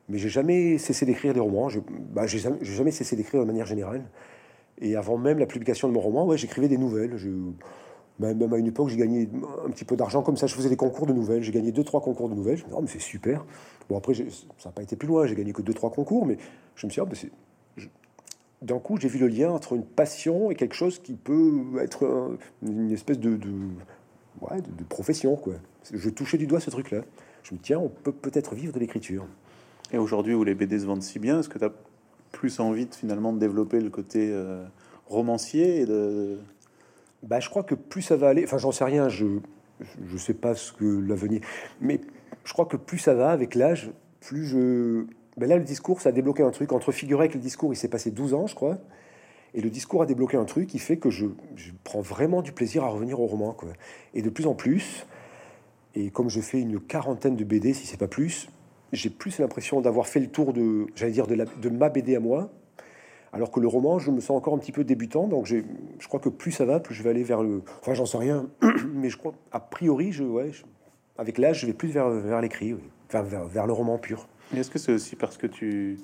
mais 0.09 0.19
j'ai 0.19 0.29
jamais 0.29 0.77
cessé 0.77 1.07
d'écrire 1.07 1.33
des 1.33 1.39
romans. 1.39 1.69
Je- 1.69 1.79
bah, 2.13 2.27
jamais 2.27 2.91
cessé 2.91 3.15
d'écrire 3.15 3.41
de 3.41 3.45
manière 3.47 3.65
générale. 3.65 4.03
Et 4.81 4.95
avant 4.95 5.17
même 5.17 5.37
la 5.37 5.45
publication 5.45 5.87
de 5.87 5.93
mon 5.93 5.99
roman, 5.99 6.25
ouais, 6.25 6.37
j'écrivais 6.37 6.67
des 6.67 6.77
nouvelles. 6.77 7.15
Je, 7.17 7.29
même, 8.19 8.53
à 8.53 8.57
une 8.57 8.67
époque, 8.67 8.89
j'ai 8.89 8.97
gagné 8.97 9.29
un 9.65 9.69
petit 9.69 9.85
peu 9.85 9.95
d'argent 9.95 10.21
comme 10.21 10.37
ça. 10.37 10.47
Je 10.47 10.55
faisais 10.55 10.69
des 10.69 10.75
concours 10.75 11.05
de 11.05 11.13
nouvelles. 11.13 11.41
J'ai 11.43 11.51
gagné 11.51 11.71
deux, 11.71 11.83
trois 11.83 12.01
concours 12.01 12.29
de 12.29 12.35
nouvelles. 12.35 12.57
Je 12.57 12.63
me 12.63 12.69
dis, 12.69 12.75
oh, 12.77 12.81
mais 12.81 12.87
c'est 12.87 12.99
super. 12.99 13.45
Bon, 13.89 13.97
après, 13.97 14.13
ça 14.13 14.23
n'a 14.65 14.71
pas 14.71 14.81
été 14.83 14.95
plus 14.95 15.07
loin. 15.07 15.25
J'ai 15.25 15.35
gagné 15.35 15.53
que 15.53 15.61
deux, 15.61 15.73
trois 15.73 15.91
concours, 15.91 16.25
mais 16.25 16.37
je 16.75 16.85
me 16.87 16.91
suis 16.91 17.01
dit, 17.01 17.07
oh, 17.09 17.15
c'est- 17.15 17.31
d'un 18.61 18.77
coup, 18.77 18.97
j'ai 18.97 19.07
vu 19.07 19.17
le 19.17 19.27
lien 19.27 19.49
entre 19.49 19.73
une 19.73 19.83
passion 19.83 20.51
et 20.51 20.55
quelque 20.55 20.75
chose 20.75 20.99
qui 20.99 21.13
peut 21.13 21.63
être 21.79 22.05
un- 22.05 22.37
une 22.67 22.91
espèce 22.91 23.17
de, 23.19 23.31
ouais, 24.41 24.61
de 24.61 24.83
profession. 24.87 25.35
Quoi. 25.35 25.55
Je 25.91 26.09
touchais 26.11 26.37
du 26.37 26.45
doigt 26.45 26.59
ce 26.59 26.69
truc-là. 26.69 27.01
Je 27.41 27.53
me 27.53 27.57
dis, 27.57 27.63
tiens, 27.63 27.79
on 27.79 27.89
peut 27.89 28.11
peut-être 28.11 28.53
vivre 28.53 28.71
de 28.71 28.79
l'écriture. 28.79 29.25
Et 29.91 29.97
aujourd'hui, 29.97 30.35
où 30.35 30.43
les 30.43 30.53
BD 30.53 30.77
se 30.79 30.85
vendent 30.85 31.01
si 31.01 31.17
bien, 31.17 31.39
est-ce 31.39 31.49
que 31.49 31.57
tu 31.57 31.65
as 31.65 31.71
plus 32.31 32.59
envie 32.59 32.85
de, 32.85 32.95
finalement 32.95 33.33
de 33.33 33.39
développer 33.39 33.79
le 33.79 33.89
côté 33.89 34.29
euh, 34.31 34.65
romancier. 35.07 35.85
Bah, 37.23 37.39
je 37.39 37.49
crois 37.49 37.63
que 37.63 37.75
plus 37.75 38.01
ça 38.01 38.15
va 38.15 38.29
aller, 38.29 38.43
enfin 38.43 38.57
j'en 38.57 38.71
sais 38.71 38.83
rien, 38.83 39.09
je 39.09 39.25
je 40.05 40.17
sais 40.17 40.33
pas 40.33 40.55
ce 40.55 40.71
que 40.73 40.85
l'avenir, 40.85 41.41
mais 41.79 42.01
je 42.43 42.53
crois 42.53 42.65
que 42.65 42.77
plus 42.77 42.99
ça 42.99 43.13
va 43.13 43.31
avec 43.31 43.55
l'âge, 43.55 43.91
plus 44.19 44.45
je... 44.45 45.05
Ben 45.37 45.47
là 45.47 45.57
le 45.57 45.63
discours 45.63 46.01
ça 46.01 46.09
a 46.09 46.11
débloqué 46.11 46.43
un 46.43 46.51
truc, 46.51 46.71
entre 46.71 46.91
figurer 46.91 47.21
avec 47.23 47.33
le 47.33 47.39
discours 47.39 47.73
il 47.73 47.75
s'est 47.75 47.87
passé 47.87 48.11
12 48.11 48.33
ans 48.33 48.47
je 48.47 48.55
crois, 48.55 48.77
et 49.53 49.61
le 49.61 49.69
discours 49.69 50.01
a 50.01 50.05
débloqué 50.05 50.37
un 50.37 50.45
truc 50.45 50.67
qui 50.67 50.79
fait 50.79 50.97
que 50.97 51.09
je, 51.09 51.27
je 51.55 51.71
prends 51.83 52.01
vraiment 52.01 52.41
du 52.41 52.51
plaisir 52.51 52.83
à 52.83 52.89
revenir 52.89 53.19
au 53.19 53.27
roman 53.27 53.53
quoi. 53.53 53.69
Et 54.13 54.21
de 54.21 54.29
plus 54.29 54.47
en 54.47 54.53
plus, 54.53 55.05
et 55.95 56.09
comme 56.09 56.29
je 56.29 56.41
fais 56.41 56.59
une 56.59 56.79
quarantaine 56.79 57.35
de 57.35 57.43
BD 57.43 57.73
si 57.73 57.87
c'est 57.87 57.97
pas 57.97 58.07
plus, 58.07 58.49
j'ai 58.91 59.09
plus 59.09 59.39
l'impression 59.39 59.81
d'avoir 59.81 60.07
fait 60.07 60.19
le 60.19 60.27
tour 60.27 60.53
de, 60.53 60.87
j'allais 60.95 61.11
dire 61.11 61.27
de, 61.27 61.35
la, 61.35 61.45
de 61.45 61.69
ma 61.69 61.89
BD 61.89 62.15
à 62.15 62.19
moi, 62.19 62.51
alors 63.33 63.51
que 63.51 63.59
le 63.59 63.67
roman, 63.67 63.99
je 63.99 64.11
me 64.11 64.19
sens 64.19 64.31
encore 64.31 64.53
un 64.53 64.57
petit 64.57 64.73
peu 64.73 64.83
débutant, 64.83 65.27
donc 65.27 65.45
je 65.45 66.07
crois 66.07 66.19
que 66.19 66.29
plus 66.29 66.51
ça 66.51 66.65
va, 66.65 66.79
plus 66.79 66.95
je 66.95 67.03
vais 67.03 67.09
aller 67.09 67.23
vers 67.23 67.41
le. 67.41 67.63
Enfin, 67.79 67.93
j'en 67.93 68.05
sais 68.05 68.17
rien, 68.17 68.49
mais 68.93 69.09
je 69.09 69.17
crois, 69.17 69.33
a 69.51 69.59
priori, 69.59 70.11
je, 70.11 70.23
ouais, 70.23 70.51
avec 71.17 71.37
l'âge, 71.37 71.61
je 71.61 71.67
vais 71.67 71.73
plus 71.73 71.89
vers, 71.89 72.09
vers 72.09 72.41
l'écrit, 72.41 72.75
vers, 73.09 73.23
vers, 73.23 73.67
le 73.67 73.73
roman 73.73 73.97
pur. 73.97 74.27
Est-ce 74.55 74.69
que 74.69 74.79
c'est 74.79 74.91
aussi 74.91 75.15
parce 75.15 75.37
que 75.37 75.47
tu 75.47 75.97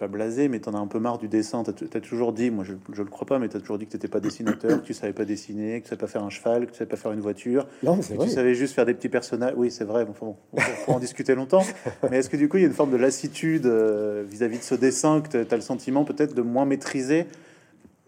pas 0.00 0.08
blasé, 0.08 0.48
mais 0.48 0.60
tu 0.60 0.68
en 0.70 0.74
as 0.74 0.78
un 0.78 0.86
peu 0.86 0.98
marre 0.98 1.18
du 1.18 1.28
dessin 1.28 1.62
Tu 1.62 1.84
as, 1.94 2.00
toujours 2.00 2.32
dit, 2.32 2.50
moi 2.50 2.64
je 2.64 3.02
le 3.02 3.08
crois 3.10 3.26
pas, 3.26 3.38
mais 3.38 3.48
tu 3.48 3.56
as 3.58 3.60
toujours 3.60 3.78
dit 3.78 3.84
que 3.84 3.90
tu 3.90 3.96
n'étais 3.96 4.08
pas 4.08 4.18
dessinateur, 4.18 4.80
que 4.80 4.86
tu 4.86 4.94
savais 4.94 5.12
pas 5.12 5.26
dessiner, 5.26 5.78
que 5.80 5.84
tu 5.84 5.90
savais 5.90 6.00
pas 6.00 6.06
faire 6.06 6.24
un 6.24 6.30
cheval, 6.30 6.66
que 6.66 6.72
tu 6.72 6.78
savais 6.78 6.88
pas 6.88 6.96
faire 6.96 7.12
une 7.12 7.20
voiture. 7.20 7.66
Non, 7.82 8.00
c'est 8.00 8.16
Tu 8.16 8.28
savais 8.30 8.54
juste 8.54 8.74
faire 8.74 8.86
des 8.86 8.94
petits 8.94 9.10
personnages. 9.10 9.52
Oui, 9.56 9.70
c'est 9.70 9.84
vrai, 9.84 10.06
enfin, 10.08 10.34
on 10.52 10.56
peut 10.56 10.62
en 10.88 10.98
discuter 10.98 11.34
longtemps. 11.34 11.62
Mais 12.10 12.18
est-ce 12.18 12.30
que 12.30 12.38
du 12.38 12.48
coup, 12.48 12.56
il 12.56 12.62
y 12.62 12.64
a 12.64 12.68
une 12.68 12.72
forme 12.72 12.92
de 12.92 12.96
lassitude 12.96 13.66
euh, 13.66 14.24
vis-à-vis 14.26 14.56
-vis 14.56 14.60
de 14.60 14.64
ce 14.64 14.74
dessin, 14.74 15.20
que 15.20 15.44
tu 15.44 15.54
as 15.54 15.56
le 15.56 15.62
sentiment 15.62 16.04
peut-être 16.04 16.34
de 16.34 16.42
moins 16.42 16.64
maîtriser 16.64 17.26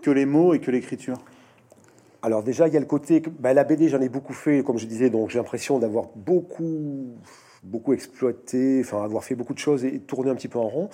que 0.03 0.11
les 0.11 0.25
mots 0.25 0.55
et 0.55 0.61
que 0.61 0.71
l'écriture? 0.71 1.19
Alors 2.23 2.43
déjà, 2.43 2.69
il 2.69 2.75
y 2.75 2.77
a 2.79 2.81
le 2.81 2.87
côté, 2.87 3.23
bah, 3.39 3.53
la 3.53 3.65
BD, 3.65 3.89
j'en 3.89 4.01
ai 4.01 4.09
beaucoup 4.09 4.33
fait, 4.33 4.63
comme 4.63 4.79
je 4.79 4.87
disais, 4.87 5.11
donc 5.11 5.29
j'ai 5.29 5.39
l'impression 5.39 5.79
d'avoir 5.79 6.07
beaucoup, 6.17 7.17
beaucoup 7.63 7.93
exploité, 7.93 8.81
enfin 8.81 9.05
avoir 9.05 9.25
fait 9.25 9.35
beaucoup 9.35 9.55
de 9.55 9.59
choses 9.59 9.85
et 9.85 9.99
tourné 9.99 10.31
un 10.31 10.35
petit 10.37 10.49
peu 10.49 10.59
en 10.59 10.69
rond. 10.69 10.89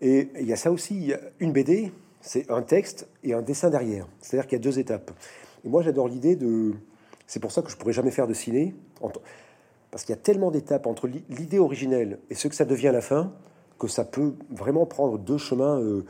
Et 0.00 0.30
il 0.40 0.46
y 0.46 0.52
a 0.52 0.56
ça 0.56 0.72
aussi, 0.72 1.12
une 1.40 1.52
BD, 1.52 1.92
c'est 2.20 2.50
un 2.50 2.62
texte 2.62 3.08
et 3.22 3.34
un 3.34 3.42
dessin 3.42 3.70
derrière. 3.70 4.06
C'est-à-dire 4.20 4.46
qu'il 4.46 4.58
y 4.58 4.60
a 4.60 4.62
deux 4.62 4.78
étapes. 4.78 5.10
Et 5.64 5.68
moi, 5.68 5.82
j'adore 5.82 6.08
l'idée 6.08 6.36
de... 6.36 6.74
C'est 7.26 7.40
pour 7.40 7.52
ça 7.52 7.62
que 7.62 7.70
je 7.70 7.76
pourrais 7.76 7.92
jamais 7.92 8.10
faire 8.10 8.26
de 8.26 8.34
ciné, 8.34 8.74
parce 9.90 10.04
qu'il 10.04 10.14
y 10.14 10.18
a 10.18 10.20
tellement 10.20 10.50
d'étapes 10.50 10.86
entre 10.86 11.06
l'idée 11.06 11.58
originelle 11.58 12.18
et 12.28 12.34
ce 12.34 12.48
que 12.48 12.54
ça 12.54 12.64
devient 12.64 12.88
à 12.88 12.92
la 12.92 13.02
fin, 13.02 13.32
que 13.78 13.88
ça 13.88 14.04
peut 14.04 14.34
vraiment 14.50 14.86
prendre 14.86 15.18
deux 15.18 15.38
chemins... 15.38 15.80
Euh, 15.80 16.04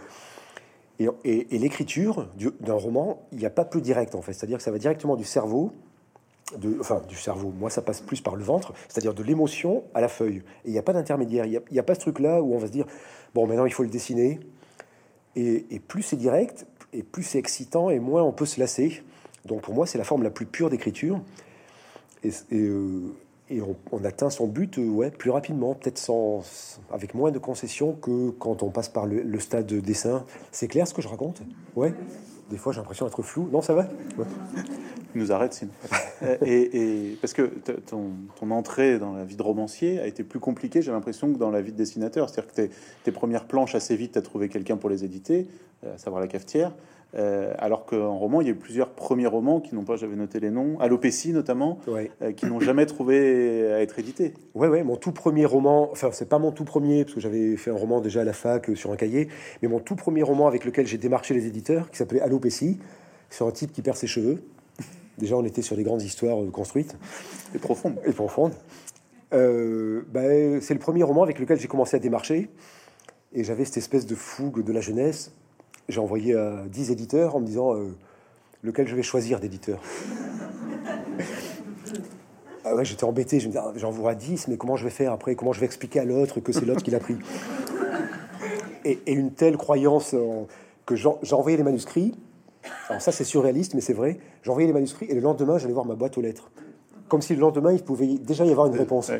et, 1.24 1.58
l'écriture 1.58 2.28
d'un 2.60 2.74
roman, 2.74 3.26
il 3.32 3.38
n'y 3.38 3.46
a 3.46 3.50
pas 3.50 3.64
plus 3.64 3.80
direct 3.80 4.14
en 4.14 4.20
fait. 4.20 4.34
C'est-à-dire 4.34 4.58
que 4.58 4.62
ça 4.62 4.70
va 4.70 4.78
directement 4.78 5.16
du 5.16 5.24
cerveau, 5.24 5.72
enfin 6.80 7.02
du 7.08 7.16
cerveau, 7.16 7.52
moi 7.56 7.70
ça 7.70 7.82
passe 7.82 8.00
plus 8.00 8.20
par 8.20 8.36
le 8.36 8.42
ventre, 8.42 8.72
c'est-à-dire 8.88 9.14
de 9.14 9.22
l'émotion 9.22 9.84
à 9.94 10.00
la 10.00 10.08
feuille. 10.08 10.42
Et 10.64 10.68
il 10.68 10.72
n'y 10.72 10.78
a 10.78 10.82
pas 10.82 10.92
d'intermédiaire. 10.92 11.46
Il 11.46 11.60
n'y 11.70 11.78
a, 11.78 11.82
pas 11.82 11.94
ce 11.94 12.00
truc-là 12.00 12.42
où 12.42 12.54
on 12.54 12.58
va 12.58 12.66
se 12.66 12.72
dire, 12.72 12.86
bon 13.34 13.46
maintenant 13.46 13.66
il 13.66 13.72
faut 13.72 13.82
le 13.82 13.88
dessiner. 13.88 14.40
Et, 15.36 15.80
plus 15.86 16.02
c'est 16.02 16.16
direct, 16.16 16.66
et 16.92 17.02
plus 17.02 17.22
c'est 17.22 17.38
excitant, 17.38 17.88
et 17.90 18.00
moins 18.00 18.22
on 18.22 18.32
peut 18.32 18.46
se 18.46 18.58
lasser. 18.58 19.02
Donc 19.46 19.62
pour 19.62 19.74
moi 19.74 19.86
c'est 19.86 19.98
la 19.98 20.04
forme 20.04 20.22
la 20.22 20.30
plus 20.30 20.46
pure 20.46 20.70
d'écriture. 20.70 21.20
Et, 22.24 22.30
euh, 22.52 23.12
on, 23.90 24.04
atteint 24.04 24.30
son 24.30 24.46
but 24.46 24.78
euh, 24.78 24.88
ouais, 24.88 25.10
plus 25.10 25.30
rapidement, 25.30 25.74
peut-être 25.74 25.98
sans, 25.98 26.42
avec 26.92 27.14
moins 27.14 27.32
de 27.32 27.38
concessions 27.38 27.94
que 27.94 28.30
quand 28.30 28.62
on 28.62 28.70
passe 28.70 28.88
par 28.88 29.06
le, 29.06 29.40
stade 29.40 29.66
de 29.66 29.80
dessin. 29.80 30.24
C'est 30.52 30.68
clair 30.68 30.86
ce 30.86 30.94
que 30.94 31.02
je 31.02 31.08
raconte? 31.08 31.42
Ouais. 31.74 31.94
Des 32.50 32.56
fois, 32.56 32.72
j'ai 32.72 32.80
l'impression 32.80 33.06
d'être 33.06 33.22
flou. 33.22 33.48
Non, 33.52 33.62
ça 33.62 33.74
va? 33.74 33.86
Nous 35.14 35.32
arrête 35.32 35.54
sinon. 35.54 35.72
Euh, 36.22 36.36
et, 36.44 37.16
parce 37.20 37.32
que 37.32 37.42
ton, 37.86 38.10
ton, 38.38 38.50
entrée 38.50 38.98
dans 38.98 39.14
la 39.14 39.24
vie 39.24 39.36
de 39.36 39.42
romancier 39.42 39.98
a 40.00 40.06
été 40.06 40.22
plus 40.22 40.38
compliquée, 40.38 40.82
j'ai 40.82 40.92
l'impression, 40.92 41.32
que 41.32 41.38
dans 41.38 41.50
la 41.50 41.62
vie 41.62 41.72
de 41.72 41.76
dessinateur. 41.76 42.28
C'est-à-dire 42.28 42.50
que 42.50 42.56
tes, 42.56 42.70
tes, 43.04 43.12
premières 43.12 43.46
planches, 43.46 43.74
assez 43.74 43.96
vite, 43.96 44.12
tu 44.12 44.18
as 44.18 44.22
trouvé 44.22 44.48
quelqu'un 44.48 44.76
pour 44.76 44.90
les 44.90 45.04
éditer, 45.04 45.46
euh, 45.84 45.94
à 45.94 45.98
savoir 45.98 46.20
la 46.20 46.28
cafetière. 46.28 46.72
Euh, 47.16 47.52
alors 47.58 47.86
qu'en 47.86 48.16
roman, 48.16 48.40
il 48.40 48.46
y 48.46 48.50
a 48.50 48.52
eu 48.52 48.56
plusieurs 48.56 48.90
premiers 48.90 49.26
romans 49.26 49.60
qui 49.60 49.74
n'ont 49.74 49.84
pas, 49.84 49.96
j'avais 49.96 50.14
noté 50.14 50.38
les 50.38 50.50
noms, 50.50 50.78
Alopécie 50.78 51.32
notamment, 51.32 51.78
euh, 51.88 52.32
qui 52.32 52.46
n'ont 52.46 52.60
jamais 52.60 52.86
trouvé 52.86 53.72
à 53.72 53.80
être 53.82 53.98
édités. 53.98 54.34
Ouais, 54.54 54.68
ouais, 54.68 54.84
mon 54.84 54.96
tout 54.96 55.12
premier 55.12 55.44
roman, 55.44 55.88
enfin, 55.90 56.10
c'est 56.12 56.28
pas 56.28 56.38
mon 56.38 56.52
tout 56.52 56.64
premier, 56.64 57.04
parce 57.04 57.14
que 57.14 57.20
j'avais 57.20 57.56
fait 57.56 57.70
un 57.70 57.76
roman 57.76 58.00
déjà 58.00 58.20
à 58.20 58.24
la 58.24 58.32
fac 58.32 58.70
euh, 58.70 58.74
sur 58.76 58.92
un 58.92 58.96
cahier, 58.96 59.28
mais 59.62 59.68
mon 59.68 59.80
tout 59.80 59.96
premier 59.96 60.22
roman 60.22 60.46
avec 60.46 60.64
lequel 60.64 60.86
j'ai 60.86 60.98
démarché 60.98 61.34
les 61.34 61.46
éditeurs, 61.46 61.90
qui 61.90 61.96
s'appelait 61.96 62.20
Alopécie, 62.20 62.78
sur 63.28 63.46
un 63.46 63.52
type 63.52 63.72
qui 63.72 63.82
perd 63.82 63.96
ses 63.96 64.06
cheveux. 64.06 64.42
Déjà, 65.18 65.36
on 65.36 65.44
était 65.44 65.62
sur 65.62 65.76
des 65.76 65.82
grandes 65.82 66.02
histoires 66.02 66.38
construites. 66.50 66.96
Et 67.54 67.58
profondes. 67.58 67.96
Et 68.06 68.12
profondes. 68.12 68.54
Ben, 69.30 70.60
c'est 70.60 70.74
le 70.74 70.80
premier 70.80 71.02
roman 71.02 71.22
avec 71.22 71.38
lequel 71.38 71.60
j'ai 71.60 71.68
commencé 71.68 71.96
à 71.96 72.00
démarcher. 72.00 72.48
Et 73.32 73.44
j'avais 73.44 73.64
cette 73.64 73.76
espèce 73.76 74.06
de 74.06 74.14
fougue 74.14 74.64
de 74.64 74.72
la 74.72 74.80
jeunesse 74.80 75.32
j'ai 75.90 76.00
envoyé 76.00 76.34
à 76.34 76.64
10 76.68 76.90
éditeurs 76.90 77.36
en 77.36 77.40
me 77.40 77.46
disant 77.46 77.74
euh, 77.74 77.94
lequel 78.62 78.88
je 78.88 78.96
vais 78.96 79.02
choisir 79.02 79.40
d'éditeur. 79.40 79.80
ah 82.64 82.74
ouais, 82.74 82.84
j'étais 82.84 83.04
embêté, 83.04 83.40
je 83.40 83.46
me 83.46 83.52
disais, 83.52 83.62
ah, 83.64 83.72
j'envoie 83.76 84.12
à 84.12 84.14
10, 84.14 84.48
mais 84.48 84.56
comment 84.56 84.76
je 84.76 84.84
vais 84.84 84.90
faire 84.90 85.12
après? 85.12 85.34
Comment 85.34 85.52
je 85.52 85.60
vais 85.60 85.66
expliquer 85.66 86.00
à 86.00 86.04
l'autre 86.04 86.40
que 86.40 86.52
c'est 86.52 86.64
l'autre 86.64 86.82
qui 86.82 86.90
l'a 86.90 87.00
pris? 87.00 87.16
Et, 88.84 88.98
une 89.12 89.32
telle 89.32 89.56
croyance 89.56 90.14
que 90.86 90.96
j'ai 90.96 91.34
envoyé 91.34 91.56
les 91.56 91.62
manuscrits. 91.62 92.14
Alors 92.88 93.02
ça, 93.02 93.12
c'est 93.12 93.24
surréaliste, 93.24 93.74
mais 93.74 93.80
c'est 93.80 93.92
vrai. 93.92 94.18
J'ai 94.42 94.50
envoyé 94.50 94.66
les 94.66 94.72
manuscrits 94.72 95.06
et 95.06 95.14
le 95.14 95.20
lendemain, 95.20 95.58
j'allais 95.58 95.74
voir 95.74 95.84
ma 95.84 95.94
boîte 95.94 96.16
aux 96.16 96.22
lettres. 96.22 96.50
Comme 97.08 97.20
si 97.20 97.34
le 97.34 97.40
lendemain, 97.40 97.72
il 97.72 97.82
pouvait 97.82 98.06
déjà 98.18 98.44
y 98.44 98.50
avoir 98.50 98.66
une 98.68 98.76
réponse. 98.76 99.10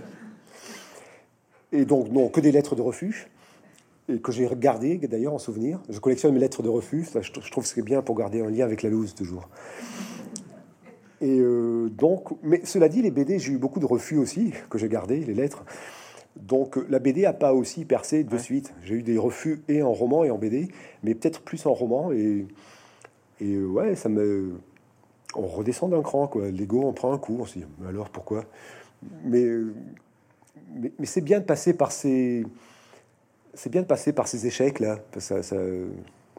Et 1.73 1.85
donc, 1.85 2.11
non, 2.11 2.29
que 2.29 2.41
des 2.41 2.53
lettres 2.53 2.75
de 2.75 2.83
refus 2.83 3.29
et 4.11 4.21
que 4.21 4.33
j'ai 4.33 4.49
gardé 4.57 4.99
d'ailleurs 4.99 5.35
en 5.35 5.39
souvenir. 5.39 5.81
Je 5.89 5.99
collectionne 6.01 6.35
mes 6.35 6.41
lettres 6.41 6.63
de 6.63 6.69
refus, 6.69 7.07
je, 7.21 7.31
trouve 7.51 7.65
que 7.65 7.69
c'est 7.69 7.83
bien 7.83 8.03
pour 8.03 8.17
garder 8.17 8.41
un 8.41 8.51
lien 8.51 8.65
avec 8.65 8.83
la 8.83 8.91
loose 8.91 9.15
toujours. 9.15 9.49
Et 11.21 11.39
euh, 11.39 11.89
donc, 11.91 12.31
mais 12.43 12.65
cela 12.65 12.89
dit, 12.89 13.03
les 13.03 13.11
BD, 13.11 13.39
j'ai 13.39 13.53
eu 13.53 13.59
beaucoup 13.59 13.81
de 13.81 13.87
refus 13.87 14.17
aussi, 14.17 14.53
que 14.71 14.79
j'ai 14.79 14.89
gardé, 14.89 15.21
les 15.21 15.35
lettres. 15.35 15.65
Donc 16.37 16.79
la 16.89 16.99
BD 16.99 17.27
a 17.27 17.33
pas 17.33 17.53
aussi 17.53 17.85
percé 17.85 18.25
de 18.25 18.39
suite. 18.39 18.73
J'ai 18.83 18.95
eu 18.95 19.03
des 19.03 19.19
refus 19.19 19.63
et 19.69 19.83
en 19.83 19.93
roman 19.93 20.25
et 20.25 20.31
en 20.31 20.39
BD, 20.39 20.69
mais 21.03 21.15
peut-être 21.15 21.43
plus 21.43 21.67
en 21.67 21.75
roman. 21.75 22.13
Et, 22.13 22.47
et 23.41 23.55
euh, 23.55 23.67
ouais, 23.67 23.95
ça 23.95 24.09
me... 24.09 24.55
On 25.37 25.47
redescend 25.47 25.91
d'un 25.91 26.03
cran, 26.03 26.27
quoi. 26.27 26.51
L'ego, 26.51 26.83
on 26.85 26.93
prend 26.93 27.13
un 27.13 27.19
coup, 27.19 27.37
on 27.39 27.45
se 27.45 27.59
dit, 27.59 27.65
alors 27.89 28.11
pourquoi? 28.11 28.47
Mais, 29.25 29.47
mais, 30.75 30.93
mais 30.99 31.07
c'est 31.07 31.21
bien 31.21 31.39
de 31.39 31.45
passer 31.45 31.73
par 31.73 31.93
ces 31.93 32.45
c'est 33.55 33.71
bien 33.71 33.83
de 33.83 33.87
passer 33.87 34.13
par 34.13 34.29
ces 34.29 34.47
échecs-là. 34.47 34.99
Ça, 35.19 35.43
ça, 35.43 35.57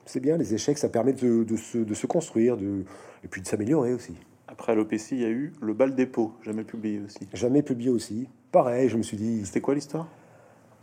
c'est 0.05 0.19
bien, 0.19 0.37
les 0.37 0.53
échecs, 0.53 0.77
ça 0.77 0.89
permet 0.89 1.13
de, 1.13 1.43
de, 1.43 1.57
se, 1.57 1.77
de 1.77 1.93
se, 1.93 2.07
construire 2.07 2.57
de, 2.57 2.83
et 3.23 3.27
puis 3.27 3.41
de 3.41 3.47
s'améliorer 3.47 3.93
aussi. 3.93 4.15
Après 4.47 4.75
l'OPC, 4.75 5.11
il 5.11 5.21
y 5.21 5.25
a 5.25 5.29
eu 5.29 5.53
le 5.61 5.73
bal 5.73 5.95
dépôt, 5.95 6.33
jamais 6.43 6.63
publié 6.63 6.99
aussi. 6.99 7.27
Jamais 7.33 7.61
publié 7.61 7.89
aussi. 7.89 8.27
Pareil, 8.51 8.89
je 8.89 8.97
me 8.97 9.03
suis 9.03 9.17
dit. 9.17 9.45
C'était 9.45 9.61
quoi 9.61 9.73
l'histoire? 9.73 10.07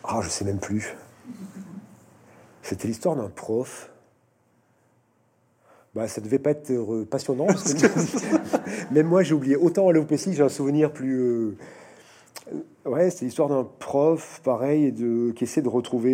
Ah, 0.05 0.21
je 0.23 0.29
sais 0.29 0.45
même 0.45 0.59
plus. 0.59 0.95
C'était 2.63 2.89
l'histoire 2.89 3.17
d'un 3.17 3.29
prof. 3.29 3.91
Bah, 5.95 6.09
ça 6.09 6.21
devait 6.21 6.39
pas 6.39 6.51
être 6.51 6.71
euh, 6.71 7.07
passionnant. 7.11 7.47
même 8.91 9.07
moi, 9.07 9.23
j'ai 9.23 9.35
oublié. 9.35 9.57
Autant 9.57 9.89
à 9.89 9.93
l'OPC, 9.93 10.33
j'ai 10.33 10.43
un 10.43 10.49
souvenir 10.49 10.93
plus. 10.93 11.19
Euh, 11.19 11.57
Ouais, 12.85 13.11
c'est 13.11 13.25
l'histoire 13.25 13.49
d'un 13.49 13.65
prof, 13.65 14.41
pareil, 14.45 14.93
de, 14.93 15.33
qui 15.33 15.45
essaie 15.45 15.63
de 15.63 15.69
retrouver 15.69 16.13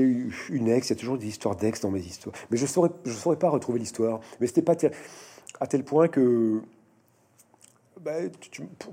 une 0.50 0.68
ex. 0.68 0.88
Il 0.88 0.92
y 0.94 0.96
a 0.96 0.98
toujours 0.98 1.18
des 1.18 1.28
histoires 1.28 1.56
d'ex 1.56 1.80
dans 1.80 1.90
mes 1.90 2.00
histoires. 2.00 2.34
Mais 2.50 2.56
je 2.56 2.62
ne 2.62 2.68
saurais, 2.68 2.90
je 3.04 3.12
saurais 3.12 3.38
pas 3.38 3.48
retrouver 3.48 3.78
l'histoire. 3.78 4.20
Mais 4.40 4.46
c'était 4.46 4.62
pas 4.62 4.74
à 5.60 5.66
tel 5.66 5.84
point 5.84 6.08
que, 6.08 6.60
bah, 8.00 8.12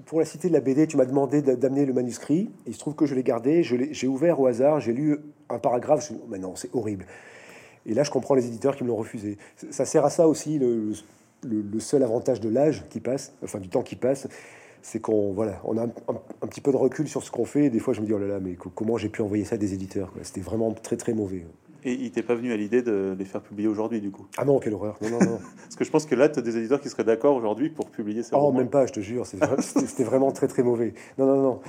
pour 0.05 0.19
la 0.19 0.25
cité 0.25 0.47
de 0.47 0.53
la 0.53 0.61
BD, 0.61 0.85
tu 0.85 0.97
m'as 0.97 1.05
demandé 1.05 1.41
d'amener 1.41 1.85
le 1.85 1.93
manuscrit. 1.93 2.51
il 2.67 2.73
se 2.73 2.79
trouve 2.79 2.95
que 2.95 3.05
je 3.05 3.15
l'ai 3.15 3.23
gardé. 3.23 3.63
J'ai 3.63 4.07
ouvert 4.07 4.39
au 4.39 4.45
hasard, 4.45 4.79
j'ai 4.79 4.93
lu 4.93 5.19
un 5.49 5.57
paragraphe. 5.57 6.07
Je 6.07 6.13
me 6.13 6.19
mais 6.29 6.39
non, 6.39 6.55
c'est 6.55 6.69
horrible. 6.73 7.05
Et 7.87 7.95
là, 7.95 8.03
je 8.03 8.11
comprends 8.11 8.35
les 8.35 8.45
éditeurs 8.45 8.75
qui 8.75 8.83
me 8.83 8.89
l'ont 8.89 8.95
refusé. 8.95 9.39
Ça 9.71 9.85
sert 9.85 10.05
à 10.05 10.11
ça 10.11 10.27
aussi, 10.27 10.59
le 10.59 11.79
seul 11.79 12.03
avantage 12.03 12.39
de 12.41 12.49
l'âge 12.49 12.83
qui 12.89 12.99
passe, 12.99 13.33
enfin 13.43 13.59
du 13.59 13.69
temps 13.69 13.81
qui 13.81 13.95
passe 13.95 14.27
c'est 14.81 14.99
qu'on 14.99 15.33
voilà, 15.33 15.61
on 15.63 15.77
a 15.77 15.83
un, 15.83 16.47
petit 16.47 16.61
peu 16.61 16.71
de 16.71 16.77
recul 16.77 17.07
sur 17.07 17.23
ce 17.23 17.31
qu'on 17.31 17.45
fait. 17.45 17.69
des 17.69 17.79
fois, 17.79 17.93
je 17.93 18.01
me 18.01 18.05
dis 18.05 18.13
oh 18.13 18.17
là 18.17 18.27
là, 18.27 18.39
mais 18.39 18.57
comment 18.75 18.97
j'ai 18.97 19.09
pu 19.09 19.21
envoyer 19.21 19.45
ça 19.45 19.55
à 19.55 19.57
des 19.57 19.73
éditeurs 19.73 20.11
C'était 20.23 20.41
vraiment 20.41 20.71
très 20.71 20.97
très 20.97 21.13
mauvais. 21.13 21.45
Et 21.83 21.93
il 21.93 22.11
t'est 22.11 22.21
pas 22.21 22.35
venu 22.35 22.51
à 22.51 22.57
l'idée 22.57 22.83
de 22.83 23.15
les 23.17 23.25
faire 23.25 23.41
publier 23.41 23.67
aujourd'hui, 23.67 24.01
du 24.01 24.11
coup? 24.11 24.27
Ah 24.37 24.45
non, 24.45 24.59
quelle 24.59 24.73
horreur 24.73 24.97
Non, 25.01 25.09
non, 25.09 25.19
non. 25.19 25.39
Parce 25.63 25.75
que 25.75 25.83
je 25.83 25.89
pense 25.89 26.05
que 26.05 26.13
là, 26.13 26.29
tu 26.29 26.37
as 26.37 26.41
des 26.41 26.57
éditeurs 26.57 26.79
qui 26.79 26.89
seraient 26.89 27.03
d'accord 27.03 27.35
aujourd'hui 27.35 27.69
pour 27.69 27.89
publier 27.89 28.21
ça. 28.21 28.37
Oh, 28.37 28.51
même 28.51 28.69
pas, 28.69 28.85
je 28.85 28.93
te 28.93 28.99
jure. 28.99 29.25
C'était 29.25 30.03
vraiment 30.03 30.31
très 30.31 30.47
très 30.47 30.61
mauvais. 30.61 30.93
Non, 31.17 31.25
non, 31.25 31.41
non. 31.41 31.59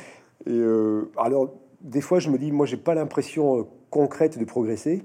Et 0.47 0.51
euh, 0.51 1.11
alors, 1.17 1.55
des 1.81 2.03
fois, 2.03 2.19
je 2.19 2.29
me 2.29 2.37
dis, 2.37 2.53
moi, 2.53 2.67
j'ai 2.67 2.77
pas 2.77 2.95
l'impression 2.95 3.61
euh, 3.61 3.63
concrète 3.89 4.39
de 4.39 4.45
progresser. 4.45 5.03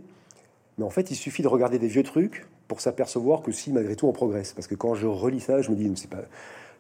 Mais 0.78 0.84
en 0.84 0.90
fait, 0.90 1.10
il 1.10 1.16
suffit 1.16 1.42
de 1.42 1.48
regarder 1.48 1.80
des 1.80 1.88
vieux 1.88 2.04
trucs 2.04 2.46
pour 2.68 2.82
s'apercevoir 2.82 3.42
que 3.42 3.52
si, 3.54 3.72
malgré 3.72 3.96
tout, 3.96 4.08
on 4.08 4.14
progresse. 4.14 4.52
Parce 4.54 4.68
que 4.68 4.76
quand 4.76 4.94
je 4.94 5.08
relis 5.08 5.40
ça, 5.40 5.62
je 5.62 5.72
me 5.72 5.76
dis, 5.76 5.90
c'est 5.96 6.10
pas 6.10 6.24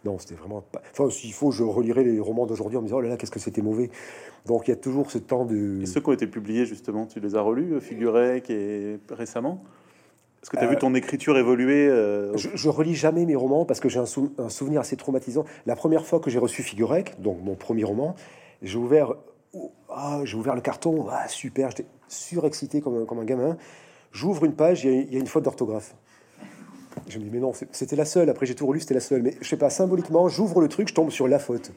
non, 0.07 0.17
c'était 0.19 0.35
vraiment 0.35 0.61
pas. 0.61 0.81
Enfin, 0.91 1.09
s'il 1.09 1.33
faut, 1.33 1.51
je 1.51 1.63
relirai 1.63 2.05
les 2.05 2.19
romans 2.21 2.45
d'aujourd'hui 2.45 2.77
en 2.77 2.81
me 2.81 2.87
disant, 2.87 2.97
oh 2.97 3.01
là 3.01 3.09
là, 3.09 3.17
qu'est-ce 3.17 3.31
que 3.31 3.39
c'était 3.39 3.61
mauvais. 3.61 3.89
Donc 4.45 4.67
il 4.67 4.71
y 4.71 4.73
a 4.73 4.77
toujours 4.77 5.11
ce 5.11 5.17
temps 5.17 5.43
de. 5.43 5.81
Et 5.81 5.85
ceux 5.85 5.99
qui 5.99 6.09
ont 6.09 6.13
été 6.13 6.27
publiés, 6.27 6.65
justement, 6.65 7.05
tu 7.05 7.19
les 7.19 7.35
as 7.35 7.41
relus, 7.41 7.73
euh, 7.73 7.79
Figurec 7.81 8.49
et 8.49 8.99
récemment? 9.09 9.61
Est-ce 10.41 10.51
que 10.51 10.55
tu 10.57 10.63
as 10.63 10.67
vu 10.67 10.75
euh, 10.75 10.79
ton 10.79 10.95
écriture 10.95 11.37
évoluer 11.37 11.89
euh, 11.89 12.37
je, 12.37 12.47
je, 12.53 12.69
relis 12.69 12.95
jamais 12.95 13.25
mes 13.25 13.35
romans 13.35 13.65
parce 13.65 13.81
que 13.81 13.89
j'ai 13.89 13.99
un, 13.99 14.05
souvenir 14.05 14.79
assez 14.79 14.95
traumatisant. 14.95 15.43
La 15.65 15.75
première 15.75 16.05
fois 16.05 16.21
que 16.21 16.29
j'ai 16.29 16.39
reçu 16.39 16.63
Figurec, 16.63 17.21
donc 17.21 17.43
mon 17.43 17.55
premier 17.55 17.83
roman, 17.83 18.15
j'ai 18.61 18.77
ouvert, 18.77 19.13
ah, 19.89 20.21
j'ai 20.23 20.37
ouvert 20.37 20.55
le 20.55 20.61
carton, 20.61 21.07
ah, 21.11 21.27
super, 21.27 21.71
j'étais 21.71 21.85
surexcité 22.07 22.79
comme, 22.79 23.05
comme 23.05 23.19
un 23.19 23.25
gamin. 23.25 23.57
J'ouvre 24.13 24.45
une 24.45 24.53
page, 24.53 24.85
il 24.85 25.11
y, 25.11 25.15
y, 25.15 25.17
a 25.17 25.19
une 25.19 25.27
faute 25.27 25.43
d'orthographe. 25.43 25.93
Je 27.07 27.19
me 27.19 27.23
dis, 27.23 27.29
mais 27.31 27.39
non, 27.39 27.53
c'était 27.71 27.95
la 27.95 28.05
seule. 28.05 28.29
Après, 28.29 28.45
j'ai 28.45 28.55
tout 28.55 28.67
relu, 28.67 28.79
c'était 28.79 28.93
la 28.93 28.99
seule. 28.99 29.21
Mais 29.21 29.35
je 29.41 29.47
sais 29.47 29.57
pas, 29.57 29.69
symboliquement, 29.69 30.27
j'ouvre 30.27 30.61
le 30.61 30.67
truc, 30.67 30.89
je 30.89 30.93
tombe 30.93 31.09
sur 31.09 31.27
la 31.27 31.39
faute. 31.39 31.71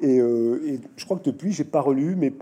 Et, 0.00 0.18
euh, 0.18 0.60
et 0.66 0.80
je 0.96 1.04
crois 1.04 1.18
que 1.18 1.24
depuis, 1.24 1.52
j'ai 1.52 1.64
pas 1.64 1.80
relu, 1.80 2.16
mais 2.16 2.32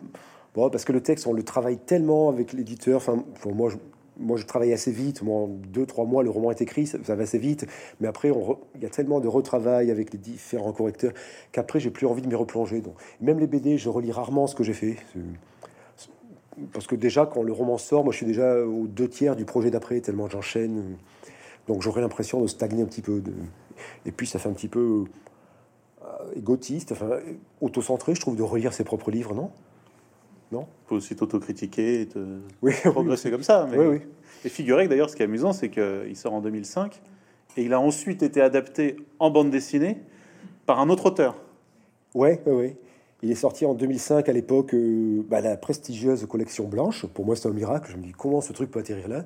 bon, 0.55 0.70
parce 0.70 0.84
que 0.84 0.93
le 0.93 1.01
texte, 1.01 1.26
on 1.26 1.32
le 1.32 1.43
travaille 1.43 1.78
tellement 1.78 2.28
avec 2.28 2.53
l'éditeur. 2.53 2.97
Enfin, 2.97 3.24
pour 3.40 3.55
moi, 3.55 3.70
je, 3.70 3.76
moi, 4.18 4.36
je 4.36 4.45
travaille 4.45 4.72
assez 4.72 4.93
vite. 4.93 5.22
Moi, 5.22 5.43
en 5.43 5.47
deux, 5.49 5.86
trois 5.86 6.05
mois, 6.05 6.22
le 6.22 6.30
roman 6.30 6.51
est 6.51 6.61
écrit, 6.61 6.86
ça, 6.86 6.99
va 6.99 7.22
assez 7.22 7.38
vite. 7.38 7.66
Mais 8.01 8.09
après, 8.09 8.30
il 8.74 8.82
y 8.82 8.86
a 8.86 8.90
tellement 8.90 9.20
de 9.20 9.28
retravail 9.28 9.90
avec 9.90 10.12
les 10.12 10.18
différents 10.18 10.72
correcteurs 10.72 11.12
qu'après, 11.51 11.80
j'ai 11.80 11.90
plus 11.90 12.07
envie 12.07 12.22
de 12.22 12.28
m'y 12.28 12.34
replonger. 12.34 12.80
Donc, 12.80 12.95
même 13.20 13.38
les 13.38 13.47
BD, 13.47 13.78
je 13.78 13.88
relis 13.88 14.12
rarement 14.12 14.47
ce 14.47 14.55
que 14.55 14.64
j'ai 14.64 14.74
fait. 14.74 14.97
Parce 16.72 16.86
que 16.86 16.95
déjà, 16.95 17.26
quand 17.26 17.43
le 17.43 17.53
roman 17.53 17.78
sort, 17.78 18.05
moi, 18.05 18.12
je 18.12 18.18
suis 18.18 18.26
déjà 18.26 18.64
aux 18.64 18.86
deux 18.86 19.09
tiers 19.09 19.36
du 19.36 19.45
projet 19.45 19.70
d'après, 19.70 20.01
tellement 20.01 20.28
j'enchaîne. 20.28 20.97
Donc, 21.68 21.82
j'aurais 21.82 22.00
l'impression 22.00 22.40
de 22.40 22.46
stagner 22.46 22.82
un 22.82 22.86
petit 22.86 23.02
peu. 23.02 23.20
de- 23.20 23.32
Et 24.06 24.12
puis, 24.12 24.26
ça 24.26 24.38
fait 24.38 24.48
un 24.48 24.52
petit 24.52 24.68
peu 24.68 25.04
euh, 26.04 26.06
égotiste, 26.36 26.92
enfin, 26.92 27.18
autocentré, 27.60 28.14
je 28.14 28.20
trouve, 28.20 28.36
de 28.36 28.42
relire 28.42 28.72
ses 28.72 28.84
propres 28.84 29.10
livres, 29.10 29.34
non? 29.34 29.50
Non? 30.50 30.66
Faut 30.86 30.96
aussi 30.96 31.14
t'autocritiquer 31.16 32.02
et 32.02 32.06
te 32.08 32.18
Oui, 32.60 32.72
progresser 32.84 33.30
comme 33.30 33.42
ça. 33.42 33.66
Mais... 33.70 33.78
oui, 33.78 33.86
oui. 33.86 34.00
Et 34.44 34.48
figurez 34.48 34.84
que 34.84 34.90
d'ailleurs, 34.90 35.08
ce 35.08 35.16
qui 35.16 35.22
est 35.22 35.26
amusant, 35.26 35.52
c'est 35.52 35.70
qu'il 35.70 36.16
sort 36.16 36.34
en 36.34 36.40
2005 36.40 37.00
et 37.56 37.62
il 37.62 37.72
a 37.72 37.80
ensuite 37.80 38.22
été 38.22 38.40
adapté 38.40 38.96
en 39.18 39.30
bande 39.30 39.50
dessinée 39.50 39.98
par 40.66 40.80
un 40.80 40.88
autre 40.90 41.06
auteur. 41.06 41.36
Ouais, 42.14 42.42
ouais, 42.46 42.52
ouais. 42.52 42.76
Il 43.22 43.30
est 43.30 43.36
sorti 43.36 43.64
en 43.64 43.74
2005 43.74 44.28
à 44.28 44.32
l'époque, 44.32 44.74
euh, 44.74 45.22
bah, 45.28 45.40
la 45.40 45.56
prestigieuse 45.56 46.26
collection 46.26 46.66
blanche. 46.66 47.06
Pour 47.06 47.24
moi, 47.24 47.36
c'est 47.36 47.48
un 47.48 47.52
miracle. 47.52 47.90
Je 47.92 47.96
me 47.96 48.02
dis 48.02 48.12
comment 48.12 48.40
ce 48.40 48.52
truc 48.52 48.70
peut 48.70 48.80
atterrir 48.80 49.06
là? 49.08 49.24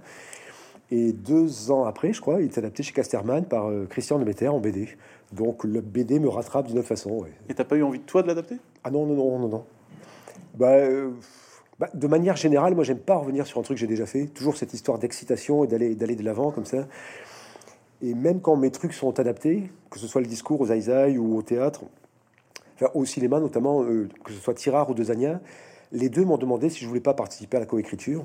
Et 0.91 1.13
deux 1.13 1.71
ans 1.71 1.85
après, 1.85 2.13
je 2.13 2.21
crois, 2.21 2.41
il 2.41 2.45
est 2.45 2.59
adapté 2.59 2.83
chez 2.83 2.93
Casterman 2.93 3.45
par 3.45 3.69
euh, 3.69 3.87
Christian 3.87 4.19
Demeter 4.19 4.49
en 4.49 4.61
BD. 4.61 4.89
Donc 5.33 5.65
le 5.65 5.81
BD 5.81 6.21
me 6.21 6.29
rattrape 6.29 6.69
d'une 6.69 6.79
autre 6.79 6.89
façon. 6.89 7.11
ouais. 7.11 7.33
Et 7.49 7.55
t'as 7.55 7.65
pas 7.65 7.77
eu 7.77 7.83
envie 7.83 7.99
de 7.99 8.05
toi 8.05 8.23
de 8.23 8.29
l'adapter? 8.29 8.57
Ah 8.85 8.91
non, 8.91 9.05
non, 9.07 9.15
non, 9.15 9.39
non, 9.39 9.49
non. 9.49 9.65
Bah, 10.55 10.75
euh, 10.75 11.11
bah, 11.81 11.89
de 11.93 12.07
manière 12.07 12.37
générale, 12.37 12.75
moi, 12.75 12.85
j'aime 12.85 12.99
pas 12.99 13.17
revenir 13.17 13.47
sur 13.47 13.59
un 13.59 13.63
truc 13.63 13.77
que 13.77 13.81
j'ai 13.81 13.89
déjà 13.89 14.07
fait. 14.07 14.27
Toujours 14.27 14.57
cette 14.57 14.75
histoire 14.75 14.99
d'excitation 14.99 15.65
et 15.65 15.67
d'aller 15.67 15.97
d'aller 15.97 16.15
de 16.15 16.23
l'avant 16.23 16.53
comme 16.53 16.65
ça. 16.65 16.87
Et 18.03 18.15
même 18.15 18.41
quand 18.41 18.57
mes 18.57 18.71
trucs 18.71 18.93
sont 18.93 19.19
adaptés, 19.19 19.71
que 19.91 19.99
ce 19.99 20.07
soit 20.07 20.21
le 20.21 20.27
discours 20.27 20.61
aux 20.61 20.71
Aïsaï 20.71 21.19
ou 21.19 21.37
au 21.37 21.43
théâtre, 21.43 21.83
enfin, 22.77 22.91
au 22.95 23.05
cinéma 23.05 23.41
notamment, 23.41 23.83
euh, 23.83 24.09
que 24.23 24.33
ce 24.33 24.39
soit 24.39 24.55
Tirard 24.55 24.91
ou 24.91 24.95
Dezania, 24.95 25.41
les 25.93 26.09
deux 26.09 26.25
m'ont 26.25 26.39
demandé 26.39 26.69
si 26.69 26.81
je 26.81 26.89
voulais 26.89 27.01
pas 27.01 27.15
participer 27.15 27.57
à 27.57 27.61
la 27.61 27.67
coécriture. 27.67 28.25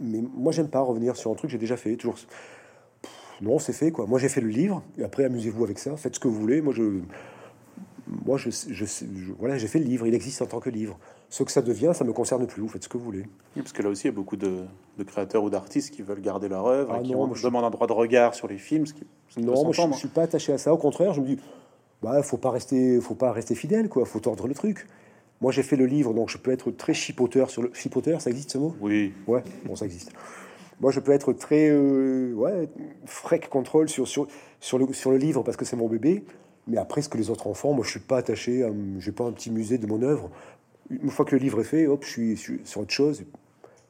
Mais 0.00 0.20
moi, 0.36 0.52
j'aime 0.52 0.68
pas 0.68 0.80
revenir 0.80 1.16
sur 1.16 1.30
un 1.30 1.34
truc 1.34 1.48
que 1.48 1.52
j'ai 1.52 1.58
déjà 1.58 1.76
fait. 1.76 1.96
Toujours, 1.96 2.14
Pff, 2.14 3.10
non, 3.40 3.58
c'est 3.58 3.72
fait 3.72 3.90
quoi. 3.90 4.06
Moi, 4.06 4.18
j'ai 4.18 4.28
fait 4.28 4.40
le 4.40 4.48
livre. 4.48 4.82
Et 4.98 5.04
après, 5.04 5.24
amusez-vous 5.24 5.64
avec 5.64 5.78
ça. 5.78 5.96
Faites 5.96 6.14
ce 6.16 6.20
que 6.20 6.28
vous 6.28 6.38
voulez. 6.40 6.60
Moi, 6.62 6.72
je, 6.74 7.00
moi, 8.24 8.36
je, 8.38 8.50
je, 8.50 8.84
je- 8.84 9.32
voilà, 9.38 9.58
j'ai 9.58 9.66
fait 9.66 9.78
le 9.78 9.84
livre. 9.86 10.06
Il 10.06 10.14
existe 10.14 10.40
en 10.42 10.46
tant 10.46 10.60
que 10.60 10.70
livre. 10.70 10.98
Ce 11.28 11.42
que 11.42 11.50
ça 11.50 11.60
devient, 11.60 11.90
ça 11.92 12.04
me 12.04 12.12
concerne 12.12 12.46
plus. 12.46 12.62
Vous 12.62 12.68
faites 12.68 12.84
ce 12.84 12.88
que 12.88 12.96
vous 12.96 13.04
voulez. 13.04 13.22
Oui, 13.56 13.62
Parce 13.62 13.72
que 13.72 13.82
là 13.82 13.88
aussi, 13.88 14.04
il 14.04 14.06
y 14.06 14.08
a 14.10 14.12
beaucoup 14.14 14.36
de, 14.36 14.64
de 14.96 15.02
créateurs 15.02 15.42
ou 15.42 15.50
d'artistes 15.50 15.92
qui 15.92 16.02
veulent 16.02 16.20
garder 16.20 16.48
leur 16.48 16.66
œuvre 16.66 16.92
Ah 16.94 17.00
et 17.00 17.02
qui 17.02 17.12
non, 17.12 17.22
ont- 17.22 17.34
je- 17.34 17.42
demandent 17.42 17.64
un 17.64 17.70
droit 17.70 17.86
de 17.88 17.92
regard 17.92 18.34
sur 18.34 18.46
les 18.46 18.58
films, 18.58 18.86
ce 18.86 18.94
qui, 18.94 19.02
ce 19.30 19.40
Non, 19.40 19.54
moi, 19.64 19.72
je, 19.72 19.82
je 19.92 19.98
suis 19.98 20.08
pas 20.08 20.22
attaché 20.22 20.52
à 20.52 20.58
ça. 20.58 20.72
Au 20.72 20.78
contraire, 20.78 21.12
je 21.14 21.20
me 21.20 21.26
dis, 21.26 21.38
bah, 22.02 22.22
faut 22.22 22.36
pas 22.36 22.50
rester, 22.52 23.00
faut 23.00 23.14
pas 23.16 23.32
rester 23.32 23.54
fidèle, 23.56 23.88
quoi. 23.88 24.04
Faut 24.06 24.20
tordre 24.20 24.46
le 24.46 24.54
truc. 24.54 24.86
Moi, 25.40 25.52
j'ai 25.52 25.62
fait 25.62 25.76
le 25.76 25.86
livre, 25.86 26.14
donc 26.14 26.30
je 26.30 26.38
peux 26.38 26.50
être 26.50 26.70
très 26.70 26.94
chipoteur 26.94 27.50
sur 27.50 27.62
le 27.62 27.70
chipoteur. 27.74 28.20
Ça 28.20 28.30
existe 28.30 28.52
ce 28.52 28.58
mot? 28.58 28.74
Oui, 28.80 29.12
Ouais, 29.26 29.42
bon, 29.64 29.76
ça 29.76 29.84
existe. 29.84 30.10
Moi, 30.80 30.92
je 30.92 31.00
peux 31.00 31.12
être 31.12 31.32
très 31.32 31.68
euh, 31.70 32.32
ouais, 32.34 32.68
freak 33.06 33.48
control 33.48 33.88
sur, 33.88 34.06
sur, 34.08 34.26
sur, 34.60 34.78
le, 34.78 34.92
sur 34.92 35.10
le 35.10 35.16
livre 35.18 35.42
parce 35.42 35.56
que 35.56 35.64
c'est 35.64 35.76
mon 35.76 35.88
bébé. 35.88 36.24
Mais 36.66 36.78
après, 36.78 37.00
ce 37.02 37.08
que 37.08 37.16
les 37.18 37.30
autres 37.30 37.46
enfants, 37.46 37.72
moi, 37.72 37.84
je 37.84 37.90
suis 37.90 38.00
pas 38.00 38.18
attaché. 38.18 38.62
à- 38.64 38.70
J'ai 38.98 39.12
pas 39.12 39.24
un 39.24 39.32
petit 39.32 39.50
musée 39.50 39.78
de 39.78 39.86
mon 39.86 40.02
œuvre. 40.02 40.30
Une 40.90 41.10
fois 41.10 41.24
que 41.24 41.34
le 41.34 41.40
livre 41.40 41.60
est 41.60 41.64
fait, 41.64 41.86
hop, 41.86 42.02
je 42.04 42.08
suis, 42.10 42.36
je 42.36 42.40
suis 42.40 42.60
sur 42.64 42.80
autre 42.80 42.92
chose. 42.92 43.24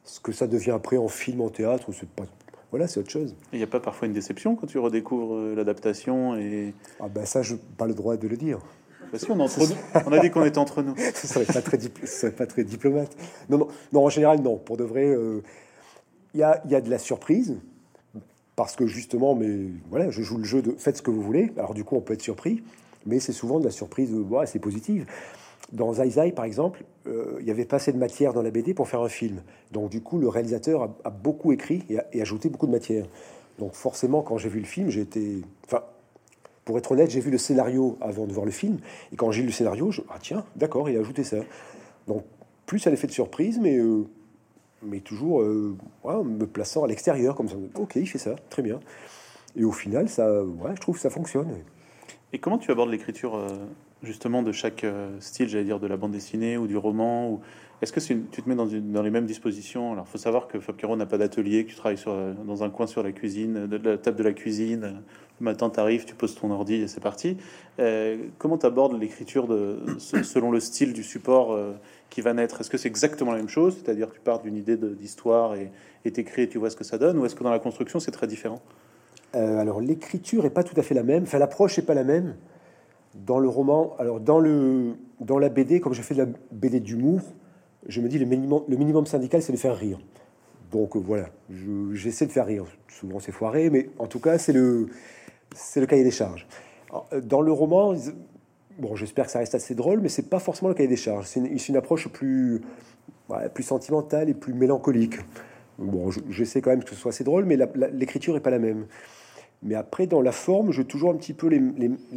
Ce 0.03 0.19
que 0.19 0.31
ça 0.31 0.47
devient 0.47 0.71
après 0.71 0.97
en 0.97 1.07
film, 1.07 1.41
en 1.41 1.49
théâtre, 1.49 1.89
c'est 1.91 2.09
pas. 2.09 2.23
Voilà, 2.71 2.87
c'est 2.87 2.99
autre 2.99 3.09
chose. 3.09 3.35
il 3.53 3.57
n'y 3.59 3.63
a 3.63 3.67
pas 3.67 3.79
parfois 3.79 4.07
une 4.07 4.13
déception 4.13 4.55
quand 4.55 4.67
tu 4.67 4.77
redécouvres 4.77 5.35
euh, 5.35 5.55
l'adaptation 5.55 6.35
et 6.37 6.73
Ah 6.99 7.07
ben 7.07 7.25
ça, 7.25 7.41
je 7.41 7.53
n'ai 7.53 7.59
pas 7.77 7.87
le 7.87 7.93
droit 7.93 8.17
de 8.17 8.27
le 8.27 8.35
dire. 8.35 8.59
Bah 9.11 9.19
si, 9.19 9.29
on, 9.31 9.39
est 9.39 9.41
entre 9.43 9.59
nous. 9.59 9.75
on 10.05 10.11
a 10.11 10.19
dit 10.19 10.29
qu'on 10.29 10.45
était 10.45 10.57
entre 10.57 10.81
nous. 10.83 10.95
ce 11.13 11.27
serait 11.27 11.45
pas 11.45 11.61
très, 11.61 11.77
dipl- 11.77 12.05
serait 12.05 12.31
pas 12.31 12.45
très 12.45 12.63
diplomate. 12.63 13.15
Non, 13.49 13.57
non, 13.57 13.67
non, 13.93 14.05
en 14.05 14.09
général, 14.09 14.41
non. 14.41 14.57
Pour 14.57 14.77
de 14.77 14.83
vrai, 14.83 15.05
euh, 15.05 15.41
il 16.33 16.39
y, 16.39 16.43
a, 16.43 16.61
y 16.67 16.75
a 16.75 16.81
de 16.81 16.89
la 16.89 16.97
surprise. 16.99 17.57
Parce 18.55 18.75
que 18.75 18.87
justement, 18.87 19.35
mais 19.35 19.67
voilà, 19.91 20.09
je 20.09 20.21
joue 20.23 20.37
le 20.37 20.43
jeu 20.43 20.63
de 20.63 20.71
faites 20.79 20.97
ce 20.97 21.01
que 21.03 21.11
vous 21.11 21.21
voulez. 21.21 21.51
Alors 21.57 21.75
du 21.75 21.83
coup, 21.83 21.95
on 21.95 22.01
peut 22.01 22.13
être 22.15 22.23
surpris, 22.23 22.63
mais 23.05 23.19
c'est 23.19 23.31
souvent 23.31 23.59
de 23.59 23.65
la 23.65 23.71
surprise, 23.71 24.11
euh, 24.11 24.21
ouais, 24.21 24.47
c'est 24.47 24.57
positive. 24.57 25.05
Dans 25.71 25.93
Zai 25.93 26.09
Zai, 26.09 26.31
par 26.31 26.45
exemple, 26.45 26.83
euh, 27.07 27.37
il 27.39 27.45
y 27.45 27.51
avait 27.51 27.65
pas 27.65 27.75
assez 27.75 27.91
de 27.93 27.97
matière 27.99 28.33
dans 28.33 28.41
la 28.41 28.49
BD 28.49 28.73
pour 28.73 28.87
faire 28.87 29.01
un 29.01 29.09
film. 29.09 29.43
Donc 29.71 29.91
du 29.91 30.01
coup, 30.01 30.17
le 30.17 30.27
réalisateur 30.27 30.81
a, 30.81 30.95
a 31.03 31.09
beaucoup 31.11 31.51
écrit 31.51 31.83
et, 31.89 31.99
a, 31.99 32.05
et 32.13 32.21
ajouté 32.21 32.49
beaucoup 32.49 32.65
de 32.65 32.71
matière. 32.71 33.05
Donc 33.59 33.73
forcément, 33.73 34.23
quand 34.23 34.37
j'ai 34.39 34.49
vu 34.49 34.59
le 34.59 34.65
film, 34.65 34.89
j'ai 34.89 35.01
été... 35.01 35.41
Enfin, 35.65 35.83
pour 36.67 36.77
être 36.77 36.91
honnête, 36.91 37.09
j'ai 37.09 37.21
vu 37.21 37.31
le 37.31 37.37
scénario 37.37 37.97
avant 38.01 38.27
de 38.27 38.33
voir 38.33 38.45
le 38.45 38.51
film. 38.51 38.79
Et 39.13 39.15
quand 39.15 39.31
j'ai 39.31 39.39
lu 39.39 39.47
le 39.47 39.53
scénario, 39.53 39.89
je... 39.89 40.01
Ah 40.09 40.17
tiens, 40.21 40.43
d'accord, 40.57 40.89
il 40.89 40.97
a 40.97 40.99
ajouté 40.99 41.23
ça. 41.23 41.37
Donc 42.07 42.25
plus 42.65 42.85
à 42.85 42.89
l'effet 42.89 43.07
de 43.07 43.13
surprise, 43.13 43.57
mais, 43.57 43.77
euh, 43.77 44.03
mais 44.83 44.99
toujours 44.99 45.41
euh, 45.41 45.77
me 46.03 46.45
plaçant 46.45 46.83
à 46.83 46.87
l'extérieur, 46.87 47.35
comme 47.35 47.47
ça. 47.47 47.55
Ok, 47.75 47.95
il 47.95 48.05
fait 48.05 48.17
ça, 48.17 48.35
très 48.49 48.63
bien. 48.63 48.81
Et 49.55 49.63
au 49.63 49.71
final, 49.71 50.09
ça, 50.09 50.43
ouais, 50.43 50.71
je 50.75 50.81
trouve 50.81 50.95
que 50.95 51.01
ça 51.01 51.09
fonctionne. 51.09 51.47
Et 52.33 52.39
comment 52.39 52.57
tu 52.57 52.69
abordes 52.69 52.89
l'écriture 52.89 53.37
euh, 53.37 53.47
justement 54.03 54.43
de 54.43 54.51
chaque 54.51 54.83
euh, 54.83 55.17
style, 55.21 55.47
j'allais 55.47 55.63
dire 55.63 55.79
de 55.79 55.87
la 55.87 55.95
bande 55.95 56.11
dessinée 56.11 56.57
ou 56.57 56.67
du 56.67 56.75
roman 56.75 57.29
ou... 57.29 57.39
Est-ce 57.81 57.93
que 57.93 57.99
tu 57.99 58.41
te 58.41 58.49
mets 58.49 58.55
dans, 58.55 58.65
une- 58.67 58.91
dans 58.91 59.03
les 59.03 59.11
mêmes 59.11 59.27
dispositions? 59.27 59.93
Alors, 59.93 60.07
faut 60.07 60.17
savoir 60.17 60.47
que 60.47 60.59
Fab 60.59 60.75
Caro 60.77 60.95
n'a 60.95 61.05
pas 61.05 61.19
d'atelier, 61.19 61.63
que 61.63 61.69
tu 61.69 61.75
travailles 61.75 61.97
sur, 61.97 62.15
dans 62.45 62.63
un 62.63 62.71
coin 62.71 62.87
sur 62.87 63.03
la 63.03 63.11
cuisine, 63.11 63.67
de 63.67 63.77
la 63.77 63.97
table 63.99 64.17
de 64.17 64.23
la 64.23 64.33
cuisine. 64.33 65.03
Le 65.39 65.43
matin, 65.43 65.69
tu 65.69 65.79
arrives, 65.79 66.05
tu 66.05 66.15
poses 66.15 66.33
ton 66.33 66.49
ordi 66.49 66.73
et 66.75 66.87
c'est 66.87 67.01
parti. 67.01 67.37
Euh, 67.79 68.17
comment 68.39 68.57
tu 68.57 68.65
abordes 68.65 68.99
l'écriture 68.99 69.47
selon 69.99 70.49
le 70.49 70.59
style 70.59 70.91
du 70.93 71.03
support 71.03 71.53
euh, 71.53 71.73
qui 72.09 72.21
va 72.21 72.33
naître? 72.33 72.59
Est-ce 72.61 72.71
que 72.71 72.77
c'est 72.79 72.87
exactement 72.89 73.31
la 73.31 73.37
même 73.37 73.49
chose? 73.49 73.77
C'est-à-dire 73.83 74.09
tu 74.11 74.19
pars 74.21 74.41
d'une 74.41 74.57
idée 74.57 74.75
d'histoire 74.75 75.53
et 75.53 75.69
t'écris 76.11 76.43
et 76.43 76.49
tu 76.49 76.57
vois 76.57 76.71
ce 76.71 76.75
que 76.75 76.83
ça 76.83 76.97
donne? 76.97 77.19
Ou 77.19 77.25
est-ce 77.27 77.35
que 77.35 77.43
dans 77.43 77.51
la 77.51 77.59
construction, 77.59 77.99
c'est 77.99 78.09
très 78.09 78.25
différent? 78.25 78.59
Euh, 79.35 79.59
alors 79.59 79.81
l'écriture 79.81 80.45
est 80.45 80.49
pas 80.49 80.63
tout 80.63 80.79
à 80.79 80.81
fait 80.81 80.95
la 80.95 81.03
même, 81.03 81.23
enfin 81.23 81.37
l'approche 81.37 81.77
est 81.77 81.85
pas 81.85 81.93
la 81.93 82.05
même. 82.05 82.37
Dans 83.13 83.39
le 83.39 83.49
roman, 83.49 83.93
alors 83.99 84.19
dans, 84.19 84.39
le, 84.39 84.93
dans 85.19 85.37
la 85.37 85.49
BD, 85.49 85.79
comme 85.79 85.93
j'ai 85.93 86.01
fait 86.01 86.15
de 86.15 86.21
la 86.23 86.29
BD 86.51 86.79
d'humour, 86.79 87.21
je 87.87 88.01
me 88.01 88.07
dis 88.09 88.19
le 88.19 88.25
minimum, 88.25 89.05
syndical, 89.05 89.41
c'est 89.41 89.51
de 89.53 89.57
faire 89.57 89.75
rire. 89.77 89.99
Donc 90.71 90.95
euh, 90.95 90.99
voilà, 90.99 91.29
je- 91.49 91.93
j'essaie 91.93 92.25
de 92.25 92.31
faire 92.31 92.45
rire. 92.45 92.65
Souvent 92.89 93.19
c'est 93.19 93.31
foiré, 93.31 93.69
mais 93.69 93.89
en 93.99 94.07
tout 94.07 94.19
cas 94.19 94.37
c'est 94.37 94.53
le, 94.53 94.87
cahier 95.87 96.03
des 96.03 96.11
charges. 96.11 96.47
Euh, 97.13 97.21
Dans 97.21 97.41
le 97.41 97.51
roman, 97.51 97.95
bon, 98.79 98.95
j'espère 98.95 99.25
que 99.25 99.31
ça 99.31 99.39
reste 99.39 99.55
assez 99.55 99.75
drôle, 99.75 100.01
mais 100.01 100.09
c'est 100.09 100.29
pas 100.29 100.39
forcément 100.39 100.69
le 100.69 100.75
cahier 100.75 100.89
des 100.89 100.97
charges. 100.97 101.25
C'est 101.27 101.39
une, 101.69 101.77
approche 101.77 102.07
plus, 102.09 102.61
plus 103.53 103.63
sentimentale 103.63 104.29
et 104.29 104.33
plus 104.33 104.53
mélancolique. 104.53 105.15
Bon, 105.77 106.11
je- 106.11 106.19
j'essaie 106.29 106.59
quand 106.61 106.71
même 106.71 106.83
que 106.83 106.89
ce 106.89 106.95
soit 106.95 107.09
assez 107.09 107.23
drôle, 107.23 107.45
mais 107.45 107.57
l'écriture 107.93 108.35
est 108.35 108.41
pas 108.41 108.49
la 108.49 108.59
même. 108.59 108.87
Mais 109.63 109.75
après, 109.75 110.05
dans 110.05 110.21
la 110.21 110.31
forme, 110.31 110.71
je 110.71 110.81
toujours 110.81 111.11
un 111.11 111.15
petit 111.15 111.33
peu 111.33 111.47
les 111.47 111.59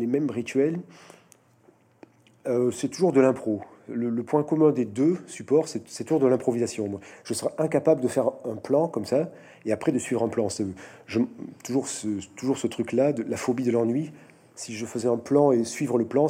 mêmes 0.07 0.31
rituels. 0.31 0.81
Euh, 2.47 2.71
c'est 2.71 2.89
toujours 2.89 3.13
de 3.13 3.21
l'impro. 3.21 3.63
Le, 3.89 4.23
point 4.23 4.43
commun 4.43 4.71
des 4.71 4.85
deux 4.85 5.19
supports, 5.27 5.67
c'est 5.69 6.05
toujours 6.05 6.21
de 6.21 6.27
l'improvisation. 6.27 7.01
Je 7.25 7.35
serais 7.35 7.53
incapable 7.59 8.01
de 8.01 8.09
faire 8.09 8.31
un 8.45 8.57
plan 8.57 8.89
comme 8.89 9.05
ça 9.05 9.31
et 9.65 9.73
après 9.73 9.93
de 9.93 9.99
suivre 9.99 10.23
un 10.23 10.29
plan. 10.29 10.49
C'est 10.49 10.67
toujours 11.65 11.89
ce, 11.89 12.67
truc-là, 12.67 13.13
la 13.27 13.37
phobie 13.37 13.65
de 13.65 13.73
l'ennui. 13.73 14.13
Si 14.55 14.75
je 14.75 14.87
faisais 14.87 15.09
un 15.09 15.17
plan 15.17 15.53
et 15.53 15.65
suivre 15.65 15.99
le 15.99 16.05
plan, 16.05 16.29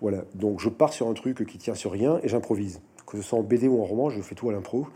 voilà. 0.00 0.24
Donc 0.34 0.60
je 0.60 0.68
pars 0.68 0.92
sur 0.92 1.08
un 1.08 1.14
truc 1.14 1.46
qui 1.46 1.58
tient 1.58 1.74
sur 1.74 1.92
rien 1.92 2.20
et 2.22 2.28
j'improvise. 2.28 2.80
Que 3.06 3.16
ce 3.16 3.22
soit 3.22 3.38
en 3.38 3.42
BD 3.42 3.68
ou 3.68 3.80
en 3.80 3.84
roman, 3.84 4.10
je 4.10 4.20
fais 4.20 4.34
tout 4.34 4.50
à 4.50 4.52
l'impro. 4.52 4.86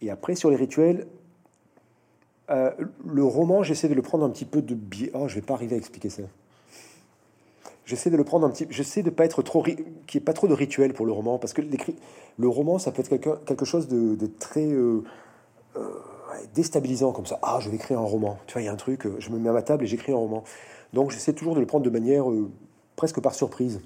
Et 0.00 0.10
après, 0.10 0.34
sur 0.34 0.48
les 0.48 0.56
rituels, 0.56 1.06
euh, 2.50 2.70
le 3.04 3.24
roman, 3.24 3.62
j'essaie 3.62 3.88
de 3.88 3.94
le 3.94 4.02
prendre 4.02 4.24
un 4.24 4.30
petit 4.30 4.44
peu 4.44 4.62
de 4.62 4.74
biais. 4.74 5.10
Oh, 5.12 5.28
je 5.28 5.34
vais 5.34 5.42
pas 5.42 5.54
arriver 5.54 5.74
à 5.74 5.78
expliquer 5.78 6.08
ça. 6.08 6.22
J'essaie 7.88 8.10
de 8.10 8.18
le 8.18 8.24
prendre 8.24 8.46
un 8.46 8.50
petit. 8.50 8.66
J'essaie 8.68 9.02
de 9.02 9.08
pas 9.08 9.24
être 9.24 9.40
trop, 9.40 9.62
qu'il 9.62 9.76
n'y 9.76 10.16
ait 10.16 10.20
pas 10.20 10.34
trop 10.34 10.46
de 10.46 10.52
rituel 10.52 10.92
pour 10.92 11.06
le 11.06 11.12
roman, 11.12 11.38
parce 11.38 11.54
que 11.54 11.62
l'écrit, 11.62 11.96
le 12.36 12.46
roman, 12.46 12.78
ça 12.78 12.92
peut 12.92 13.00
être 13.00 13.08
quelque, 13.08 13.42
quelque 13.46 13.64
chose 13.64 13.88
de, 13.88 14.14
de 14.14 14.26
très 14.26 14.66
euh, 14.66 15.02
euh, 15.76 15.88
déstabilisant 16.54 17.12
comme 17.12 17.24
ça. 17.24 17.38
Ah, 17.40 17.60
je 17.62 17.70
vais 17.70 17.76
écrire 17.76 17.98
un 17.98 18.04
roman. 18.04 18.36
Tu 18.46 18.52
vois, 18.52 18.60
il 18.60 18.66
y 18.66 18.68
a 18.68 18.72
un 18.72 18.76
truc. 18.76 19.06
euh, 19.06 19.16
Je 19.20 19.30
me 19.30 19.38
mets 19.38 19.48
à 19.48 19.54
ma 19.54 19.62
table 19.62 19.84
et 19.84 19.86
j'écris 19.86 20.12
un 20.12 20.16
roman. 20.16 20.44
Donc, 20.92 21.12
j'essaie 21.12 21.32
toujours 21.32 21.54
de 21.54 21.60
le 21.60 21.66
prendre 21.66 21.82
de 21.82 21.88
manière 21.88 22.30
euh, 22.30 22.50
presque 22.94 23.20
par 23.22 23.34
surprise. 23.34 23.80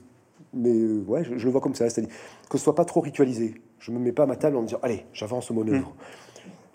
Mais 0.52 0.72
ouais, 1.06 1.22
je, 1.22 1.38
je 1.38 1.44
le 1.44 1.52
vois 1.52 1.60
comme 1.60 1.76
ça, 1.76 1.88
c'est-à-dire 1.88 2.12
que 2.50 2.58
ce 2.58 2.64
soit 2.64 2.74
pas 2.74 2.84
trop 2.84 3.00
ritualisé. 3.00 3.54
Je 3.78 3.92
me 3.92 4.00
mets 4.00 4.10
pas 4.10 4.24
à 4.24 4.26
ma 4.26 4.34
table 4.34 4.56
en 4.56 4.62
me 4.62 4.66
disant, 4.66 4.80
allez, 4.82 5.06
j'avance 5.12 5.48
mon 5.52 5.66
œuvre. 5.68 5.94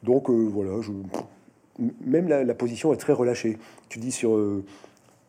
Donc 0.01 0.29
euh, 0.29 0.33
voilà, 0.33 0.79
je, 0.79 0.93
même 2.05 2.29
la, 2.29 2.45
la 2.45 2.53
position 2.53 2.93
est 2.93 2.97
très 2.97 3.11
relâchée. 3.11 3.57
Tu 3.89 3.99
dis 3.99 4.13
sur, 4.13 4.31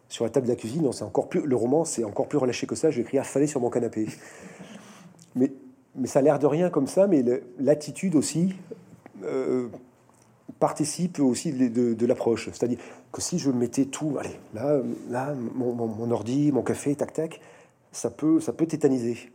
sur 0.09 0.25
la 0.25 0.31
table 0.31 0.47
de 0.47 0.53
la 0.53 0.57
cuisine. 0.57 0.83
Non, 0.83 0.93
c'est 0.93 1.05
encore 1.05 1.29
plus, 1.29 1.43
le 1.43 1.57
roman, 1.57 1.85
c'est 1.85 2.05
encore 2.05 2.29
plus 2.29 2.39
relâché 2.39 2.67
que 2.67 2.75
ça. 2.75 2.91
Je 2.91 2.97
vais 2.97 3.03
écrire 3.03 3.23
affalé 3.23 3.47
sur 3.47 3.61
mon 3.61 3.71
canapé. 3.71 4.07
Mais, 5.35 5.53
mais 5.95 6.09
ça 6.09 6.21
a 6.21 6.23
l'air 6.23 6.39
de 6.39 6.47
rien 6.47 6.71
comme 6.71 6.87
ça, 6.87 7.07
mais 7.07 7.25
l'attitude 7.59 8.17
aussi 8.17 8.55
euh, 9.25 9.69
participe 10.59 11.21
aussi 11.21 11.53
de, 11.53 12.07
l'approche. 12.07 12.47
C'est-à-dire 12.47 12.79
que 13.13 13.21
si 13.21 13.39
je 13.39 13.51
mettais 13.51 13.85
tout, 13.85 14.17
allez, 14.19 14.37
là, 14.55 14.81
là 15.09 15.35
mon, 15.55 16.11
ordi, 16.11 16.51
mon 16.53 16.63
café, 16.63 16.95
tac, 16.95 17.13
tac, 17.13 17.41
ça 17.93 18.11
peut, 18.11 18.41
ça 18.41 18.53
peut 18.53 18.67
tétaniser. 18.67 19.31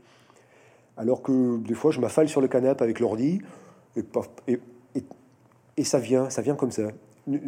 Alors 0.97 1.21
que 1.21 1.57
des 1.57 1.74
fois, 1.74 1.91
je 1.91 1.99
m'affale 1.99 2.28
sur 2.28 2.41
le 2.41 2.47
canapé 2.47 2.84
avec 2.84 2.99
l'ordi 2.99 3.41
et, 3.95 5.84
ça 5.84 5.99
vient, 5.99 6.30
ça 6.30 6.41
vient 6.41 6.55
comme 6.55 6.71
ça. 6.71 6.84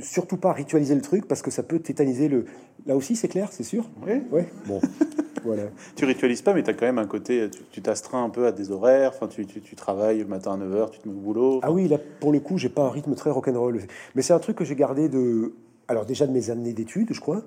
Surtout 0.01 0.37
pas 0.37 0.53
ritualiser 0.53 0.95
le 0.95 1.01
truc 1.01 1.27
parce 1.27 1.41
que 1.41 1.51
ça 1.51 1.63
peut 1.63 1.79
tétaniser 1.79 2.29
le. 2.29 2.45
Là 2.85 2.95
aussi, 2.95 3.15
c'est 3.15 3.27
clair, 3.27 3.49
c'est 3.51 3.63
sûr. 3.63 3.89
Oui. 4.05 4.21
Ouais. 4.31 4.47
Bon, 4.67 4.79
voilà. 5.43 5.63
Tu 5.95 6.05
ritualises 6.05 6.41
pas, 6.43 6.53
mais 6.53 6.61
tu 6.63 6.69
as 6.69 6.73
quand 6.73 6.85
même 6.85 6.99
un 6.99 7.07
côté, 7.07 7.49
tu- 7.71 7.81
t'astreins 7.81 8.23
un 8.23 8.29
peu 8.29 8.45
à 8.45 8.51
des 8.51 8.71
horaires, 8.71 9.11
enfin, 9.15 9.27
tu, 9.27 9.45
tu- 9.47 9.61
tu 9.61 9.75
travailles 9.75 10.19
le 10.19 10.25
matin 10.25 10.53
à 10.53 10.57
9h, 10.57 10.91
tu 10.91 10.99
te 10.99 11.07
mets 11.07 11.13
au 11.15 11.17
boulot. 11.19 11.59
Ah 11.63 11.71
oui, 11.71 11.87
là, 11.87 11.97
pour 12.19 12.31
le 12.31 12.39
coup, 12.39 12.57
j'ai 12.57 12.69
pas 12.69 12.83
un 12.83 12.89
rythme 12.89 13.15
très 13.15 13.31
rock'n'roll. 13.31 13.81
Mais 14.13 14.21
c'est 14.21 14.33
un 14.33 14.39
truc 14.39 14.55
que 14.57 14.65
j'ai 14.65 14.75
gardé 14.75 15.09
de. 15.09 15.53
Alors, 15.87 16.05
déjà 16.05 16.27
de 16.27 16.31
mes 16.31 16.49
années 16.51 16.73
d'études, 16.73 17.09
je 17.11 17.19
crois, 17.19 17.43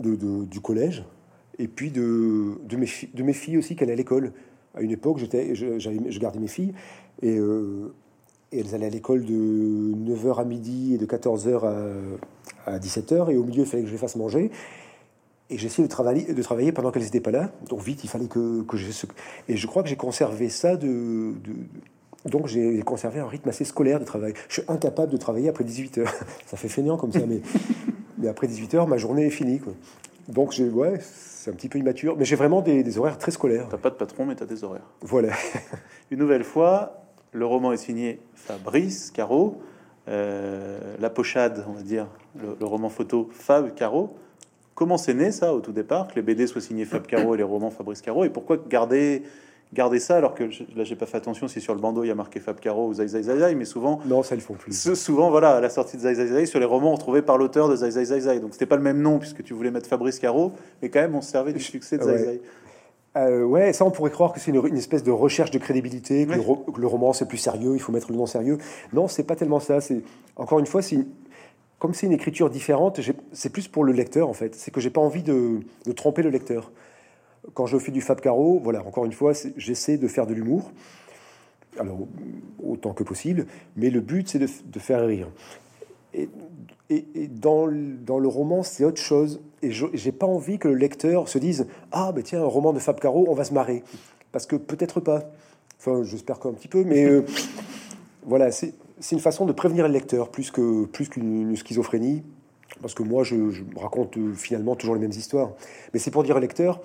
de, 0.00 0.14
de- 0.14 0.44
du 0.44 0.60
collège, 0.60 1.04
et 1.58 1.66
puis 1.68 1.90
de, 1.90 2.52
de, 2.68 2.76
mes, 2.76 2.86
fi- 2.86 3.08
de 3.12 3.22
mes 3.24 3.32
filles 3.32 3.58
aussi, 3.58 3.74
qui 3.76 3.82
allaient 3.82 3.92
à 3.92 3.96
l'école. 3.96 4.32
À 4.74 4.82
une 4.82 4.90
époque, 4.92 5.18
j'étais, 5.18 5.54
je, 5.56 5.78
j'avais- 5.80 6.10
je 6.12 6.20
gardais 6.20 6.38
mes 6.38 6.46
filles, 6.46 6.74
et, 7.22 7.36
euh, 7.38 7.92
et 8.52 8.60
elles 8.60 8.74
allaient 8.74 8.86
à 8.86 8.90
l'école 8.90 9.24
de 9.24 9.34
9h 9.34 10.38
à 10.40 10.44
midi 10.44 10.94
et 10.94 10.98
de 10.98 11.06
14h 11.06 11.64
à, 11.64 11.86
à 12.68 12.78
17h, 12.78 13.30
et 13.32 13.36
au 13.36 13.44
milieu, 13.44 13.62
il 13.62 13.66
fallait 13.66 13.82
que 13.82 13.88
je 13.88 13.92
les 13.92 13.98
fasse 13.98 14.16
manger. 14.16 14.50
Et 15.50 15.56
j'essayais 15.56 15.88
de 15.88 15.92
travailler, 15.92 16.32
de 16.34 16.42
travailler 16.42 16.72
pendant 16.72 16.90
qu'elles 16.90 17.04
n'étaient 17.04 17.20
pas 17.20 17.30
là. 17.30 17.50
Donc 17.68 17.80
vite, 17.80 18.04
il 18.04 18.10
fallait 18.10 18.26
que, 18.26 18.62
que 18.62 18.76
j'ai 18.76 18.92
ce... 18.92 19.06
Et 19.48 19.56
je 19.56 19.66
crois 19.66 19.82
que 19.82 19.88
j'ai 19.88 19.96
conservé 19.96 20.50
ça 20.50 20.76
de... 20.76 21.32
de- 21.32 22.30
Donc 22.30 22.48
j'ai 22.48 22.80
conservé 22.82 23.20
un 23.20 23.26
rythme 23.26 23.48
assez 23.48 23.64
scolaire 23.64 23.98
de 23.98 24.04
travail. 24.04 24.34
Je 24.48 24.60
suis 24.60 24.62
incapable 24.68 25.10
de 25.10 25.16
travailler 25.16 25.48
après 25.48 25.64
18 25.64 25.98
heures. 25.98 26.12
Ça 26.46 26.58
fait 26.58 26.68
feignant 26.68 26.98
comme 26.98 27.12
ça, 27.12 27.20
mais, 27.26 27.40
mais 28.18 28.28
après 28.28 28.46
18 28.46 28.74
heures, 28.74 28.86
ma 28.86 28.98
journée 28.98 29.24
est 29.26 29.30
finie. 29.30 29.58
Quoi. 29.58 29.72
Donc 30.28 30.52
j'ai, 30.52 30.68
ouais, 30.68 31.00
c'est 31.00 31.50
un 31.50 31.54
petit 31.54 31.70
peu 31.70 31.78
immature, 31.78 32.14
mais 32.18 32.26
j'ai 32.26 32.36
vraiment 32.36 32.60
des, 32.60 32.82
des 32.82 32.98
horaires 32.98 33.16
très 33.16 33.30
scolaires. 33.30 33.68
T'as 33.70 33.78
pas 33.78 33.88
de 33.88 33.94
patron, 33.94 34.26
mais 34.26 34.36
tu 34.36 34.42
as 34.42 34.46
des 34.46 34.64
horaires. 34.64 34.84
Voilà. 35.00 35.32
Une 36.10 36.18
nouvelle 36.18 36.44
fois, 36.44 37.04
le 37.32 37.46
roman 37.46 37.72
est 37.72 37.78
signé 37.78 38.20
Fabrice 38.34 39.10
Caro. 39.10 39.62
Euh, 40.08 40.78
la 41.00 41.10
pochade, 41.10 41.64
on 41.68 41.72
va 41.72 41.82
dire, 41.82 42.06
le, 42.40 42.56
le 42.58 42.66
roman 42.66 42.88
photo 42.88 43.28
Fab 43.32 43.74
Caro. 43.74 44.16
Comment 44.74 44.96
c'est 44.96 45.14
né 45.14 45.32
ça 45.32 45.52
au 45.54 45.60
tout 45.60 45.72
départ, 45.72 46.08
que 46.08 46.14
les 46.14 46.22
BD 46.22 46.46
soient 46.46 46.60
signés 46.60 46.84
Fab 46.84 47.04
Caro 47.06 47.34
et 47.34 47.36
les 47.38 47.42
romans 47.42 47.70
Fabrice 47.70 48.00
Caro 48.00 48.24
Et 48.24 48.30
pourquoi 48.30 48.58
garder, 48.70 49.24
garder 49.74 49.98
ça 49.98 50.16
alors 50.16 50.34
que 50.34 50.48
je- 50.50 50.62
là 50.76 50.84
j'ai 50.84 50.94
pas 50.94 51.04
fait 51.06 51.16
attention 51.16 51.48
si 51.48 51.60
sur 51.60 51.74
le 51.74 51.80
bandeau 51.80 52.04
il 52.04 52.06
y 52.06 52.10
a 52.10 52.14
marqué 52.14 52.38
Fab 52.38 52.58
Caro 52.60 52.86
ou 52.86 52.94
Zai 52.94 53.08
Zai 53.08 53.22
Zai 53.24 53.38
Zai, 53.40 53.54
mais 53.56 53.64
souvent, 53.64 53.98
Non, 54.06 54.22
ça, 54.22 54.34
ils 54.36 54.40
font 54.40 54.54
plus. 54.54 54.72
ce- 54.72 54.94
souvent 54.94 55.30
voilà, 55.30 55.56
à 55.56 55.60
la 55.60 55.68
sortie 55.68 55.96
de 55.96 56.02
Zai 56.02 56.14
Zai 56.14 56.28
Zai, 56.28 56.46
sur 56.46 56.60
les 56.60 56.64
romans 56.64 56.92
on 56.94 56.96
trouvait 56.96 57.22
par 57.22 57.36
l'auteur 57.38 57.68
de 57.68 57.74
Zai 57.76 57.90
Zai 57.90 58.04
Zai 58.04 58.20
Zai. 58.20 58.38
Donc 58.40 58.52
c'était 58.52 58.66
pas 58.66 58.76
le 58.76 58.82
même 58.82 59.02
nom 59.02 59.18
puisque 59.18 59.42
tu 59.42 59.52
voulais 59.52 59.72
mettre 59.72 59.88
Fabrice 59.88 60.20
Caro, 60.20 60.52
mais 60.80 60.88
quand 60.90 61.00
même 61.00 61.14
on 61.16 61.20
se 61.22 61.30
servait 61.32 61.52
du 61.52 61.60
succès 61.60 61.98
de 61.98 62.04
Zai 62.04 62.10
Ouais. 62.12 62.18
Zai. 62.18 62.42
Euh, 63.18 63.42
ouais, 63.44 63.72
ça, 63.72 63.84
on 63.84 63.90
pourrait 63.90 64.10
croire 64.10 64.32
que 64.32 64.40
c'est 64.40 64.50
une, 64.50 64.64
une 64.66 64.76
espèce 64.76 65.02
de 65.02 65.10
recherche 65.10 65.50
de 65.50 65.58
crédibilité, 65.58 66.24
que, 66.24 66.30
Ouais. 66.30 66.36
le, 66.36 66.42
ro- 66.42 66.56
que 66.72 66.80
le 66.80 66.86
roman 66.86 67.12
c'est 67.12 67.26
plus 67.26 67.38
sérieux, 67.38 67.72
il 67.74 67.80
faut 67.80 67.92
mettre 67.92 68.10
le 68.10 68.16
nom 68.16 68.26
sérieux. 68.26 68.58
Non, 68.92 69.08
c'est 69.08 69.24
pas 69.24 69.34
tellement 69.36 69.60
ça. 69.60 69.80
C'est 69.80 70.02
encore 70.36 70.58
une 70.58 70.66
fois, 70.66 70.82
c'est 70.82 70.98
comme 71.78 71.94
c'est 71.94 72.06
une 72.06 72.12
écriture 72.12 72.50
différente, 72.50 73.00
c'est 73.32 73.50
plus 73.50 73.68
pour 73.68 73.84
le 73.84 73.92
lecteur 73.92 74.28
en 74.28 74.32
fait. 74.34 74.54
C'est 74.54 74.70
que 74.70 74.80
j'ai 74.80 74.90
pas 74.90 75.00
envie 75.00 75.22
de, 75.22 75.60
de 75.86 75.92
tromper 75.92 76.22
le 76.22 76.30
lecteur. 76.30 76.70
Quand 77.54 77.66
je 77.66 77.78
fais 77.78 77.92
du 77.92 78.00
Fab 78.00 78.20
Caro, 78.20 78.60
voilà, 78.62 78.84
encore 78.84 79.04
une 79.04 79.12
fois, 79.12 79.32
j'essaie 79.56 79.96
de 79.96 80.08
faire 80.08 80.26
de 80.26 80.34
l'humour, 80.34 80.70
alors 81.78 81.98
autant 82.62 82.92
que 82.92 83.04
possible, 83.04 83.46
mais 83.76 83.90
le 83.90 84.00
but 84.00 84.28
c'est 84.28 84.38
de, 84.38 84.48
de 84.66 84.78
faire 84.78 85.06
rire. 85.06 85.28
Et, 86.14 86.28
dans, 87.28 87.68
dans 87.68 88.18
le 88.18 88.28
roman, 88.28 88.62
c'est 88.62 88.84
autre 88.84 89.00
chose. 89.00 89.40
Et 89.62 89.70
j'ai 89.70 90.12
pas 90.12 90.26
envie 90.26 90.58
que 90.58 90.68
le 90.68 90.74
lecteur 90.74 91.28
se 91.28 91.38
dise 91.38 91.66
Ah, 91.92 92.12
ben 92.12 92.22
tiens, 92.22 92.42
un 92.42 92.46
roman 92.46 92.72
de 92.72 92.78
Fab 92.78 92.98
Caro, 92.98 93.26
on 93.28 93.34
va 93.34 93.44
se 93.44 93.52
marrer. 93.52 93.82
Parce 94.32 94.46
que 94.46 94.56
peut-être 94.56 95.00
pas. 95.00 95.24
Enfin, 95.78 96.02
j'espère 96.02 96.40
qu'un 96.40 96.52
petit 96.52 96.68
peu, 96.68 96.84
mais 96.84 97.04
euh, 97.04 97.24
voilà, 98.24 98.50
c'est 98.50 98.74
une 99.12 99.20
façon 99.20 99.46
de 99.46 99.52
prévenir 99.52 99.86
le 99.86 99.92
lecteur 99.92 100.28
plus 100.30 100.50
que 100.50 100.86
plus 100.86 101.08
qu'une 101.08 101.50
une 101.50 101.56
schizophrénie. 101.56 102.22
Parce 102.80 102.94
que 102.94 103.02
moi, 103.02 103.24
je, 103.24 103.50
je 103.50 103.62
raconte 103.76 104.16
euh, 104.16 104.34
finalement 104.34 104.76
toujours 104.76 104.94
les 104.94 105.00
mêmes 105.00 105.10
histoires. 105.10 105.50
Mais 105.92 106.00
c'est 106.00 106.10
pour 106.10 106.22
dire 106.22 106.36
au 106.36 106.40
lecteur 106.40 106.80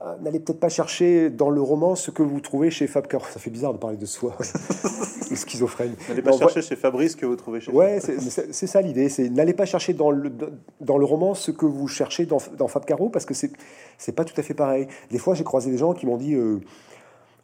ah, 0.00 0.16
N'allez 0.22 0.40
peut-être 0.40 0.60
pas 0.60 0.68
chercher 0.68 1.30
dans 1.30 1.50
le 1.50 1.60
roman 1.60 1.94
ce 1.94 2.10
que 2.10 2.22
vous 2.22 2.40
trouvez 2.40 2.70
chez 2.70 2.86
Fab 2.86 3.06
Caro. 3.06 3.24
Ça 3.30 3.40
fait 3.40 3.50
bizarre 3.50 3.72
de 3.72 3.78
parler 3.78 3.96
de 3.96 4.06
soi, 4.06 4.36
schizophrène. 5.36 5.94
N'allez 6.08 6.22
pas 6.22 6.32
chercher 6.36 6.62
chez 6.62 6.76
Fabrice 6.76 7.16
que 7.16 7.26
vous 7.26 7.36
trouvez 7.36 7.60
chez 7.60 7.72
Ouais, 7.72 7.98
c'est 8.00 8.66
ça 8.66 8.80
l'idée. 8.80 9.08
C'est 9.08 9.28
n'allez 9.28 9.54
pas 9.54 9.66
chercher 9.66 9.92
dans 9.92 10.10
le, 10.10 10.30
dans 10.80 10.98
le 10.98 11.04
roman 11.04 11.34
ce 11.34 11.50
que 11.50 11.66
vous 11.66 11.88
cherchez 11.88 12.26
dans, 12.26 12.38
dans 12.56 12.68
Fab 12.68 12.84
Caro 12.84 13.08
parce 13.08 13.24
que 13.24 13.34
c'est 13.34 13.52
c'est 13.98 14.12
pas 14.12 14.24
tout 14.24 14.38
à 14.38 14.42
fait 14.42 14.54
pareil. 14.54 14.88
Des 15.10 15.18
fois, 15.18 15.34
j'ai 15.34 15.44
croisé 15.44 15.70
des 15.70 15.78
gens 15.78 15.94
qui 15.94 16.06
m'ont 16.06 16.16
dit 16.16 16.34
euh, 16.34 16.58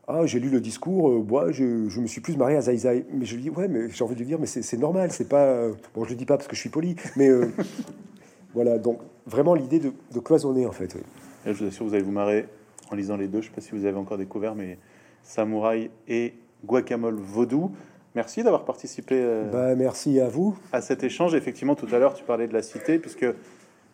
ah 0.08 0.24
j'ai 0.24 0.40
lu 0.40 0.48
le 0.48 0.60
discours, 0.60 1.10
euh, 1.10 1.22
moi 1.22 1.52
je, 1.52 1.88
je 1.88 2.00
me 2.00 2.06
suis 2.06 2.22
plus 2.22 2.36
marré 2.36 2.56
à 2.56 2.62
Zai 2.62 2.76
Zai. 2.78 3.04
Mais 3.12 3.26
je 3.26 3.36
lui 3.36 3.42
dis 3.42 3.50
ouais, 3.50 3.68
mais 3.68 3.90
j'ai 3.90 4.02
envie 4.02 4.14
de 4.14 4.20
lui 4.20 4.26
dire 4.26 4.38
mais 4.38 4.46
c'est 4.46 4.78
normal, 4.78 5.10
c'est 5.12 5.28
pas 5.28 5.44
euh, 5.44 5.74
bon 5.94 6.04
je 6.04 6.10
le 6.10 6.16
dis 6.16 6.24
pas 6.24 6.36
parce 6.36 6.48
que 6.48 6.56
je 6.56 6.60
suis 6.60 6.70
poli, 6.70 6.96
mais 7.16 7.28
euh, 7.28 7.52
voilà 8.54 8.78
donc 8.78 9.00
vraiment 9.26 9.54
l'idée 9.54 9.78
de, 9.78 9.92
de 10.14 10.18
cloisonner 10.20 10.66
en 10.66 10.72
fait. 10.72 10.94
oui. 10.94 11.02
Je 11.46 11.52
vous 11.52 11.64
assure, 11.68 11.86
vous 11.86 11.94
allez 11.94 12.02
vous 12.02 12.10
marrer 12.10 12.46
en 12.90 12.96
lisant 12.96 13.16
les 13.16 13.28
deux. 13.28 13.40
Je 13.40 13.48
ne 13.48 13.50
sais 13.50 13.54
pas 13.54 13.60
si 13.60 13.70
vous 13.72 13.84
avez 13.84 13.96
encore 13.96 14.18
découvert, 14.18 14.54
mais 14.54 14.78
Samouraï 15.22 15.90
et 16.08 16.34
Guacamole 16.64 17.16
Vaudou. 17.16 17.72
Merci 18.14 18.42
d'avoir 18.42 18.64
participé 18.64 19.14
euh, 19.18 19.50
Bah 19.50 19.74
merci 19.76 20.18
à 20.20 20.28
vous. 20.28 20.56
à 20.72 20.80
cet 20.80 21.04
échange. 21.04 21.34
Effectivement, 21.34 21.74
tout 21.74 21.88
à 21.92 21.98
l'heure, 21.98 22.14
tu 22.14 22.24
parlais 22.24 22.48
de 22.48 22.52
la 22.54 22.62
cité, 22.62 22.98
puisque 22.98 23.26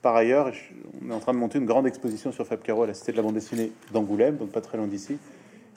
par 0.02 0.14
ailleurs, 0.16 0.50
on 1.04 1.10
est 1.10 1.14
en 1.14 1.18
train 1.18 1.32
de 1.32 1.38
monter 1.38 1.58
une 1.58 1.66
grande 1.66 1.86
exposition 1.86 2.30
sur 2.32 2.46
Fab 2.46 2.60
Caro 2.60 2.82
à 2.82 2.86
la 2.86 2.94
Cité 2.94 3.12
de 3.12 3.16
la 3.16 3.22
bande 3.22 3.34
dessinée 3.34 3.72
d'Angoulême, 3.92 4.36
donc 4.36 4.50
pas 4.50 4.60
très 4.60 4.78
loin 4.78 4.86
d'ici, 4.86 5.18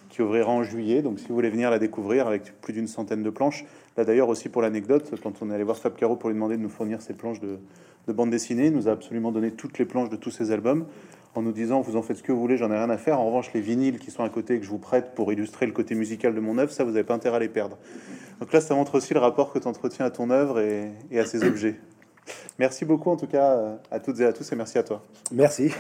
qui 0.10 0.22
ouvrira 0.22 0.52
en 0.52 0.64
juillet. 0.64 1.02
Donc 1.02 1.20
si 1.20 1.28
vous 1.28 1.36
voulez 1.36 1.50
venir 1.50 1.70
la 1.72 1.80
découvrir 1.80 2.28
avec 2.28 2.60
plus 2.62 2.74
d'une 2.74 2.88
centaine 2.88 3.24
de 3.24 3.30
planches, 3.30 3.66
là 3.98 4.06
d'ailleurs 4.06 4.30
aussi 4.30 4.50
pour 4.50 4.62
l'anecdote, 4.62 5.14
quand 5.24 5.42
on 5.42 5.50
est 5.50 5.56
allé 5.56 5.64
voir 5.64 5.78
Fab 5.78 5.96
Caro 5.96 6.16
pour 6.16 6.30
lui 6.30 6.36
demander 6.36 6.58
de 6.58 6.62
nous 6.62 6.70
fournir 6.70 7.02
ses 7.02 7.14
planches 7.14 7.40
de, 7.40 7.58
de 8.08 8.14
bande 8.14 8.30
dessinée, 8.30 8.68
il 8.68 8.74
nous 8.74 8.88
a 8.88 8.92
absolument 8.92 9.32
donné 9.32 9.52
toutes 9.52 9.78
les 9.80 9.86
planches 9.86 10.10
de 10.10 10.16
tous 10.18 10.32
ses 10.32 10.52
albums 10.52 10.86
en 11.36 11.42
nous 11.42 11.52
disant 11.52 11.82
vous 11.82 11.96
en 11.96 12.02
faites 12.02 12.18
ce 12.18 12.24
que 12.24 12.32
vous 12.32 12.40
voulez, 12.40 12.58
j'en 12.58 12.72
ai 12.72 12.78
rien 12.78 12.90
à 12.90 12.98
faire. 12.98 13.20
En 13.20 13.28
revanche, 13.28 13.52
les 13.54 13.62
vinyles 13.62 14.00
qui 14.00 14.12
sont 14.12 14.24
à 14.24 14.30
côté 14.30 14.60
que 14.60 14.66
je 14.66 14.70
vous 14.70 14.80
prête 14.80 15.14
pour 15.16 15.32
illustrer 15.32 15.66
le 15.66 15.72
côté 15.72 15.96
musical 15.96 16.34
de 16.34 16.40
mon 16.40 16.58
œuvre, 16.58 16.72
ça 16.72 16.84
vous 16.84 16.92
n'avez 16.92 17.04
pas 17.04 17.14
intérêt 17.14 17.38
à 17.38 17.40
les 17.40 17.50
perdre. 17.50 17.78
Donc 18.40 18.54
là, 18.54 18.62
ça 18.62 18.76
montre 18.76 18.96
aussi 18.96 19.14
le 19.14 19.20
rapport 19.20 19.52
que 19.52 19.60
tu 19.60 19.68
entretiens 19.68 20.06
à 20.06 20.12
ton 20.12 20.30
œuvre 20.30 20.60
et, 20.60 20.92
et 21.12 21.20
à 21.20 21.26
ses 21.26 21.44
objets. 21.44 21.80
Merci 22.60 22.86
beaucoup 22.86 23.10
en 23.10 23.18
tout 23.18 23.28
cas 23.28 23.78
à 23.92 24.00
toutes 24.00 24.20
et 24.20 24.26
à 24.26 24.34
tous 24.34 24.52
et 24.52 24.56
merci 24.56 24.78
à 24.78 24.84
toi. 24.84 25.04
Merci. 25.32 25.72